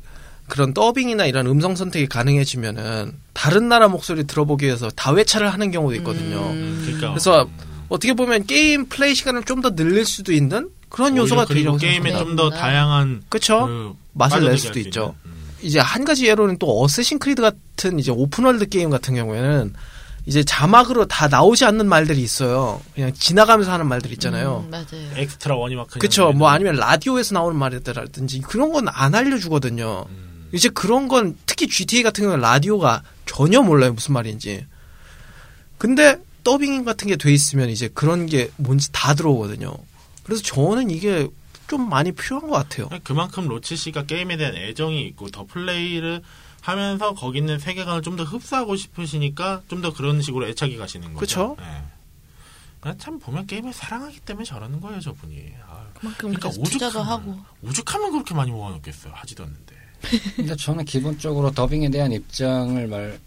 그런 0.48 0.74
더빙이나 0.74 1.26
이런 1.26 1.46
음성 1.46 1.74
선택이 1.76 2.06
가능해지면은 2.06 3.12
다른 3.32 3.68
나라 3.68 3.88
목소리 3.88 4.24
들어보기 4.26 4.66
위해서 4.66 4.88
다회차를 4.90 5.52
하는 5.52 5.70
경우도 5.70 5.94
있거든요. 5.96 6.50
음. 6.50 6.82
그러니까 6.84 7.08
그래서 7.10 7.48
어떻게 7.88 8.12
보면 8.14 8.46
게임 8.46 8.86
플레이 8.86 9.14
시간을 9.14 9.44
좀 9.44 9.60
더 9.60 9.74
늘릴 9.74 10.04
수도 10.04 10.32
있는 10.32 10.68
그런 10.88 11.16
요소가 11.16 11.44
되려고 11.46 11.78
게임에. 11.78 12.12
좀 12.12 12.36
더 12.36 12.50
다양한 12.50 13.22
그쵸? 13.28 13.66
그 13.66 13.94
맛을 14.12 14.44
낼 14.44 14.58
수도 14.58 14.78
있죠. 14.80 15.14
음. 15.26 15.32
이제 15.62 15.78
한 15.80 16.04
가지 16.04 16.26
예로는 16.26 16.58
또 16.58 16.82
어쌔신 16.82 17.18
크리드 17.18 17.40
같은 17.42 17.98
이제 17.98 18.10
오픈월드 18.10 18.68
게임 18.68 18.90
같은 18.90 19.14
경우에는 19.14 19.72
이제 20.26 20.42
자막으로 20.42 21.06
다 21.06 21.28
나오지 21.28 21.64
않는 21.64 21.88
말들이 21.88 22.20
있어요. 22.20 22.82
그냥 22.94 23.12
지나가면서 23.14 23.72
하는 23.72 23.86
말들 23.86 24.12
있잖아요. 24.14 24.64
음, 24.66 24.70
맞아요. 24.70 24.86
엑스트라 25.14 25.54
one이 25.54 25.79
막 25.79 25.98
그쵸. 26.00 26.32
뭐 26.32 26.48
아니면 26.48 26.74
라디오에서 26.76 27.34
나오는 27.34 27.56
말이라든지 27.56 28.40
그런 28.40 28.72
건 28.72 28.88
안 28.88 29.14
알려주거든요. 29.14 30.06
음. 30.08 30.48
이제 30.52 30.68
그런 30.68 31.06
건 31.08 31.36
특히 31.46 31.68
GTA 31.68 32.02
같은 32.02 32.24
경우는 32.24 32.40
라디오가 32.42 33.02
전혀 33.24 33.62
몰라요. 33.62 33.92
무슨 33.92 34.14
말인지. 34.14 34.66
근데 35.78 36.18
더빙 36.44 36.84
같은 36.84 37.08
게 37.08 37.16
돼 37.16 37.32
있으면 37.32 37.68
이제 37.70 37.88
그런 37.92 38.26
게 38.26 38.50
뭔지 38.56 38.90
다 38.92 39.14
들어오거든요. 39.14 39.74
그래서 40.24 40.42
저는 40.42 40.90
이게 40.90 41.28
좀 41.68 41.88
많이 41.88 42.12
필요한 42.12 42.48
것 42.48 42.56
같아요. 42.56 42.88
그만큼 43.04 43.48
로치 43.48 43.76
씨가 43.76 44.06
게임에 44.06 44.36
대한 44.36 44.54
애정이 44.56 45.02
있고 45.08 45.28
더 45.30 45.44
플레이를 45.46 46.22
하면서 46.66 47.14
거기 47.14 47.38
있는 47.38 47.58
세계관을 47.58 48.02
좀 48.02 48.16
더 48.16 48.24
흡수하고 48.24 48.76
싶으시니까 48.76 49.62
좀 49.68 49.82
더 49.82 49.92
그런 49.92 50.20
식으로 50.22 50.46
애착이 50.48 50.76
가시는 50.76 51.14
거죠. 51.14 51.56
예. 51.60 51.64
그냥 52.80 52.98
참 52.98 53.18
보면 53.18 53.46
게임을 53.46 53.72
사랑하기 53.72 54.20
때문에 54.20 54.44
저러는 54.44 54.80
거예요, 54.80 55.00
저분이. 55.00 55.34
아유, 55.36 55.86
그만큼 55.98 56.32
그러니까 56.34 56.48
오죽하면- 56.50 57.02
하고. 57.02 57.36
오죽하면 57.62 58.12
그렇게 58.12 58.34
많이 58.34 58.50
모아놓겠어요. 58.50 59.12
하지도 59.14 59.44
않는데. 59.44 59.76
근데 60.36 60.56
저는 60.56 60.84
기본적으로 60.84 61.50
더빙에 61.50 61.88
대한 61.90 62.12
입장을 62.12 62.86
말, 62.86 63.18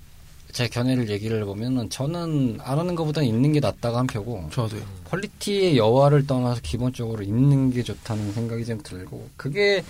제 0.51 0.67
견해를 0.67 1.09
얘기를 1.09 1.41
해보면은 1.41 1.89
저는 1.89 2.59
안 2.63 2.79
하는 2.79 2.95
것보다는 2.95 3.27
있는 3.27 3.53
게 3.53 3.59
낫다고 3.59 3.97
한 3.97 4.07
표고 4.07 4.49
저도요. 4.51 4.81
퀄리티의 5.05 5.77
여하를 5.77 6.25
떠나서 6.25 6.61
기본적으로 6.61 7.21
있는 7.23 7.71
게 7.71 7.83
좋다는 7.83 8.33
생각이 8.33 8.65
좀 8.65 8.81
들고 8.81 9.29
그게 9.35 9.83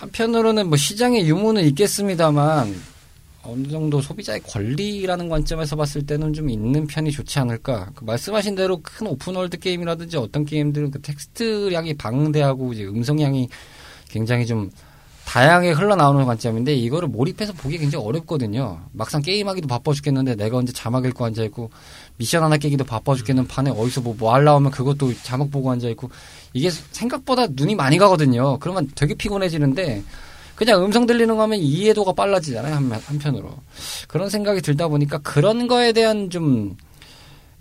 한편으로는 0.00 0.68
뭐 0.68 0.78
시장의 0.78 1.28
유무는 1.28 1.62
있겠습니다만 1.66 2.74
어느 3.42 3.68
정도 3.68 4.00
소비자의 4.00 4.40
권리라는 4.40 5.28
관점에서 5.28 5.76
봤을 5.76 6.06
때는 6.06 6.32
좀 6.32 6.48
있는 6.48 6.86
편이 6.86 7.10
좋지 7.10 7.38
않을까. 7.38 7.90
그 7.94 8.04
말씀하신 8.04 8.54
대로 8.54 8.80
큰 8.82 9.06
오픈월드 9.08 9.58
게임이라든지 9.58 10.16
어떤 10.16 10.46
게임들은 10.46 10.90
그 10.90 11.02
텍스트량이 11.02 11.94
방대하고 11.94 12.72
이제 12.72 12.84
음성량이 12.84 13.48
굉장히 14.08 14.46
좀 14.46 14.70
다양하게 15.26 15.72
흘러나오는 15.72 16.24
관점인데 16.24 16.74
이거를 16.74 17.08
몰입해서 17.08 17.52
보기 17.52 17.76
굉장히 17.76 18.04
어렵거든요. 18.04 18.80
막상 18.92 19.20
게임하기도 19.20 19.68
바빠 19.68 19.92
죽겠는데 19.92 20.34
내가 20.34 20.56
언제 20.56 20.72
자막 20.72 21.04
읽고 21.04 21.24
앉아 21.26 21.44
있고 21.44 21.70
미션 22.20 22.42
하나 22.44 22.58
깨기도 22.58 22.84
바빠 22.84 23.14
죽겠는 23.14 23.46
판에 23.48 23.70
어디서 23.70 24.02
뭐 24.02 24.14
뭐 24.20 24.34
하려면 24.34 24.70
그것도 24.70 25.14
자막 25.22 25.50
보고 25.50 25.70
앉아 25.70 25.88
있고 25.90 26.10
이게 26.52 26.68
생각보다 26.70 27.46
눈이 27.48 27.74
많이 27.74 27.96
가거든요. 27.96 28.58
그러면 28.58 28.90
되게 28.94 29.14
피곤해지는데 29.14 30.02
그냥 30.54 30.84
음성 30.84 31.06
들리는 31.06 31.34
거 31.34 31.42
하면 31.44 31.58
이해도가 31.58 32.12
빨라지잖아요. 32.12 32.74
한, 32.74 32.92
한편으로. 32.92 33.48
그런 34.08 34.28
생각이 34.28 34.60
들다 34.60 34.88
보니까 34.88 35.16
그런 35.18 35.66
거에 35.66 35.92
대한 35.92 36.28
좀 36.28 36.76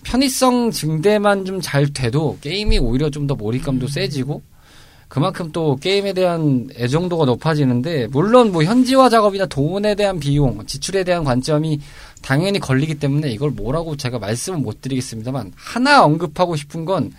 편의성 0.03 0.71
증대만 0.71 1.45
좀 1.45 1.61
잘 1.61 1.87
돼도 1.93 2.39
게임이 2.41 2.79
오히려 2.79 3.09
좀 3.09 3.27
더 3.27 3.35
몰입감도 3.35 3.87
세지고 3.87 4.41
그만큼 5.09 5.51
또 5.51 5.75
게임에 5.75 6.13
대한 6.13 6.69
애정도가 6.77 7.25
높아지는데 7.25 8.07
물론 8.07 8.51
뭐 8.51 8.63
현지화 8.63 9.09
작업이나 9.09 9.47
돈에 9.47 9.95
대한 9.95 10.19
비용, 10.19 10.63
지출에 10.65 11.03
대한 11.03 11.23
관점이 11.23 11.81
당연히 12.21 12.59
걸리기 12.59 12.99
때문에 12.99 13.29
이걸 13.31 13.49
뭐라고 13.49 13.97
제가 13.97 14.19
말씀은 14.19 14.61
못 14.61 14.81
드리겠습니다만 14.81 15.51
하나 15.55 16.03
언급하고 16.03 16.55
싶은 16.55 16.85
건 16.85 17.11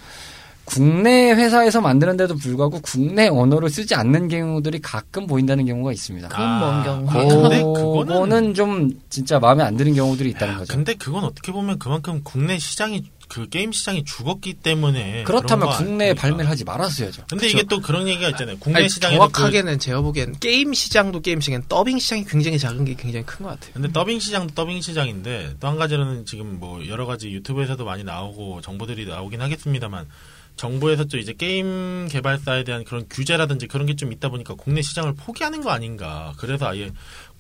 국내 0.64 1.32
회사에서 1.32 1.80
만드는데도 1.80 2.36
불구하고 2.36 2.78
국내 2.80 3.26
언어를 3.26 3.68
쓰지 3.68 3.96
않는 3.96 4.28
경우들이 4.28 4.80
가끔 4.80 5.26
보인다는 5.26 5.66
경우가 5.66 5.92
있습니다. 5.92 6.28
그건 6.28 6.58
뭔 6.60 6.84
경우? 6.84 7.10
아, 7.10 7.12
근데 7.12 7.34
그거는 7.34 7.72
그거는 7.74 8.54
좀 8.54 8.90
진짜 9.08 9.40
마음에 9.40 9.64
안 9.64 9.76
드는 9.76 9.94
경우들이 9.94 10.30
있다는 10.30 10.58
거죠. 10.58 10.72
근데 10.72 10.94
그건 10.94 11.24
어떻게 11.24 11.50
보면 11.50 11.80
그만큼 11.80 12.20
국내 12.22 12.56
시장이 12.56 13.02
그 13.30 13.48
게임 13.48 13.70
시장이 13.70 14.04
죽었기 14.04 14.54
때문에 14.54 15.22
그렇다면 15.22 15.70
국내에? 15.70 16.14
발매를 16.14 16.50
하지 16.50 16.64
말았어야죠. 16.64 17.24
근데 17.30 17.48
이게 17.48 17.62
또 17.62 17.80
그런 17.80 18.08
얘기가 18.08 18.28
있잖아요. 18.30 18.58
국내 18.58 18.88
시장에 18.88 19.14
정확하게는 19.16 19.78
제가 19.78 20.00
보기엔 20.00 20.34
게임 20.40 20.74
시장도 20.74 21.20
게임 21.20 21.40
시장, 21.40 21.62
더빙 21.68 21.98
시장이 22.00 22.24
굉장히 22.24 22.58
작은 22.58 22.84
게 22.84 22.94
굉장히 22.94 23.24
큰 23.24 23.44
것 23.44 23.50
같아요. 23.50 23.72
근데 23.74 23.90
더빙 23.92 24.18
시장도 24.18 24.54
더빙 24.54 24.80
시장인데 24.82 25.54
또 25.60 25.68
한 25.68 25.76
가지로는 25.78 26.26
지금 26.26 26.58
뭐 26.58 26.84
여러 26.88 27.06
가지 27.06 27.30
유튜브에서도 27.30 27.84
많이 27.84 28.02
나오고 28.02 28.60
정보들이 28.62 29.06
나오긴 29.06 29.40
하겠습니다만 29.40 30.08
정부에서 30.56 31.04
또 31.04 31.16
이제 31.16 31.32
게임 31.32 32.08
개발사에 32.08 32.64
대한 32.64 32.84
그런 32.84 33.06
규제라든지 33.08 33.66
그런 33.66 33.86
게 33.86 33.94
좀 33.94 34.12
있다 34.12 34.28
보니까 34.28 34.54
국내 34.54 34.82
시장을 34.82 35.14
포기하는 35.14 35.62
거 35.62 35.70
아닌가. 35.70 36.32
그래서 36.36 36.66
아예 36.66 36.90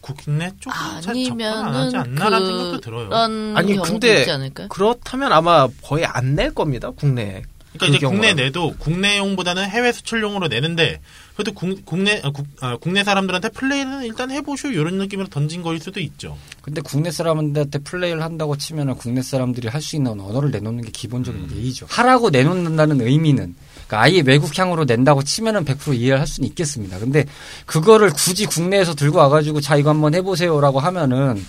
국내 0.00 0.50
쪽으로 0.60 1.00
잘 1.00 1.14
접근 1.24 1.42
안 1.46 1.74
하지 1.74 1.96
아니면은 1.96 2.22
않나라는 2.22 2.46
생각도 2.46 2.80
들어요. 2.80 3.08
그런 3.08 3.56
아니, 3.56 3.76
근데 3.76 4.20
있지 4.20 4.30
않을까요? 4.30 4.68
그렇다면 4.68 5.32
아마 5.32 5.68
거의 5.82 6.04
안 6.06 6.34
낼 6.34 6.54
겁니다, 6.54 6.90
국내에. 6.90 7.42
그러니까 7.72 7.86
그 7.86 7.96
이제. 7.96 8.06
국내 8.06 8.34
내도 8.34 8.74
국내용보다는 8.78 9.68
해외 9.68 9.92
수출용으로 9.92 10.48
내는데 10.48 11.00
그래도 11.34 11.52
국, 11.52 11.84
국내 11.86 12.20
아, 12.24 12.30
국, 12.30 12.44
아, 12.60 12.76
국내 12.76 13.04
사람들한테 13.04 13.50
플레이는 13.50 14.04
일단 14.04 14.30
해보쇼 14.30 14.68
이런 14.72 14.98
느낌으로 14.98 15.28
던진 15.28 15.62
거일 15.62 15.80
수도 15.80 16.00
있죠. 16.00 16.36
근데 16.62 16.80
국내 16.80 17.10
사람들한테 17.12 17.78
플레이를 17.80 18.22
한다고 18.22 18.56
치면은 18.56 18.94
국내 18.96 19.22
사람들이 19.22 19.68
할 19.68 19.80
수 19.82 19.96
있는 19.96 20.18
언어를 20.20 20.50
내놓는 20.50 20.82
게 20.82 20.90
기본적인 20.90 21.42
음. 21.42 21.50
예의죠. 21.56 21.86
하라고 21.88 22.30
내놓는다는 22.30 23.00
의미는 23.00 23.54
그러니까 23.90 24.02
아예 24.02 24.22
외국향으로 24.24 24.84
낸다고 24.84 25.24
치면은 25.24 25.64
100% 25.64 25.96
이해를 25.96 26.20
할 26.20 26.26
수는 26.26 26.48
있겠습니다. 26.48 26.98
근데 27.00 27.24
그거를 27.66 28.10
굳이 28.10 28.46
국내에서 28.46 28.94
들고 28.94 29.18
와가지고 29.18 29.60
자 29.60 29.76
이거 29.76 29.90
한번 29.90 30.14
해보세요라고 30.14 30.78
하면은 30.78 31.44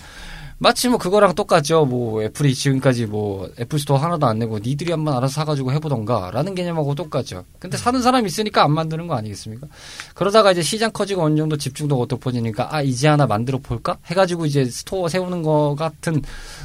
마치 0.62 0.88
뭐 0.88 0.96
그거랑 0.96 1.34
똑같죠. 1.34 1.84
뭐 1.86 2.22
애플이 2.22 2.54
지금까지 2.54 3.06
뭐 3.06 3.50
애플 3.58 3.80
스토어 3.80 3.96
하나도 3.96 4.26
안 4.26 4.38
내고 4.38 4.60
니들이 4.60 4.92
한번 4.92 5.16
알아서 5.16 5.34
사가지고 5.34 5.72
해보던가라는 5.72 6.54
개념하고 6.54 6.94
똑같죠. 6.94 7.44
근데 7.58 7.76
사는 7.76 8.00
사람 8.00 8.28
있으니까 8.28 8.62
안 8.62 8.70
만드는 8.70 9.08
거 9.08 9.16
아니겠습니까? 9.16 9.66
그러다가 10.14 10.52
이제 10.52 10.62
시장 10.62 10.92
커지고 10.92 11.24
어느 11.24 11.36
정도 11.36 11.56
집중도가 11.56 12.06
높아지니까 12.08 12.68
아 12.72 12.80
이제 12.80 13.08
하나 13.08 13.26
만들어 13.26 13.58
볼까 13.58 13.98
해가지고 14.06 14.46
이제 14.46 14.64
스토어 14.64 15.08
세우는 15.08 15.42
거 15.42 15.74
같은 15.76 16.22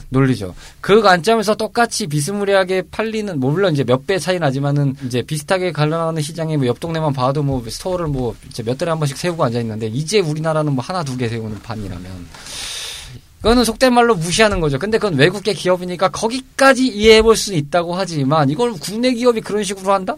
논리죠. 0.10 0.54
그 0.80 1.02
관점에서 1.02 1.56
똑같이 1.56 2.06
비스무리하게 2.06 2.84
팔리는 2.92 3.40
뭐 3.40 3.50
물론 3.50 3.74
이제 3.74 3.84
몇 3.84 4.06
배 4.06 4.20
차이 4.20 4.38
나지만은 4.38 4.96
이제 5.08 5.24
비슷하게 5.24 5.72
갈라나가는 5.72 6.22
시장에 6.22 6.56
뭐 6.56 6.68
옆 6.68 6.80
동네만 6.80 7.14
봐도 7.14 7.42
뭐 7.42 7.64
스토어를 7.68 8.06
뭐 8.06 8.36
이제 8.48 8.62
몇 8.62 8.78
달에 8.78 8.92
한 8.92 9.00
번씩 9.00 9.18
세우고 9.18 9.44
앉아 9.44 9.60
있는데 9.62 9.88
이제 9.88 10.20
우리나라는 10.20 10.74
뭐 10.74 10.84
하나 10.84 11.04
두 11.04 11.18
개 11.18 11.28
세우는 11.28 11.64
판이라면 11.64 12.28
그거는 13.38 13.64
속된 13.64 13.94
말로 13.94 14.16
무시하는 14.16 14.60
거죠. 14.60 14.80
근데 14.80 14.98
그건 14.98 15.16
외국계 15.18 15.54
기업이니까 15.54 16.10
거기까지 16.10 16.88
이해해 16.88 17.22
볼 17.22 17.36
수는 17.36 17.60
있다고 17.60 17.96
하지만 17.96 18.50
이걸 18.50 18.74
국내 18.74 19.14
기업이 19.14 19.42
그런 19.42 19.64
식으로 19.64 19.94
한다? 19.94 20.16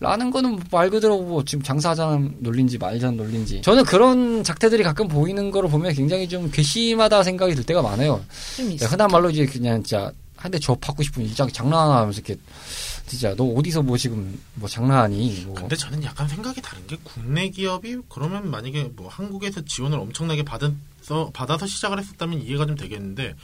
라는 0.00 0.30
거는 0.30 0.58
말 0.70 0.88
그대로 0.90 1.20
뭐 1.20 1.44
지금 1.44 1.62
장사하자는 1.62 2.36
논리인지 2.40 2.78
말자는 2.78 3.16
논리인지. 3.18 3.60
저는 3.62 3.84
그런 3.84 4.42
작태들이 4.42 4.82
가끔 4.82 5.06
보이는 5.06 5.50
거를 5.50 5.68
보면 5.68 5.92
굉장히 5.92 6.28
좀 6.28 6.50
괘씸하다 6.50 7.22
생각이 7.22 7.54
들 7.54 7.64
때가 7.64 7.82
많아요. 7.82 8.24
좀 8.56 8.74
네. 8.76 8.84
흔한 8.86 9.08
말로 9.10 9.28
이제 9.30 9.44
그냥 9.46 9.82
진짜 9.82 10.10
한 10.36 10.50
대 10.50 10.58
줘 10.58 10.74
받고 10.74 11.04
싶은 11.04 11.22
이장 11.24 11.48
장난하면서 11.48 12.18
이렇게 12.18 12.36
진짜 13.06 13.32
너 13.36 13.44
어디서 13.44 13.82
뭐 13.82 13.96
지금 13.96 14.36
뭐 14.54 14.68
장난하니? 14.68 15.44
뭐. 15.46 15.54
근데 15.54 15.76
저는 15.76 16.02
약간 16.02 16.26
생각이 16.26 16.60
다른 16.60 16.84
게 16.88 16.96
국내 17.04 17.48
기업이 17.48 17.98
그러면 18.08 18.50
만약에 18.50 18.90
뭐 18.96 19.08
한국에서 19.08 19.60
지원을 19.64 19.98
엄청나게 19.98 20.42
받 20.42 20.60
아서 21.02 21.30
받아서 21.34 21.66
시작을 21.66 21.98
했었다면 21.98 22.42
이해가 22.42 22.64
좀 22.66 22.76
되겠는데 22.76 23.34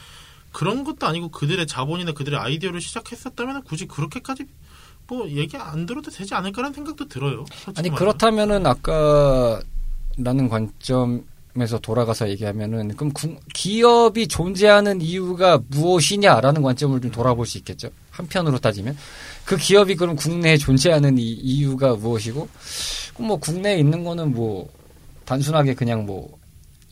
그런 0.53 0.85
것도 0.85 1.07
아니고 1.07 1.31
그들의 1.31 1.67
자본이나 1.67 2.13
그들의 2.13 2.39
아이디어로 2.39 2.79
시작했었다면 2.79 3.65
굳이 3.65 3.87
그렇게까지 3.87 4.45
뭐 5.09 5.29
얘기 5.31 5.57
안 5.57 5.85
들어도 5.85 6.11
되지 6.11 6.35
않을까라는 6.35 6.75
생각도 6.75 7.09
들어요. 7.09 7.45
아니 7.77 7.91
말하면. 7.91 7.95
그렇다면은 7.99 8.67
아까라는 8.67 10.49
관점에서 10.49 11.79
돌아가서 11.83 12.29
얘기하면은 12.31 12.95
그럼 12.97 13.13
구- 13.13 13.37
기업이 13.55 14.29
존재하는 14.29 15.01
이유가 15.01 15.61
무엇이냐라는 15.69 16.63
관점을 16.63 17.01
좀 17.01 17.11
돌아볼 17.11 17.47
수 17.47 17.59
있겠죠. 17.59 17.89
한편으로 18.11 18.59
따지면 18.59 18.97
그 19.45 19.57
기업이 19.57 19.97
그럼 19.97 20.15
국내에 20.17 20.57
존재하는 20.57 21.19
이, 21.19 21.23
이유가 21.23 21.95
무엇이고 21.95 22.49
뭐 23.19 23.37
국내에 23.37 23.79
있는 23.79 24.05
거는 24.05 24.33
뭐 24.33 24.69
단순하게 25.25 25.75
그냥 25.75 26.05
뭐 26.07 26.38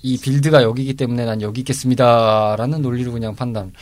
이 0.07 0.19
빌드가 0.19 0.63
여기기 0.63 0.95
때문에 0.95 1.25
난 1.25 1.43
여기 1.43 1.61
있겠습니다라는 1.63 2.81
논리로 2.81 3.11
그냥 3.13 3.35
판단. 3.35 3.73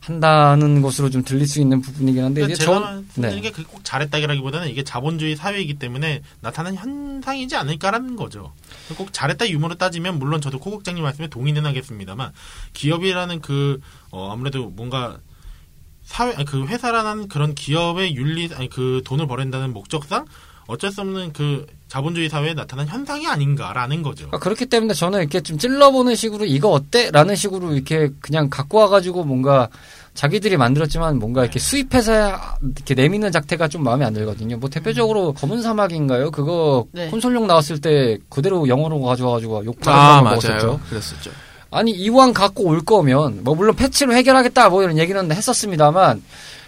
한다는 0.00 0.82
것으로 0.82 1.08
좀 1.08 1.24
들릴 1.24 1.48
수 1.48 1.62
있는 1.62 1.80
부분이긴 1.80 2.22
한데 2.22 2.42
그러니까 2.42 2.54
이제 2.54 2.64
제가 2.64 2.74
전 2.74 2.82
말씀드리는 2.82 3.40
게 3.40 3.50
그게 3.50 3.66
꼭 3.66 3.82
잘했다기라기보다는 3.84 4.68
이게 4.68 4.84
자본주의 4.84 5.34
사회이기 5.34 5.78
때문에 5.78 6.20
나타난 6.42 6.74
현상이지 6.74 7.56
않을까라는 7.56 8.14
거죠. 8.14 8.52
꼭 8.98 9.14
잘했다 9.14 9.48
유머로 9.48 9.76
따지면 9.76 10.18
물론 10.18 10.42
저도 10.42 10.58
코국장님 10.58 11.02
말씀에 11.02 11.28
동의는 11.28 11.64
하겠습니다만 11.64 12.32
기업이라는 12.74 13.40
그 13.40 13.80
어, 14.10 14.30
아무래도 14.30 14.68
뭔가 14.68 15.18
사회 16.02 16.34
아니, 16.34 16.44
그 16.44 16.66
회사라는 16.66 17.28
그런 17.28 17.54
기업의 17.54 18.14
윤리 18.14 18.50
아니 18.52 18.68
그 18.68 19.00
돈을 19.06 19.26
벌인다는 19.26 19.72
목적상 19.72 20.26
어쩔 20.66 20.92
수 20.92 21.00
없는 21.00 21.32
그 21.32 21.64
자본주의 21.94 22.28
사회에 22.28 22.54
나타난 22.54 22.88
현상이 22.88 23.24
아닌가라는 23.28 24.02
거죠. 24.02 24.26
그러니까 24.26 24.38
그렇기 24.40 24.66
때문에 24.66 24.94
저는 24.94 25.20
이렇게 25.20 25.40
좀 25.40 25.58
찔러보는 25.58 26.16
식으로 26.16 26.44
이거 26.44 26.70
어때? 26.70 27.12
라는 27.12 27.36
식으로 27.36 27.72
이렇게 27.72 28.10
그냥 28.18 28.50
갖고 28.50 28.78
와가지고 28.78 29.22
뭔가 29.22 29.68
자기들이 30.14 30.56
만들었지만 30.56 31.20
뭔가 31.20 31.42
이렇게 31.42 31.60
수입해서 31.60 32.36
이렇게 32.62 32.94
내미는 32.94 33.30
작태가 33.30 33.68
좀 33.68 33.84
마음에 33.84 34.04
안 34.04 34.12
들거든요. 34.12 34.56
뭐 34.56 34.68
대표적으로 34.68 35.34
검은 35.34 35.62
사막인가요? 35.62 36.32
그거 36.32 36.84
네. 36.90 37.10
콘솔용 37.10 37.46
나왔을 37.46 37.80
때 37.80 38.18
그대로 38.28 38.66
영어로 38.66 39.00
가져와가지고 39.00 39.64
욕 39.64 39.76
아, 39.86 40.20
받은 40.20 40.24
거 40.24 40.24
맞아요. 40.24 40.66
먹었었죠. 40.66 40.80
그랬었죠. 40.88 41.30
아니 41.70 41.92
이왕 41.92 42.32
갖고 42.32 42.64
올 42.64 42.84
거면 42.84 43.44
뭐 43.44 43.54
물론 43.54 43.76
패치로 43.76 44.14
해결하겠다 44.14 44.68
뭐 44.68 44.82
이런 44.82 44.98
얘기는 44.98 45.30
했었습니다만 45.30 46.24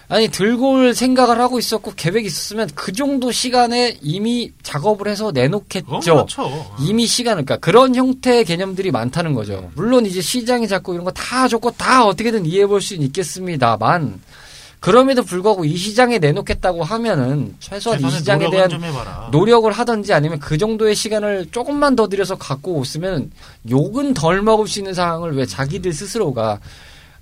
아니 0.09 0.29
들고 0.29 0.71
올 0.71 0.93
생각을 0.95 1.39
하고 1.39 1.59
있었고 1.59 1.91
계획이 1.95 2.27
있었으면 2.27 2.69
그 2.75 2.93
정도 2.93 3.31
시간에 3.31 3.97
이미 4.01 4.53
작업을 4.63 5.07
해서 5.09 5.31
내놓겠죠. 5.31 5.85
그렇죠. 5.99 6.75
이미 6.79 7.05
시간을, 7.05 7.43
그러니까 7.43 7.57
그런 7.57 7.93
형태의 7.93 8.45
개념들이 8.45 8.91
많다는 8.91 9.33
거죠. 9.33 9.69
물론 9.75 10.05
이제 10.05 10.21
시장이 10.21 10.67
잡고 10.69 10.93
이런 10.93 11.03
거 11.03 11.11
다 11.11 11.47
좋고 11.49 11.71
다 11.71 12.05
어떻게든 12.05 12.45
이해해 12.45 12.67
볼 12.67 12.79
수는 12.79 13.05
있겠습니다만, 13.07 14.21
그럼에도 14.79 15.23
불구하고 15.23 15.65
이 15.65 15.75
시장에 15.75 16.19
내놓겠다고 16.19 16.83
하면은 16.83 17.55
최소한 17.59 17.99
이 17.99 18.09
시장에 18.11 18.49
대한. 18.49 18.69
노력을 19.31 19.69
하든지 19.69 20.13
아니면 20.13 20.39
그 20.39 20.57
정도의 20.57 20.95
시간을 20.95 21.47
조금만 21.51 21.95
더 21.97 22.07
들여서 22.07 22.37
갖고 22.37 22.81
오으면 22.81 23.31
욕은 23.69 24.13
덜 24.13 24.41
먹을 24.41 24.67
수 24.67 24.79
있는 24.79 24.93
상황을 24.93 25.35
왜 25.35 25.45
자기들 25.45 25.91
스스로가 25.91 26.59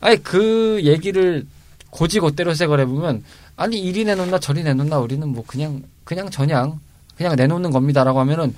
아니 0.01 0.21
그 0.21 0.81
얘기를 0.83 1.47
곧이곧대로 1.95 2.53
생각을 2.53 2.81
해보면 2.81 3.23
아니 3.55 3.79
이리 3.79 4.03
내놓나 4.03 4.39
저리 4.39 4.63
내놓나 4.63 4.99
우리는 4.99 5.27
뭐 5.27 5.43
그냥 5.47 5.83
그냥 6.03 6.29
전향 6.29 6.79
그냥 7.15 7.35
내놓는 7.35 7.71
겁니다라고 7.71 8.19
하면은 8.19 8.53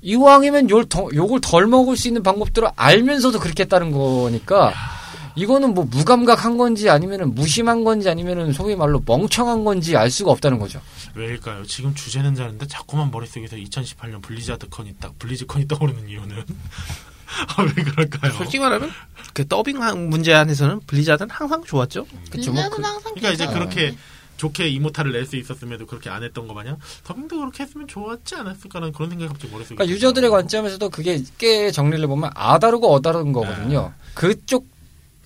이왕이면 0.00 0.70
욕 0.70 0.88
더, 0.88 1.08
욕을 1.14 1.40
덜 1.42 1.66
먹을 1.66 1.96
수 1.96 2.08
있는 2.08 2.22
방법들을 2.22 2.68
알면서도 2.76 3.38
그렇게 3.38 3.64
했다는 3.64 3.92
거니까 3.92 4.72
이거는 5.36 5.74
뭐 5.74 5.84
무감각한 5.84 6.56
건지 6.56 6.88
아니면은 6.88 7.34
무심한 7.34 7.84
건지 7.84 8.08
아니면은 8.08 8.52
소위 8.52 8.76
말로 8.76 9.02
멍청한 9.04 9.64
건지 9.64 9.96
알 9.96 10.10
수가 10.10 10.30
없다는 10.30 10.58
거죠. 10.58 10.80
왜일까요? 11.14 11.64
지금 11.66 11.94
주제는 11.94 12.34
다른데 12.34 12.66
자꾸만 12.66 13.10
머릿속에서 13.10 13.56
2018년 13.56 14.22
블리자드 14.22 14.68
컨이 14.68 14.94
딱 15.00 15.18
블리즈 15.18 15.44
컨이 15.46 15.66
떠오르는 15.66 16.08
이유는 16.08 16.44
아, 17.56 17.62
왜 17.62 17.82
그럴까요? 17.82 18.32
솔직히 18.32 18.58
말하면 18.58 18.90
그 19.32 19.46
더빙 19.46 19.78
문제 20.10 20.32
안에서는 20.34 20.80
블리자드는 20.86 21.30
항상 21.30 21.62
좋았죠. 21.64 22.06
그쵸, 22.30 22.52
뭐 22.52 22.62
블리자드는 22.62 22.70
그- 22.70 22.82
항상 22.82 23.02
그러니까 23.14 23.30
이제 23.30 23.44
괜찮아요. 23.46 23.68
그렇게 23.68 23.96
좋게 24.36 24.68
이모탈을 24.68 25.12
낼 25.12 25.26
수 25.26 25.36
있었음에도 25.36 25.86
그렇게 25.86 26.10
안 26.10 26.22
했던 26.24 26.46
거 26.48 26.54
마냥 26.54 26.76
더빙도 27.04 27.38
그렇게 27.38 27.62
했으면 27.62 27.86
좋았지 27.86 28.34
않았을까라는 28.34 28.92
그런 28.92 29.10
생각이 29.10 29.28
갑자기 29.32 29.52
머릿속에 29.52 29.76
그러니까 29.76 29.94
유저들의 29.94 30.28
관점에서도 30.30 30.90
그게 30.90 31.22
꽤 31.38 31.70
정리를 31.70 32.02
해보면 32.04 32.30
아다르고 32.34 32.92
어다른 32.92 33.32
거거든요. 33.32 33.92
그쪽 34.14 34.66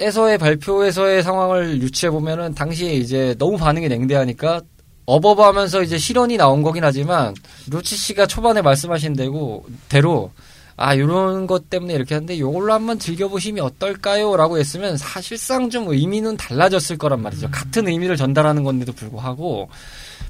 에서의 0.00 0.38
발표에서의 0.38 1.22
상황을 1.24 1.82
유추해 1.82 2.10
보면은 2.10 2.54
당시에 2.54 2.92
이제 2.94 3.34
너무 3.38 3.56
반응이 3.56 3.88
냉대하니까 3.88 4.60
어버버하면서 5.06 5.82
이제 5.82 5.96
실언이 5.98 6.36
나온 6.36 6.62
거긴 6.62 6.84
하지만 6.84 7.34
루치 7.70 7.96
씨가 7.96 8.26
초반에 8.26 8.60
말씀하신 8.62 9.14
대로 9.14 9.64
대로 9.88 10.30
아 10.80 10.94
이런 10.94 11.48
것 11.48 11.68
때문에 11.68 11.92
이렇게 11.92 12.14
하는데 12.14 12.38
요걸로 12.38 12.72
한번 12.72 13.00
즐겨보시면 13.00 13.64
어떨까요?라고 13.64 14.58
했으면 14.58 14.96
사실상 14.96 15.70
좀 15.70 15.88
의미는 15.88 16.36
달라졌을 16.36 16.96
거란 16.96 17.20
말이죠. 17.20 17.50
같은 17.50 17.88
의미를 17.88 18.16
전달하는 18.16 18.62
건데도 18.62 18.92
불구하고 18.92 19.68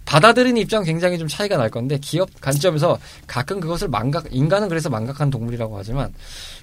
받아들이는 0.06 0.58
입장 0.62 0.84
굉장히 0.84 1.18
좀 1.18 1.28
차이가 1.28 1.58
날 1.58 1.68
건데 1.68 1.98
기업 2.00 2.30
관점에서 2.40 2.98
가끔 3.26 3.60
그것을 3.60 3.88
망각 3.88 4.28
인간은 4.30 4.70
그래서 4.70 4.88
망각한 4.88 5.28
동물이라고 5.28 5.76
하지만 5.76 6.14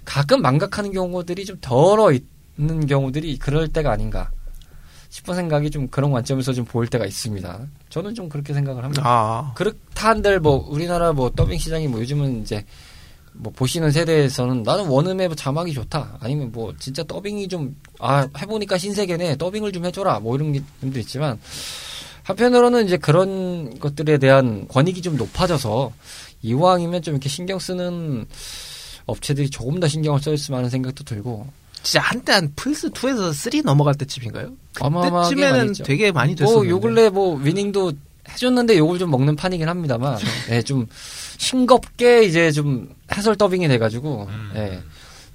가끔 0.04 0.42
망각하는 0.42 0.92
경우들이 0.92 1.46
좀 1.46 1.58
덜어 1.62 2.12
있는 2.12 2.88
경우들이 2.88 3.38
그럴 3.38 3.68
때가 3.68 3.92
아닌가 3.92 4.32
싶은 5.10 5.36
생각이 5.36 5.70
좀 5.70 5.88
그런 5.90 6.10
관점에서 6.10 6.54
좀 6.54 6.66
보일 6.66 6.90
때가 6.90 7.06
있습니다. 7.06 7.60
저는 7.90 8.16
좀 8.16 8.30
그렇게 8.30 8.52
생각을 8.56 8.84
합니다. 8.84 9.04
아, 9.06 9.54
그렇다 9.54 10.10
한들 10.10 10.40
뭐 10.40 10.68
우리나라 10.68 11.14
뭐 11.14 11.30
더빙 11.30 11.60
시장이 11.60 11.88
뭐 11.88 12.00
요즘은 12.02 12.42
이제 12.42 12.66
뭐 13.38 13.52
보시는 13.56 13.92
세대에서는 13.92 14.64
나는 14.64 14.88
원음의 14.88 15.36
자막이 15.36 15.74
좋다 15.74 16.18
아니면 16.20 16.52
뭐 16.52 16.74
진짜 16.80 17.04
더빙이 17.04 17.48
좀 17.48 17.76
아 18.00 18.28
해보니까 18.38 18.78
신세계네 18.78 19.38
더빙을 19.38 19.72
좀 19.72 19.86
해줘라 19.86 20.20
뭐 20.20 20.36
이런 20.36 20.54
분도 20.80 21.00
있지만 21.00 21.40
한편으로는 22.24 22.86
이제 22.86 22.98
그런 22.98 23.80
것들에 23.80 24.18
대한 24.18 24.68
권익이 24.68 25.02
좀 25.02 25.16
높아져서 25.16 25.92
이왕이면 26.42 27.02
좀 27.02 27.14
이렇게 27.14 27.30
신경 27.30 27.60
쓰는 27.60 28.26
업체들이 29.06 29.50
조금 29.50 29.80
더 29.80 29.88
신경을 29.88 30.20
써줬으면 30.20 30.58
하는 30.58 30.70
생각도 30.70 31.04
들고 31.04 31.48
진짜 31.84 32.02
한때 32.02 32.34
한 32.34 32.52
플스 32.56 32.90
2에서 32.90 33.32
3 33.32 33.62
넘어갈 33.64 33.94
때쯤인가요? 33.94 34.54
그때쯤에는. 35.30 35.74
되게 35.86 36.12
많이 36.12 36.36
됐었는데. 36.36 36.68
뭐, 36.68 36.76
요 36.76 36.80
근래 36.80 37.10
뭐, 37.10 37.36
위닝도 37.36 37.94
해줬는데 38.30 38.78
요걸 38.78 39.00
좀 39.00 39.12
먹는 39.12 39.36
판이긴 39.36 39.68
합니다만, 39.70 40.18
예, 40.50 40.62
좀, 40.62 40.88
싱겁게 41.38 42.24
이제 42.24 42.52
좀 42.52 42.94
해설 43.16 43.36
더빙이 43.36 43.68
돼가지고, 43.68 44.28
음. 44.30 44.52
예, 44.56 44.82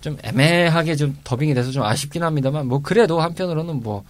좀 0.01 0.17
애매하게 0.23 0.97
좀 0.97 1.17
더빙이 1.25 1.55
돼서 1.55 1.71
좀 1.71 1.83
아쉽긴 1.83 2.23
합니다만, 2.23 2.67
뭐, 2.67 2.81
그래도 2.83 3.21
한편으로는 3.21 3.83
뭐, 3.83 4.05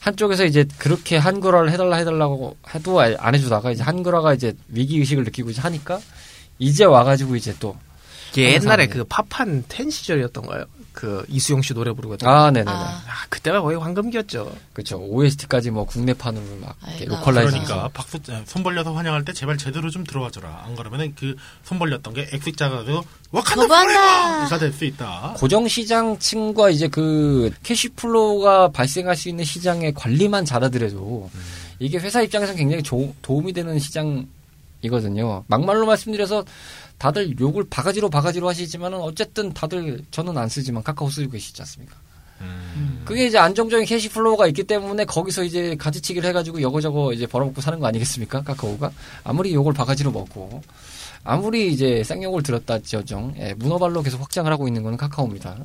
한쪽에서 0.00 0.44
이제 0.44 0.64
그렇게 0.78 1.16
한글화를 1.16 1.72
해달라 1.72 1.96
해달라고 1.96 2.56
해도 2.74 3.00
안 3.00 3.34
해주다가 3.34 3.72
이제 3.72 3.82
한글화가 3.82 4.34
이제 4.34 4.54
위기 4.68 4.98
의식을 4.98 5.24
느끼고 5.24 5.50
이제 5.50 5.60
하니까, 5.60 6.00
이제 6.58 6.84
와가지고 6.84 7.36
이제 7.36 7.54
또, 7.58 7.76
이게 8.32 8.52
옛날에 8.54 8.86
그 8.86 9.04
파판 9.04 9.64
10 9.68 9.90
시절이었던가요? 9.90 10.64
그 10.98 11.24
이수영 11.28 11.62
씨 11.62 11.74
노래 11.74 11.92
부르거든. 11.92 12.26
요 12.26 12.30
아, 12.32 12.50
네네네. 12.50 12.68
아. 12.68 12.74
아, 13.06 13.26
그때가 13.28 13.60
거의 13.62 13.78
황금기였죠. 13.78 14.52
그쵸. 14.72 14.96
OST까지 14.98 15.70
뭐 15.70 15.84
국내판으로 15.84 16.44
막, 16.60 16.74
아이고. 16.82 17.14
localize. 17.14 17.52
그러니까 17.52 17.88
박수 17.94 18.18
아, 18.30 18.42
손 18.46 18.64
벌려서 18.64 18.92
환영할 18.92 19.24
때 19.24 19.32
제발 19.32 19.56
제대로 19.58 19.90
좀 19.90 20.02
들어와줘라. 20.02 20.64
안 20.64 20.74
그러면은 20.74 21.14
그손 21.14 21.78
벌렸던 21.78 22.14
게 22.14 22.28
X자가 22.32 22.84
돼서 22.84 23.04
와칸다 23.30 23.62
거부한다. 23.62 24.36
forever가 24.38 24.58
될수 24.58 24.84
있다. 24.86 25.34
고정 25.36 25.68
시장층과 25.68 26.70
이제 26.70 26.88
그 26.88 27.52
cash 27.62 28.06
flow가 28.06 28.72
발생할 28.72 29.14
수 29.14 29.28
있는 29.28 29.44
시장의 29.44 29.94
관리만 29.94 30.44
잘하더라도 30.44 31.30
이게 31.78 31.98
회사 31.98 32.22
입장에서 32.22 32.54
굉장히 32.54 32.82
조- 32.82 33.14
도움이 33.22 33.52
되는 33.52 33.78
시장 33.78 34.26
이거든요. 34.82 35.44
막말로 35.46 35.86
말씀드려서 35.86 36.44
다들 36.98 37.38
욕을 37.38 37.64
바가지로 37.70 38.10
바가지로 38.10 38.48
하시지만은 38.48 38.98
어쨌든 39.00 39.52
다들 39.52 40.02
저는 40.10 40.36
안 40.36 40.48
쓰지만 40.48 40.82
카카오 40.82 41.08
쓰고 41.08 41.30
계시지 41.30 41.62
않습니까? 41.62 41.94
음. 42.40 43.02
그게 43.04 43.26
이제 43.26 43.38
안정적인 43.38 43.84
cash 43.86 44.08
flow가 44.10 44.46
있기 44.48 44.64
때문에 44.64 45.04
거기서 45.04 45.44
이제 45.44 45.74
가지치기를 45.76 46.28
해가지고 46.28 46.60
여거저거 46.62 47.12
이제 47.12 47.26
벌어먹고 47.26 47.60
사는 47.60 47.78
거 47.80 47.86
아니겠습니까? 47.86 48.42
카카오가 48.42 48.90
아무리 49.24 49.54
욕을 49.54 49.72
바가지로 49.72 50.10
먹고 50.12 50.62
아무리 51.24 51.72
이제 51.72 52.02
쌍욕을 52.04 52.42
들었다 52.42 52.78
지언정 52.78 53.34
예, 53.38 53.54
문어발로 53.54 54.02
계속 54.02 54.20
확장을 54.20 54.50
하고 54.52 54.68
있는 54.68 54.82
거는 54.82 54.96
카카오입니다. 54.98 55.56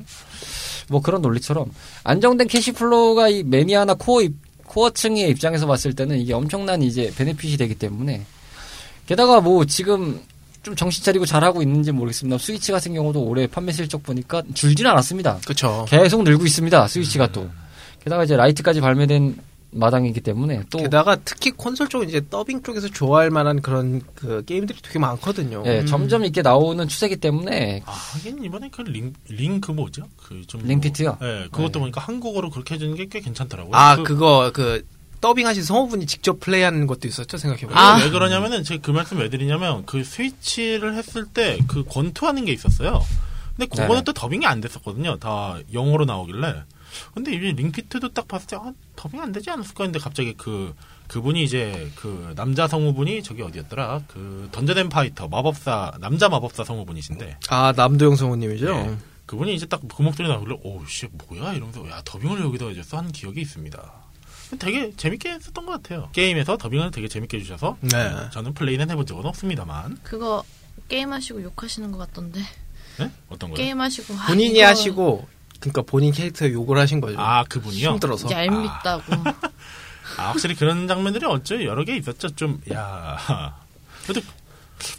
뭐 0.88 1.00
그런 1.00 1.22
논리처럼 1.22 1.70
안정된 2.02 2.48
cash 2.48 2.72
flow가 2.72 3.28
이 3.28 3.42
매니아나 3.44 3.94
코어 3.94 4.22
입- 4.22 4.34
코어층의 4.66 5.30
입장에서 5.30 5.66
봤을 5.66 5.94
때는 5.94 6.18
이게 6.18 6.32
엄청난 6.32 6.82
이제 6.82 7.12
benefit이 7.16 7.56
되기 7.56 7.74
때문에 7.76 8.24
게다가 9.06 9.40
뭐 9.40 9.64
지금 9.64 10.20
좀 10.64 10.74
정신 10.74 11.04
차리고 11.04 11.26
잘하고 11.26 11.62
있는지 11.62 11.92
모르겠습니다. 11.92 12.38
스위치 12.38 12.72
같은 12.72 12.94
경우도 12.94 13.22
올해 13.22 13.46
판매 13.46 13.70
실적 13.70 14.02
보니까 14.02 14.42
줄지는 14.54 14.90
않았습니다. 14.90 15.38
그쵸. 15.46 15.84
계속 15.88 16.24
늘고 16.24 16.44
있습니다. 16.46 16.88
스위치가 16.88 17.26
또. 17.30 17.48
게다가 18.02 18.24
이제 18.24 18.34
라이트까지 18.36 18.80
발매된 18.80 19.36
마당이기 19.76 20.20
때문에 20.20 20.62
또 20.70 20.78
게다가 20.78 21.16
특히 21.24 21.50
콘솔 21.50 21.88
쪽 21.88 22.04
이제 22.04 22.22
더빙 22.30 22.62
쪽에서 22.62 22.86
좋아할 22.88 23.30
만한 23.30 23.60
그런 23.60 24.00
그 24.14 24.42
게임들이 24.46 24.78
되게 24.82 25.00
많거든요. 25.00 25.64
예, 25.66 25.84
점점 25.84 26.22
이렇게 26.22 26.42
나오는 26.42 26.86
추세기 26.86 27.16
때문에 27.16 27.82
아, 27.84 27.90
하긴 27.90 28.44
이번에 28.44 28.68
그 28.70 28.82
링, 28.82 29.12
링크 29.28 29.72
뭐죠? 29.72 30.04
그 30.16 30.42
좀. 30.46 30.62
링피트요? 30.64 31.18
예, 31.22 31.48
그것도 31.50 31.72
네. 31.72 31.78
보니까 31.80 32.00
한국어로 32.00 32.50
그렇게 32.50 32.74
해주는 32.76 32.94
게 32.94 33.06
꽤 33.06 33.20
괜찮더라고요. 33.20 33.74
아, 33.74 33.96
그, 33.96 34.02
그, 34.04 34.16
거 34.16 34.50
그, 34.54 34.86
더빙하신 35.24 35.62
성우분이 35.64 36.04
직접 36.04 36.38
플레이하는 36.38 36.86
것도 36.86 37.08
있었죠, 37.08 37.38
생각해보면. 37.38 37.78
아. 37.78 37.96
왜 37.96 38.10
그러냐면은 38.10 38.62
제가 38.62 38.82
그 38.82 38.90
말씀 38.90 39.16
왜 39.18 39.30
드리냐면 39.30 39.86
그 39.86 40.04
스위치를 40.04 40.94
했을 40.96 41.24
때 41.24 41.56
그 41.66 41.82
권투하는 41.84 42.44
게 42.44 42.52
있었어요. 42.52 43.02
근데 43.56 43.66
그거는 43.66 43.88
네네. 43.88 44.04
또 44.04 44.12
더빙이 44.12 44.44
안 44.44 44.60
됐었거든요. 44.60 45.16
다 45.18 45.56
영어로 45.72 46.04
나오길래. 46.04 46.64
근데 47.14 47.32
이제 47.32 47.52
링피트도 47.52 48.12
딱 48.12 48.28
봤을 48.28 48.46
때 48.48 48.56
아, 48.56 48.72
더빙 48.96 49.20
안 49.22 49.32
되지 49.32 49.48
않았을까 49.50 49.84
했는데 49.84 49.98
갑자기 49.98 50.34
그 50.36 50.74
그분이 51.08 51.42
이제 51.42 51.90
그 51.96 52.34
남자 52.36 52.68
성우분이 52.68 53.22
저기 53.22 53.40
어디였더라? 53.42 54.02
그 54.08 54.48
던전 54.52 54.76
앤 54.78 54.88
파이터 54.90 55.28
마법사 55.28 55.92
남자 56.00 56.28
마법사 56.28 56.64
성우분이신데 56.64 57.38
아, 57.48 57.72
남도영 57.74 58.16
성우님이죠? 58.16 58.68
예. 58.68 58.96
그분이 59.26 59.54
이제 59.54 59.64
딱 59.66 59.80
그 59.88 60.02
목소리 60.02 60.28
나오길래 60.28 60.58
오씨 60.62 61.08
뭐야 61.12 61.54
이러면서 61.54 61.88
야 61.88 62.02
더빙을 62.04 62.40
여기다 62.42 62.66
이제 62.66 62.82
한 62.90 63.10
기억이 63.10 63.40
있습니다. 63.40 64.03
되게 64.58 64.92
재밌게 64.96 65.30
했었던 65.30 65.66
것 65.66 65.72
같아요. 65.72 66.08
게임에서 66.12 66.56
더빙을 66.56 66.90
되게 66.90 67.08
재밌게 67.08 67.38
해주셔서 67.38 67.76
네. 67.80 68.14
저는 68.30 68.54
플레이는 68.54 68.90
해본 68.90 69.06
적은 69.06 69.24
없습니다만 69.26 69.98
그거 70.02 70.44
게임하시고 70.88 71.42
욕하시는 71.42 71.90
것 71.92 71.98
같던데. 71.98 72.40
네? 72.98 73.10
어떤 73.28 73.50
거요? 73.50 73.56
게임하시고 73.56 74.14
아, 74.14 74.26
본인이 74.26 74.58
이거 74.58 74.66
하시고, 74.68 75.28
그러니까 75.58 75.82
본인 75.82 76.12
캐릭터 76.12 76.48
욕을 76.48 76.78
하신 76.78 77.00
거죠. 77.00 77.16
아 77.18 77.42
그분이요? 77.44 77.90
힘들어서. 77.92 78.30
얄밉다고. 78.30 79.02
아 80.18 80.28
확실히 80.28 80.54
그런 80.54 80.86
장면들이 80.86 81.24
어쩌 81.26 81.62
여러 81.64 81.82
개 81.84 81.96
있었죠. 81.96 82.28
좀 82.36 82.60
야 82.72 83.56
그래도 84.06 84.20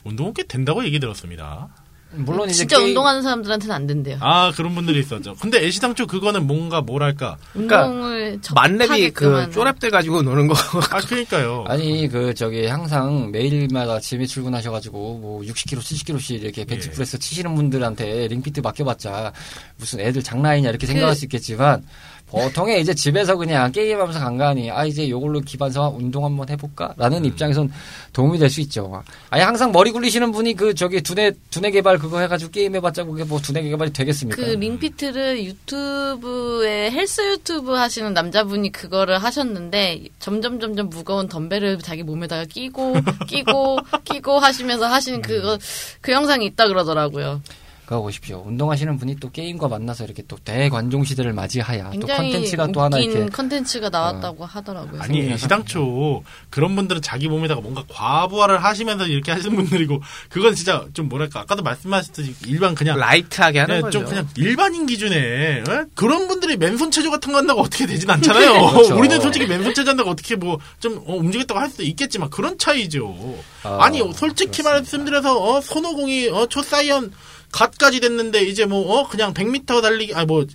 운동은 0.03 0.33
꽤 0.33 0.43
된다고 0.43 0.83
얘기 0.83 0.99
들었습니다. 0.99 1.69
물론 2.17 2.49
이제 2.49 2.59
진짜 2.59 2.77
게임- 2.77 2.89
운동하는 2.89 3.21
사람들한테는 3.21 3.75
안 3.75 3.87
된대요. 3.87 4.17
아 4.21 4.51
그런 4.55 4.73
분들이 4.75 4.99
있었죠. 4.99 5.35
근데 5.39 5.63
애시당초 5.65 6.07
그거는 6.07 6.47
뭔가 6.47 6.81
뭐랄까 6.81 7.37
그러니까 7.53 7.85
운동을 7.87 8.39
만렙이 8.53 9.11
그 9.11 9.49
쪼랩들 9.51 9.91
가지고 9.91 10.21
노는 10.21 10.47
거. 10.47 10.55
아 10.91 10.99
그러니까요. 10.99 11.65
아니 11.67 12.07
그 12.07 12.33
저기 12.33 12.65
항상 12.67 13.31
매일마다 13.31 13.99
집에 13.99 14.25
출근하셔가지고 14.25 14.97
뭐 15.19 15.41
60kg, 15.41 15.79
70kg씩 15.79 16.41
이렇게 16.43 16.65
벤치프레스 16.65 17.19
치시는 17.19 17.53
분들한테 17.55 18.27
링피트 18.27 18.61
맡겨봤자 18.61 19.33
무슨 19.77 19.99
애들 19.99 20.23
장난이냐 20.23 20.69
이렇게 20.69 20.87
생각할 20.87 21.15
수 21.15 21.25
있겠지만 21.25 21.83
보통의 22.35 22.81
이제 22.81 22.93
집에서 22.93 23.35
그냥 23.37 23.71
게임하면서 23.71 24.19
간간히 24.19 24.69
아 24.69 24.83
이제 24.85 25.07
요걸로 25.09 25.39
기반서 25.39 25.95
운동 25.97 26.25
한번 26.25 26.49
해볼까라는 26.49 27.23
입장에선 27.25 27.71
도움이 28.11 28.37
될 28.37 28.49
수 28.49 28.61
있죠. 28.61 29.03
아니 29.29 29.41
항상 29.43 29.71
머리 29.71 29.91
굴리시는 29.91 30.31
분이 30.31 30.53
그 30.55 30.73
저기 30.75 31.01
두뇌 31.01 31.31
두뇌 31.49 31.71
개발 31.71 31.97
그거 31.97 32.19
해가지고 32.19 32.51
게임 32.51 32.75
해봤자 32.75 33.03
그게 33.05 33.23
뭐 33.23 33.39
두뇌 33.39 33.61
개발이 33.63 33.91
되겠습니까? 33.93 34.35
그 34.41 34.49
링피트를 34.51 35.43
유튜브에 35.45 36.91
헬스 36.91 37.21
유튜브 37.31 37.73
하시는 37.73 38.13
남자분이 38.13 38.71
그거를 38.71 39.17
하셨는데 39.23 40.05
점점 40.19 40.59
점점 40.59 40.89
무거운 40.89 41.27
덤벨을 41.27 41.79
자기 41.79 42.03
몸에다가 42.03 42.45
끼고 42.45 42.95
끼고 43.27 43.79
끼고 44.03 44.39
하시면서 44.39 44.85
하시는 44.87 45.21
그거 45.21 45.57
그 46.01 46.11
영상이 46.11 46.45
있다 46.45 46.67
그러더라고요. 46.67 47.41
그거 47.85 48.01
보십시오. 48.01 48.43
운동하시는 48.45 48.97
분이 48.97 49.17
또 49.19 49.29
게임과 49.29 49.67
만나서 49.67 50.05
이렇게 50.05 50.23
또 50.27 50.37
대관종 50.37 51.03
시대를 51.03 51.33
맞이하야 51.33 51.91
또 51.91 52.07
굉장히 52.07 52.31
컨텐츠가 52.31 52.67
또 52.71 52.81
하나 52.81 52.97
이렇게 52.97 53.21
어. 53.21 53.25
컨텐츠가 53.31 53.89
나왔다고 53.89 54.45
하더라고요. 54.45 55.01
아니 55.01 55.37
시당초 55.37 56.23
그런 56.49 56.75
분들은 56.75 57.01
자기 57.01 57.27
몸에다가 57.27 57.61
뭔가 57.61 57.83
과부하를 57.87 58.63
하시면서 58.63 59.05
이렇게 59.05 59.31
하시는 59.31 59.55
분들이고 59.55 60.01
그건 60.29 60.55
진짜 60.55 60.85
좀 60.93 61.09
뭐랄까 61.09 61.41
아까도 61.41 61.61
말씀하셨듯이 61.61 62.35
일반 62.47 62.73
그냥 62.73 62.97
light하게 62.97 63.59
하는 63.59 63.75
네, 63.75 63.81
거죠. 63.81 63.99
좀 63.99 64.09
그냥 64.09 64.27
일반인 64.35 64.87
기준에 64.87 65.15
에? 65.15 65.63
그런 65.93 66.27
분들이 66.27 66.57
맨손 66.57 66.89
체조 66.89 67.11
같은 67.11 67.31
거 67.31 67.37
한다고 67.37 67.61
어떻게 67.61 67.85
되진 67.85 68.09
않잖아요. 68.09 68.71
그렇죠. 68.73 68.97
우리는 68.97 69.21
솔직히 69.21 69.45
맨손 69.45 69.75
체조 69.75 69.91
한다고 69.91 70.09
어떻게 70.09 70.35
뭐좀 70.35 71.03
움직였다고 71.05 71.59
할 71.59 71.69
수도 71.69 71.83
있겠지만 71.83 72.29
그런 72.31 72.57
차이죠. 72.57 73.15
아, 73.63 73.77
아, 73.81 73.89
니 73.89 73.99
솔직히 74.13 74.63
그렇습니다. 74.63 74.71
말씀드려서 74.71 75.39
어, 75.39 75.61
손오공이 75.61 76.29
어, 76.29 76.47
초사이언 76.47 77.11
갓까지 77.55 78.01
됐는데 78.01 78.43
이제 78.43 78.65
뭐 78.65 78.99
어, 78.99 79.07
그냥 79.07 79.33
100m 79.33 79.81
달리기 79.81 80.13
아뭐 80.13 80.45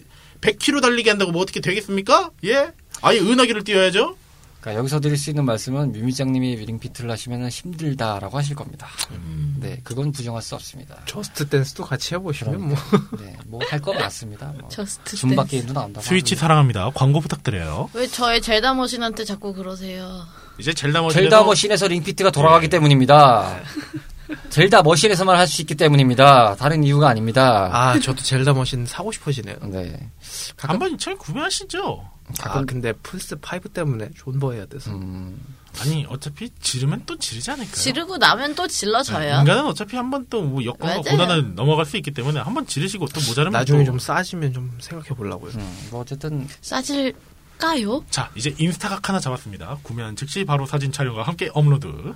100km 0.43 0.83
달리기 0.83 1.09
한다고 1.09 1.33
뭐 1.33 1.41
어떻게 1.41 1.61
되겠습니까? 1.61 2.31
예? 2.45 2.73
아예 3.01 3.19
은하기를 3.19 3.65
뛰어야죠. 3.65 4.17
그러니까 4.61 4.79
여기서 4.81 5.01
드릴 5.01 5.17
수 5.17 5.31
있는 5.31 5.47
말씀은 5.47 5.93
뮤미장님이 5.93 6.57
링피트를 6.57 7.11
하시면 7.11 7.49
힘들다라고 7.49 8.37
하실 8.37 8.55
겁니다. 8.55 8.87
음. 9.13 9.57
네, 9.59 9.81
그건 9.83 10.13
부정할 10.13 10.43
수 10.43 10.55
없습니다. 10.55 10.99
저스트 11.07 11.49
댄스도 11.49 11.85
같이 11.87 12.13
해보시면 12.15 12.61
뭐 12.69 12.77
네, 13.19 13.35
뭐 13.47 13.61
할 13.71 13.81
거 13.81 13.95
많습니다. 13.95 14.53
뭐. 14.61 14.69
저스트 14.69 15.17
줌바 15.17 15.45
댄스. 15.45 15.51
게임도 15.53 15.73
나온다고. 15.73 16.05
스위치 16.05 16.35
하고요. 16.35 16.41
사랑합니다. 16.43 16.91
광고 16.95 17.21
부탁드려요. 17.21 17.89
왜 17.95 18.07
저의 18.07 18.43
젤다 18.43 18.75
머신한테 18.75 19.25
자꾸 19.25 19.55
그러세요? 19.55 20.27
이제 20.59 20.75
젤다 20.75 21.01
머신에서 21.01 21.23
젤다 21.31 21.45
머신에서 21.45 21.89
링피트가 21.89 22.31
돌아가기 22.31 22.69
때문입니다. 22.69 23.61
젤다 24.51 24.83
머신에서만 24.83 25.37
할 25.37 25.47
수 25.47 25.63
있기 25.63 25.75
때문입니다. 25.75 26.55
다른 26.57 26.85
이유가 26.85 27.09
아닙니다. 27.09 27.69
아 27.73 27.99
저도 27.99 28.23
젤다 28.23 28.53
머신 28.55 28.87
사고 28.87 29.11
싶어지네요. 29.13 29.57
네. 29.63 30.11
한번 30.57 30.97
잘 30.99 31.17
구매하시죠. 31.17 32.09
아 32.45 32.63
근데 32.65 32.93
플스 32.93 33.35
5 33.37 33.69
때문에 33.73 34.11
존버해야 34.17 34.67
돼서 34.67 34.93
음, 34.93 35.37
아니 35.81 36.07
어차피 36.09 36.49
지르면 36.61 37.03
또 37.05 37.17
지르지 37.19 37.51
않을까요? 37.51 37.75
지르고 37.75 38.19
나면 38.19 38.55
또 38.55 38.69
질러져요. 38.69 39.41
인간은 39.41 39.65
어차피 39.67 39.97
한번또뭐 39.97 40.65
여건과. 40.65 41.01
고난을 41.01 41.57
넘어갈 41.57 41.85
수 41.87 41.97
있기 41.97 42.13
때문에 42.13 42.39
한번 42.39 42.67
지르시고 42.67 43.07
또 43.09 43.21
모자르면 43.27 43.59
나중에 43.59 43.83
또 43.85 43.91
좀 43.91 43.99
싸지면 43.99 44.53
좀 44.53 44.79
생각해 44.81 45.09
보려고요. 45.11 45.51
음, 45.57 45.89
뭐 45.91 46.03
어쨌든 46.03 46.47
싸질 46.61 47.15
까요? 47.59 48.05
자, 48.11 48.31
이제 48.37 48.55
인스타각 48.59 49.09
하나 49.09 49.19
잡았습니다. 49.19 49.79
구매한 49.83 50.15
즉시 50.17 50.45
바로 50.45 50.65
사진 50.67 50.93
촬영과 50.93 51.25
함께 51.25 51.51
업로드. 51.53 52.15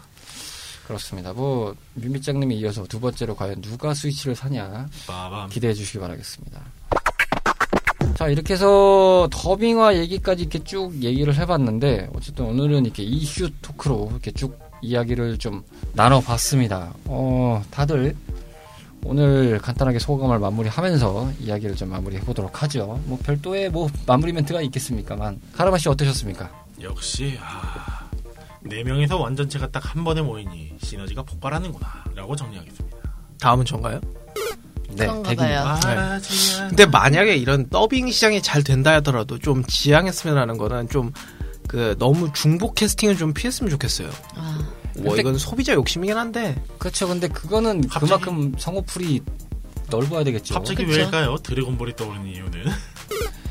그렇습니다. 0.87 1.33
뭐 1.33 1.75
뮤미장님이 1.95 2.59
이어서 2.59 2.85
두 2.85 3.01
번째로 3.01 3.35
과연 3.35 3.61
누가 3.63 3.95
스위치를 3.95 4.35
사냐 4.35 4.87
빠밤. 5.07 5.49
기대해 5.49 5.73
주시기 5.73 5.99
바라겠습니다. 5.99 6.61
자 8.17 8.29
이렇게 8.29 8.55
해서 8.55 9.29
더빙화 9.33 9.97
얘기까지 9.97 10.43
이렇게 10.43 10.63
쭉 10.63 11.03
얘기를 11.03 11.35
해봤는데 11.35 12.11
어쨌든 12.15 12.45
오늘은 12.47 12.85
이렇게 12.85 13.03
이슈 13.03 13.51
토크로 13.63 14.09
이렇게 14.13 14.31
쭉 14.31 14.59
이야기를 14.83 15.39
좀 15.39 15.65
나눠봤습니다. 15.95 16.93
어 17.07 17.63
다들 17.71 18.15
오늘 19.07 19.59
간단하게 19.59 19.99
소감을 19.99 20.39
마무리하면서 20.39 21.33
이야기를 21.41 21.77
좀 21.77 21.91
마무리해 21.91 22.23
보도록 22.23 22.63
하죠. 22.63 23.01
뭐 23.05 23.19
별도의 23.23 23.71
뭐 23.71 23.89
마무리 24.07 24.33
멘트가 24.33 24.63
있겠습니까만 24.63 25.41
카르마 25.53 25.79
씨 25.79 25.89
어떠셨습니까? 25.89 26.51
역시 26.81 27.39
아, 27.41 28.04
네 28.65 28.83
명에서 28.83 29.19
완전체가 29.19 29.71
딱 29.71 29.85
한 29.95 30.03
번에 30.05 30.23
모이니 30.23 30.75
시너지가 30.83 31.23
폭발하는구나. 31.23 32.05
라고 32.15 32.35
정리하겠습니다. 32.35 32.97
다음은 33.41 33.65
전가요? 33.65 34.01
네, 34.91 35.07
대기입니다. 35.25 35.79
아, 35.85 36.19
지야. 36.21 36.69
근데 36.69 36.87
만약에 36.87 37.37
이런 37.37 37.69
더빙 37.69 38.11
시장이 38.11 38.41
잘 38.43 38.63
된다 38.63 38.93
하더라도 38.95 39.39
좀 39.39 39.65
지양했으면 39.65 40.39
하는 40.39 40.57
거는 40.59 40.89
좀 40.89 41.13
그 41.67 41.97
너무 41.99 42.31
중복 42.35 42.75
캐스팅은 42.75 43.17
좀 43.17 43.33
피했으면 43.33 43.71
좋겠어요. 43.71 44.11
아, 44.37 44.59
뭐 44.97 45.05
근데- 45.15 45.21
이건 45.23 45.39
소비자 45.39 45.73
욕심이긴 45.73 46.15
한데 46.17 46.63
그렇죠. 46.79 47.09
근데 47.09 47.27
그거는 47.27 47.89
갑자기- 47.89 48.05
그만큼 48.23 48.53
성우풀이 48.59 49.23
넓어야 49.91 50.25
되겠죠. 50.25 50.55
갑자기 50.55 50.85
그쵸. 50.85 50.99
왜일까요? 50.99 51.37
드래곤볼이 51.43 51.97
떠오르는 51.97 52.27
이유는. 52.27 52.65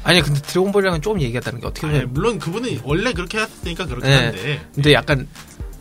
아니 0.04 0.22
근데 0.22 0.42
드래곤볼이랑은 0.42 1.02
조금 1.02 1.22
얘기했다는 1.22 1.62
게 1.62 1.68
어떻게 1.68 1.88
아니, 1.88 2.00
보면 2.00 2.14
물론 2.14 2.40
그분은 2.40 2.82
원래 2.84 3.14
그렇게 3.14 3.40
했으니까 3.40 3.86
그렇긴 3.86 4.10
네. 4.10 4.16
한데. 4.18 4.68
근데 4.76 4.94
약간 4.94 5.28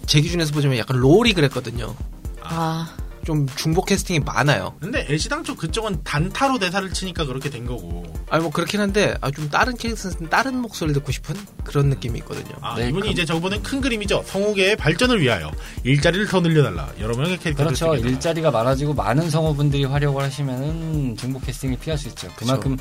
제 0.06 0.20
기준에서 0.20 0.52
보자면 0.52 0.78
약간 0.78 0.98
롤이 0.98 1.32
그랬거든요. 1.32 1.94
아, 2.42 2.94
좀 3.24 3.46
중복 3.56 3.86
캐스팅이 3.86 4.20
많아요. 4.20 4.74
근데 4.80 5.06
애시당초 5.08 5.54
그쪽은 5.54 6.02
단타로 6.02 6.58
대사를 6.58 6.92
치니까 6.92 7.24
그렇게 7.24 7.50
된 7.50 7.66
거고. 7.66 8.02
아니 8.28 8.42
뭐 8.42 8.50
그렇긴 8.50 8.80
한데 8.80 9.14
아, 9.20 9.30
좀 9.30 9.48
다른 9.48 9.76
캐릭터는 9.76 10.28
다른 10.28 10.56
목소리를 10.60 10.94
듣고 11.00 11.12
싶은 11.12 11.36
그런 11.64 11.88
느낌이 11.88 12.18
있거든요. 12.20 12.54
아, 12.60 12.74
네, 12.76 12.88
이분이 12.88 13.02
그- 13.06 13.08
이제 13.12 13.24
저분은 13.24 13.62
큰 13.62 13.80
그림이죠. 13.80 14.24
성우계의 14.26 14.76
발전을 14.76 15.20
위하여 15.20 15.52
일자리를 15.84 16.26
더 16.26 16.40
늘려달라. 16.40 16.90
여러 16.98 17.16
명의 17.16 17.38
캐릭터를 17.38 17.72
그렇죠. 17.74 17.94
일자리가 17.94 18.50
많아지고 18.50 18.94
많은 18.94 19.30
성우분들이 19.30 19.84
활약을 19.84 20.20
하시면은 20.22 21.16
중복 21.16 21.46
캐스팅을 21.46 21.78
피할 21.78 21.96
수 21.98 22.08
있죠. 22.08 22.28
그만큼 22.36 22.76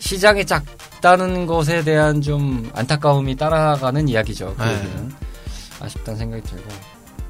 시장이 0.00 0.44
작다는 0.44 1.46
것에 1.46 1.82
대한 1.82 2.20
좀 2.20 2.70
안타까움이 2.74 3.36
따라가는 3.36 4.06
이야기죠. 4.08 4.54
그 4.56 4.62
네. 4.62 5.08
아쉽다는 5.80 6.18
생각이 6.18 6.42
들고. 6.42 6.68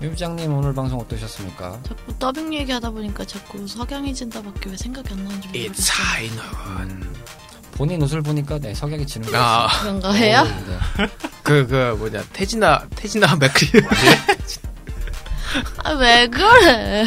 유부장님 0.00 0.52
오늘 0.54 0.72
방송 0.72 1.00
어떠셨습니까? 1.00 1.80
자꾸 1.82 2.18
더빙 2.18 2.54
얘기하다 2.54 2.90
보니까 2.90 3.24
자꾸 3.24 3.66
석양해진다밖에 3.66 4.70
왜 4.70 4.76
생각이 4.76 5.08
안 5.12 5.24
나는지 5.24 5.48
I 5.48 6.28
know. 6.28 7.10
본인 7.72 8.02
옷을 8.02 8.22
보니까 8.22 8.58
네 8.58 8.74
석양이 8.74 9.06
지는 9.06 9.30
거 9.30 9.36
아, 9.36 9.68
그런가 9.80 10.12
해요? 10.12 10.44
네. 10.66 11.08
그, 11.42 11.66
그, 11.66 11.96
뭐냐, 11.98 12.22
태진아, 12.32 12.86
태진아 12.94 13.36
맥크리. 13.36 13.70
아, 15.84 15.90
왜 15.92 16.26
그래? 16.28 17.04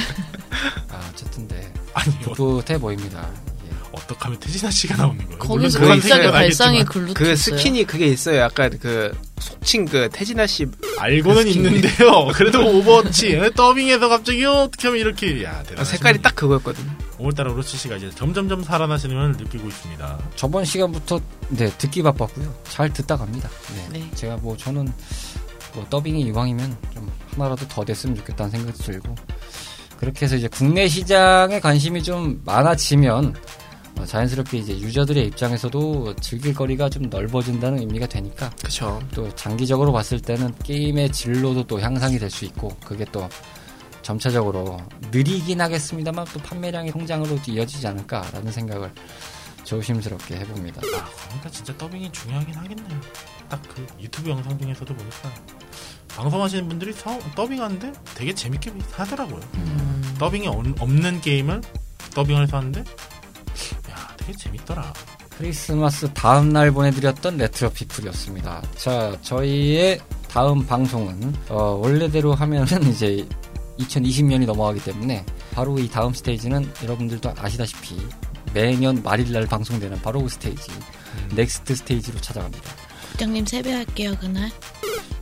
아 0.89 1.09
어쨌든 1.11 1.47
네 1.47 1.71
아니, 1.93 2.13
어, 2.25 2.33
풋풋해 2.33 2.77
보입니다. 2.79 3.29
예. 3.65 3.69
어떻게 3.91 4.17
하면 4.19 4.39
태진아 4.39 4.71
씨가 4.71 4.95
나오는 4.97 5.23
거예요? 5.25 5.39
거기서 5.39 5.79
갑자기 5.79 6.31
발상이 6.31 6.83
글로 6.85 7.13
그. 7.13 7.35
스킨이 7.35 7.85
그게 7.85 8.07
있어요. 8.07 8.39
약간 8.39 8.77
그, 8.81 9.11
속칭 9.41 9.85
그, 9.85 10.09
태진아 10.11 10.47
씨. 10.47 10.65
알고는 10.99 11.47
있는데요. 11.47 12.27
그래도 12.33 12.65
오버워치 12.65 13.35
에? 13.35 13.49
더빙해서 13.51 14.07
갑자기 14.07 14.45
어떻게 14.45 14.87
하면 14.87 15.01
이렇게 15.01 15.43
야 15.43 15.63
대단. 15.63 15.83
색깔이 15.83 16.21
딱 16.21 16.35
그거였거든요. 16.35 16.89
오늘따라 17.17 17.51
오로치 17.51 17.77
씨가 17.77 17.97
이제 17.97 18.09
점점점 18.11 18.63
살아나시는 18.63 19.15
걸 19.15 19.31
느끼고 19.33 19.67
있습니다. 19.67 20.19
저번 20.35 20.65
시간부터 20.65 21.19
네 21.49 21.69
듣기 21.77 22.01
바빴고요. 22.03 22.53
잘 22.69 22.91
듣다 22.93 23.17
갑니다. 23.17 23.49
네. 23.75 23.99
네. 23.99 24.11
제가 24.15 24.37
뭐 24.37 24.55
저는 24.57 24.91
뭐 25.73 25.85
더빙이 25.89 26.21
이왕이면 26.21 26.77
좀 26.93 27.11
하나라도 27.35 27.67
더 27.67 27.83
됐으면 27.85 28.15
좋겠다는 28.17 28.51
생각도 28.51 28.83
들고 28.83 29.15
그렇게 29.97 30.25
해서 30.25 30.35
이제 30.35 30.47
국내 30.47 30.87
시장에 30.87 31.59
관심이 31.59 32.01
좀 32.01 32.41
많아지면 32.43 33.25
어, 33.25 33.33
자연스럽게 34.05 34.57
이제 34.57 34.73
유저들의 34.79 35.27
입장에서도 35.27 36.15
즐길 36.17 36.53
거리가 36.53 36.89
좀 36.89 37.03
넓어진다는 37.03 37.79
의미가 37.79 38.07
되니까 38.07 38.49
그쵸. 38.63 38.99
또 39.13 39.33
장기적으로 39.35 39.91
봤을 39.91 40.19
때는 40.19 40.53
게임의 40.63 41.11
진로도 41.11 41.67
또 41.67 41.79
향상이 41.79 42.17
될 42.19 42.29
수 42.31 42.45
있고 42.45 42.69
그게 42.83 43.05
또 43.11 43.27
점차적으로 44.01 44.77
느리긴 45.11 45.61
하겠습니다만 45.61 46.25
또 46.33 46.39
판매량의 46.39 46.91
성장으로 46.91 47.37
이어지지 47.47 47.85
않을까라는 47.87 48.51
생각을 48.51 48.91
조심스럽게 49.63 50.35
해봅니다. 50.37 50.81
아, 50.97 51.05
그러니까 51.25 51.49
진짜 51.51 51.75
더빙이 51.77 52.11
중요하긴 52.11 52.55
하겠네요. 52.55 53.01
딱 53.49 53.61
그 53.67 53.85
유튜브 53.99 54.29
영상 54.29 54.57
중에서도 54.57 54.93
보니까 54.95 55.31
방송하시는 56.15 56.67
분들이 56.67 56.91
서, 56.93 57.17
더빙하는데 57.35 57.93
되게 58.15 58.33
재밌게 58.33 58.71
하더라고요. 58.91 59.39
음. 59.55 60.15
더빙이 60.17 60.47
없- 60.47 60.81
없는 60.81 61.21
게임을 61.21 61.61
더빙을 62.15 62.43
해서 62.43 62.57
하는데 62.57 62.79
야 62.81 62.83
되게 64.31 64.37
재밌더라. 64.37 64.93
크리스마스 65.37 66.11
다음 66.13 66.49
날 66.49 66.71
보내드렸던 66.71 67.37
레트로 67.37 67.71
피플이었습니다. 67.71 68.61
자, 68.75 69.17
저희의 69.21 69.99
다음 70.29 70.65
방송은 70.65 71.33
어, 71.49 71.79
원래대로 71.81 72.33
하면은 72.35 72.83
이제 72.89 73.27
2020년이 73.79 74.45
넘어가기 74.45 74.83
때문에 74.83 75.25
바로 75.53 75.77
이 75.79 75.89
다음 75.89 76.13
스테이지는 76.13 76.71
여러분들도 76.83 77.33
아시다시피 77.37 77.97
매년 78.53 79.01
말일날 79.03 79.47
방송되는 79.47 80.01
바로 80.01 80.21
그 80.23 80.29
스테이지 80.29 80.71
next 81.35 81.75
stage로 81.75 82.19
찾아갑니다. 82.21 82.69
부장님 83.11 83.45
세배할게요 83.45 84.15
그날. 84.19 84.51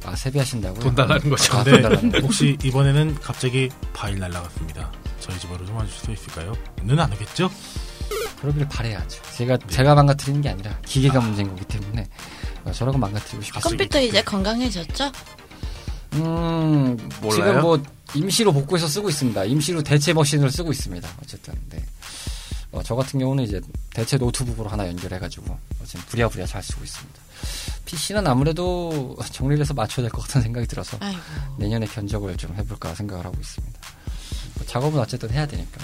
아 0.05 0.15
세배하신다고요? 0.15 0.79
돈 0.81 0.95
달라는 0.95 1.29
거죠. 1.29 1.57
아, 1.57 1.63
네. 1.63 1.71
돈 1.71 1.81
달라는 1.83 2.11
거. 2.11 2.19
혹시 2.19 2.57
이번에는 2.63 3.15
갑자기 3.21 3.69
파일 3.93 4.19
날라갔습니다. 4.19 4.91
저희 5.19 5.37
집으로 5.39 5.65
좀 5.65 5.75
와주실 5.77 5.99
수 6.05 6.11
있을까요? 6.11 6.53
는 6.83 6.99
안 6.99 7.11
오겠죠? 7.13 7.49
그러길 8.41 8.67
바래야죠. 8.67 9.21
제가 9.35 9.57
제가 9.69 9.95
망가뜨리는 9.95 10.41
게 10.41 10.49
아니라 10.49 10.77
기계가 10.85 11.19
문제인 11.19 11.49
거기 11.49 11.65
때문에 11.65 12.07
어, 12.65 12.71
저라고 12.71 12.97
망가뜨리고 12.97 13.41
싶겠어요. 13.43 13.69
컴퓨터 13.69 13.99
이제 14.01 14.21
건강해졌죠? 14.21 15.11
음, 16.13 16.97
몰라요? 17.21 17.35
지금 17.35 17.61
뭐 17.61 17.83
임시로 18.15 18.51
복구해서 18.53 18.87
쓰고 18.87 19.09
있습니다. 19.09 19.43
임시로 19.45 19.83
대체 19.83 20.13
머신을 20.13 20.49
쓰고 20.51 20.71
있습니다. 20.71 21.07
어쨌든 21.21 21.53
네. 21.69 21.83
어, 22.71 22.81
저 22.83 22.95
같은 22.95 23.19
경우는 23.19 23.43
이제 23.43 23.59
대체 23.93 24.17
노트북으로 24.17 24.69
하나 24.69 24.87
연결해가지고 24.87 25.51
어, 25.51 25.83
지금 25.85 26.01
부랴부랴 26.07 26.45
잘 26.45 26.63
쓰고 26.63 26.83
있습니다. 26.83 27.19
PC는 27.85 28.27
아무래도 28.27 29.17
정리를 29.31 29.61
해서 29.61 29.73
맞춰야 29.73 30.03
될 30.05 30.11
것 30.11 30.21
같은 30.21 30.41
생각이 30.41 30.67
들어서 30.67 30.97
아이고. 30.99 31.19
내년에 31.57 31.85
견적을 31.87 32.37
좀 32.37 32.55
해볼까 32.55 32.93
생각을 32.95 33.25
하고 33.25 33.37
있습니다. 33.39 33.79
뭐 34.55 34.65
작업은 34.65 34.99
어쨌든 34.99 35.29
해야 35.31 35.45
되니까 35.47 35.79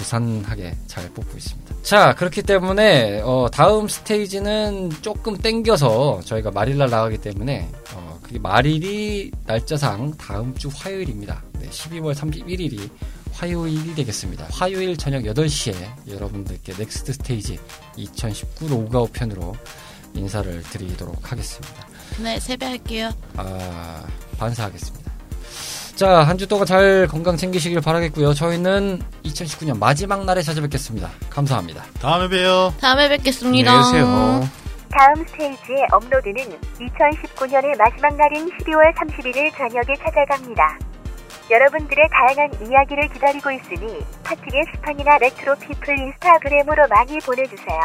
부산하게 0.00 0.74
잘 0.86 1.08
뽑고 1.10 1.36
있습니다. 1.36 1.74
자 1.82 2.14
그렇기 2.14 2.42
때문에 2.42 3.20
어, 3.22 3.48
다음 3.52 3.86
스테이지는 3.86 4.90
조금 5.02 5.36
땡겨서 5.36 6.22
저희가 6.24 6.50
말일날 6.50 6.88
나가기 6.88 7.18
때문에 7.18 7.68
어, 7.94 8.18
그게 8.22 8.38
말일이 8.38 9.30
날짜상 9.46 10.16
다음 10.16 10.54
주 10.54 10.70
화요일입니다. 10.72 11.42
네, 11.60 11.68
12월 11.68 12.14
31일이 12.14 12.88
화요일이 13.32 13.94
되겠습니다. 13.94 14.48
화요일 14.50 14.96
저녁 14.96 15.22
8시에 15.22 15.74
여러분들께 16.08 16.74
next 16.78 17.12
stage 17.12 17.58
2019 17.96 18.68
로그아웃 18.68 19.12
편으로 19.12 19.54
인사를 20.14 20.62
드리도록 20.62 21.30
하겠습니다. 21.30 21.86
네, 22.22 22.40
세배할게요. 22.40 23.10
아, 23.36 24.04
반사하겠습니다. 24.38 24.99
자, 26.00 26.22
한 26.22 26.38
주 26.38 26.48
동안 26.48 26.64
잘 26.64 27.06
건강 27.10 27.36
챙기시길 27.36 27.82
바라겠고요. 27.82 28.32
저희는 28.32 29.02
2019년 29.22 29.78
마지막 29.78 30.24
날에 30.24 30.40
찾아뵙겠습니다. 30.40 31.10
감사합니다. 31.28 31.84
다음에 32.00 32.26
봬요. 32.26 32.72
다음에 32.80 33.06
뵙겠습니다. 33.10 33.70
안녕히 33.70 33.92
계세요. 33.92 34.48
다음 34.90 35.26
스테이지의 35.26 35.86
업로드는 35.92 36.58
2019년의 36.80 37.76
마지막 37.76 38.16
날인 38.16 38.48
12월 38.48 38.94
31일 38.96 39.54
저녁에 39.54 39.94
찾아갑니다. 40.02 40.78
여러분들의 41.50 42.08
다양한 42.10 42.66
이야기를 42.66 43.08
기다리고 43.12 43.50
있으니 43.50 43.98
팟티에 44.24 44.64
스푼이나 44.74 45.18
레트로 45.18 45.54
피플 45.56 45.98
인스타그램으로 45.98 46.88
많이 46.88 47.18
보내주세요. 47.18 47.78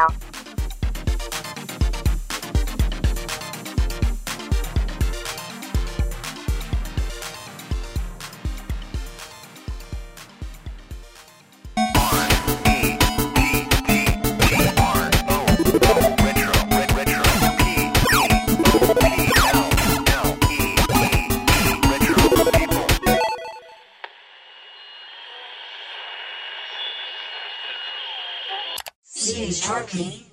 shortly. 29.65 30.24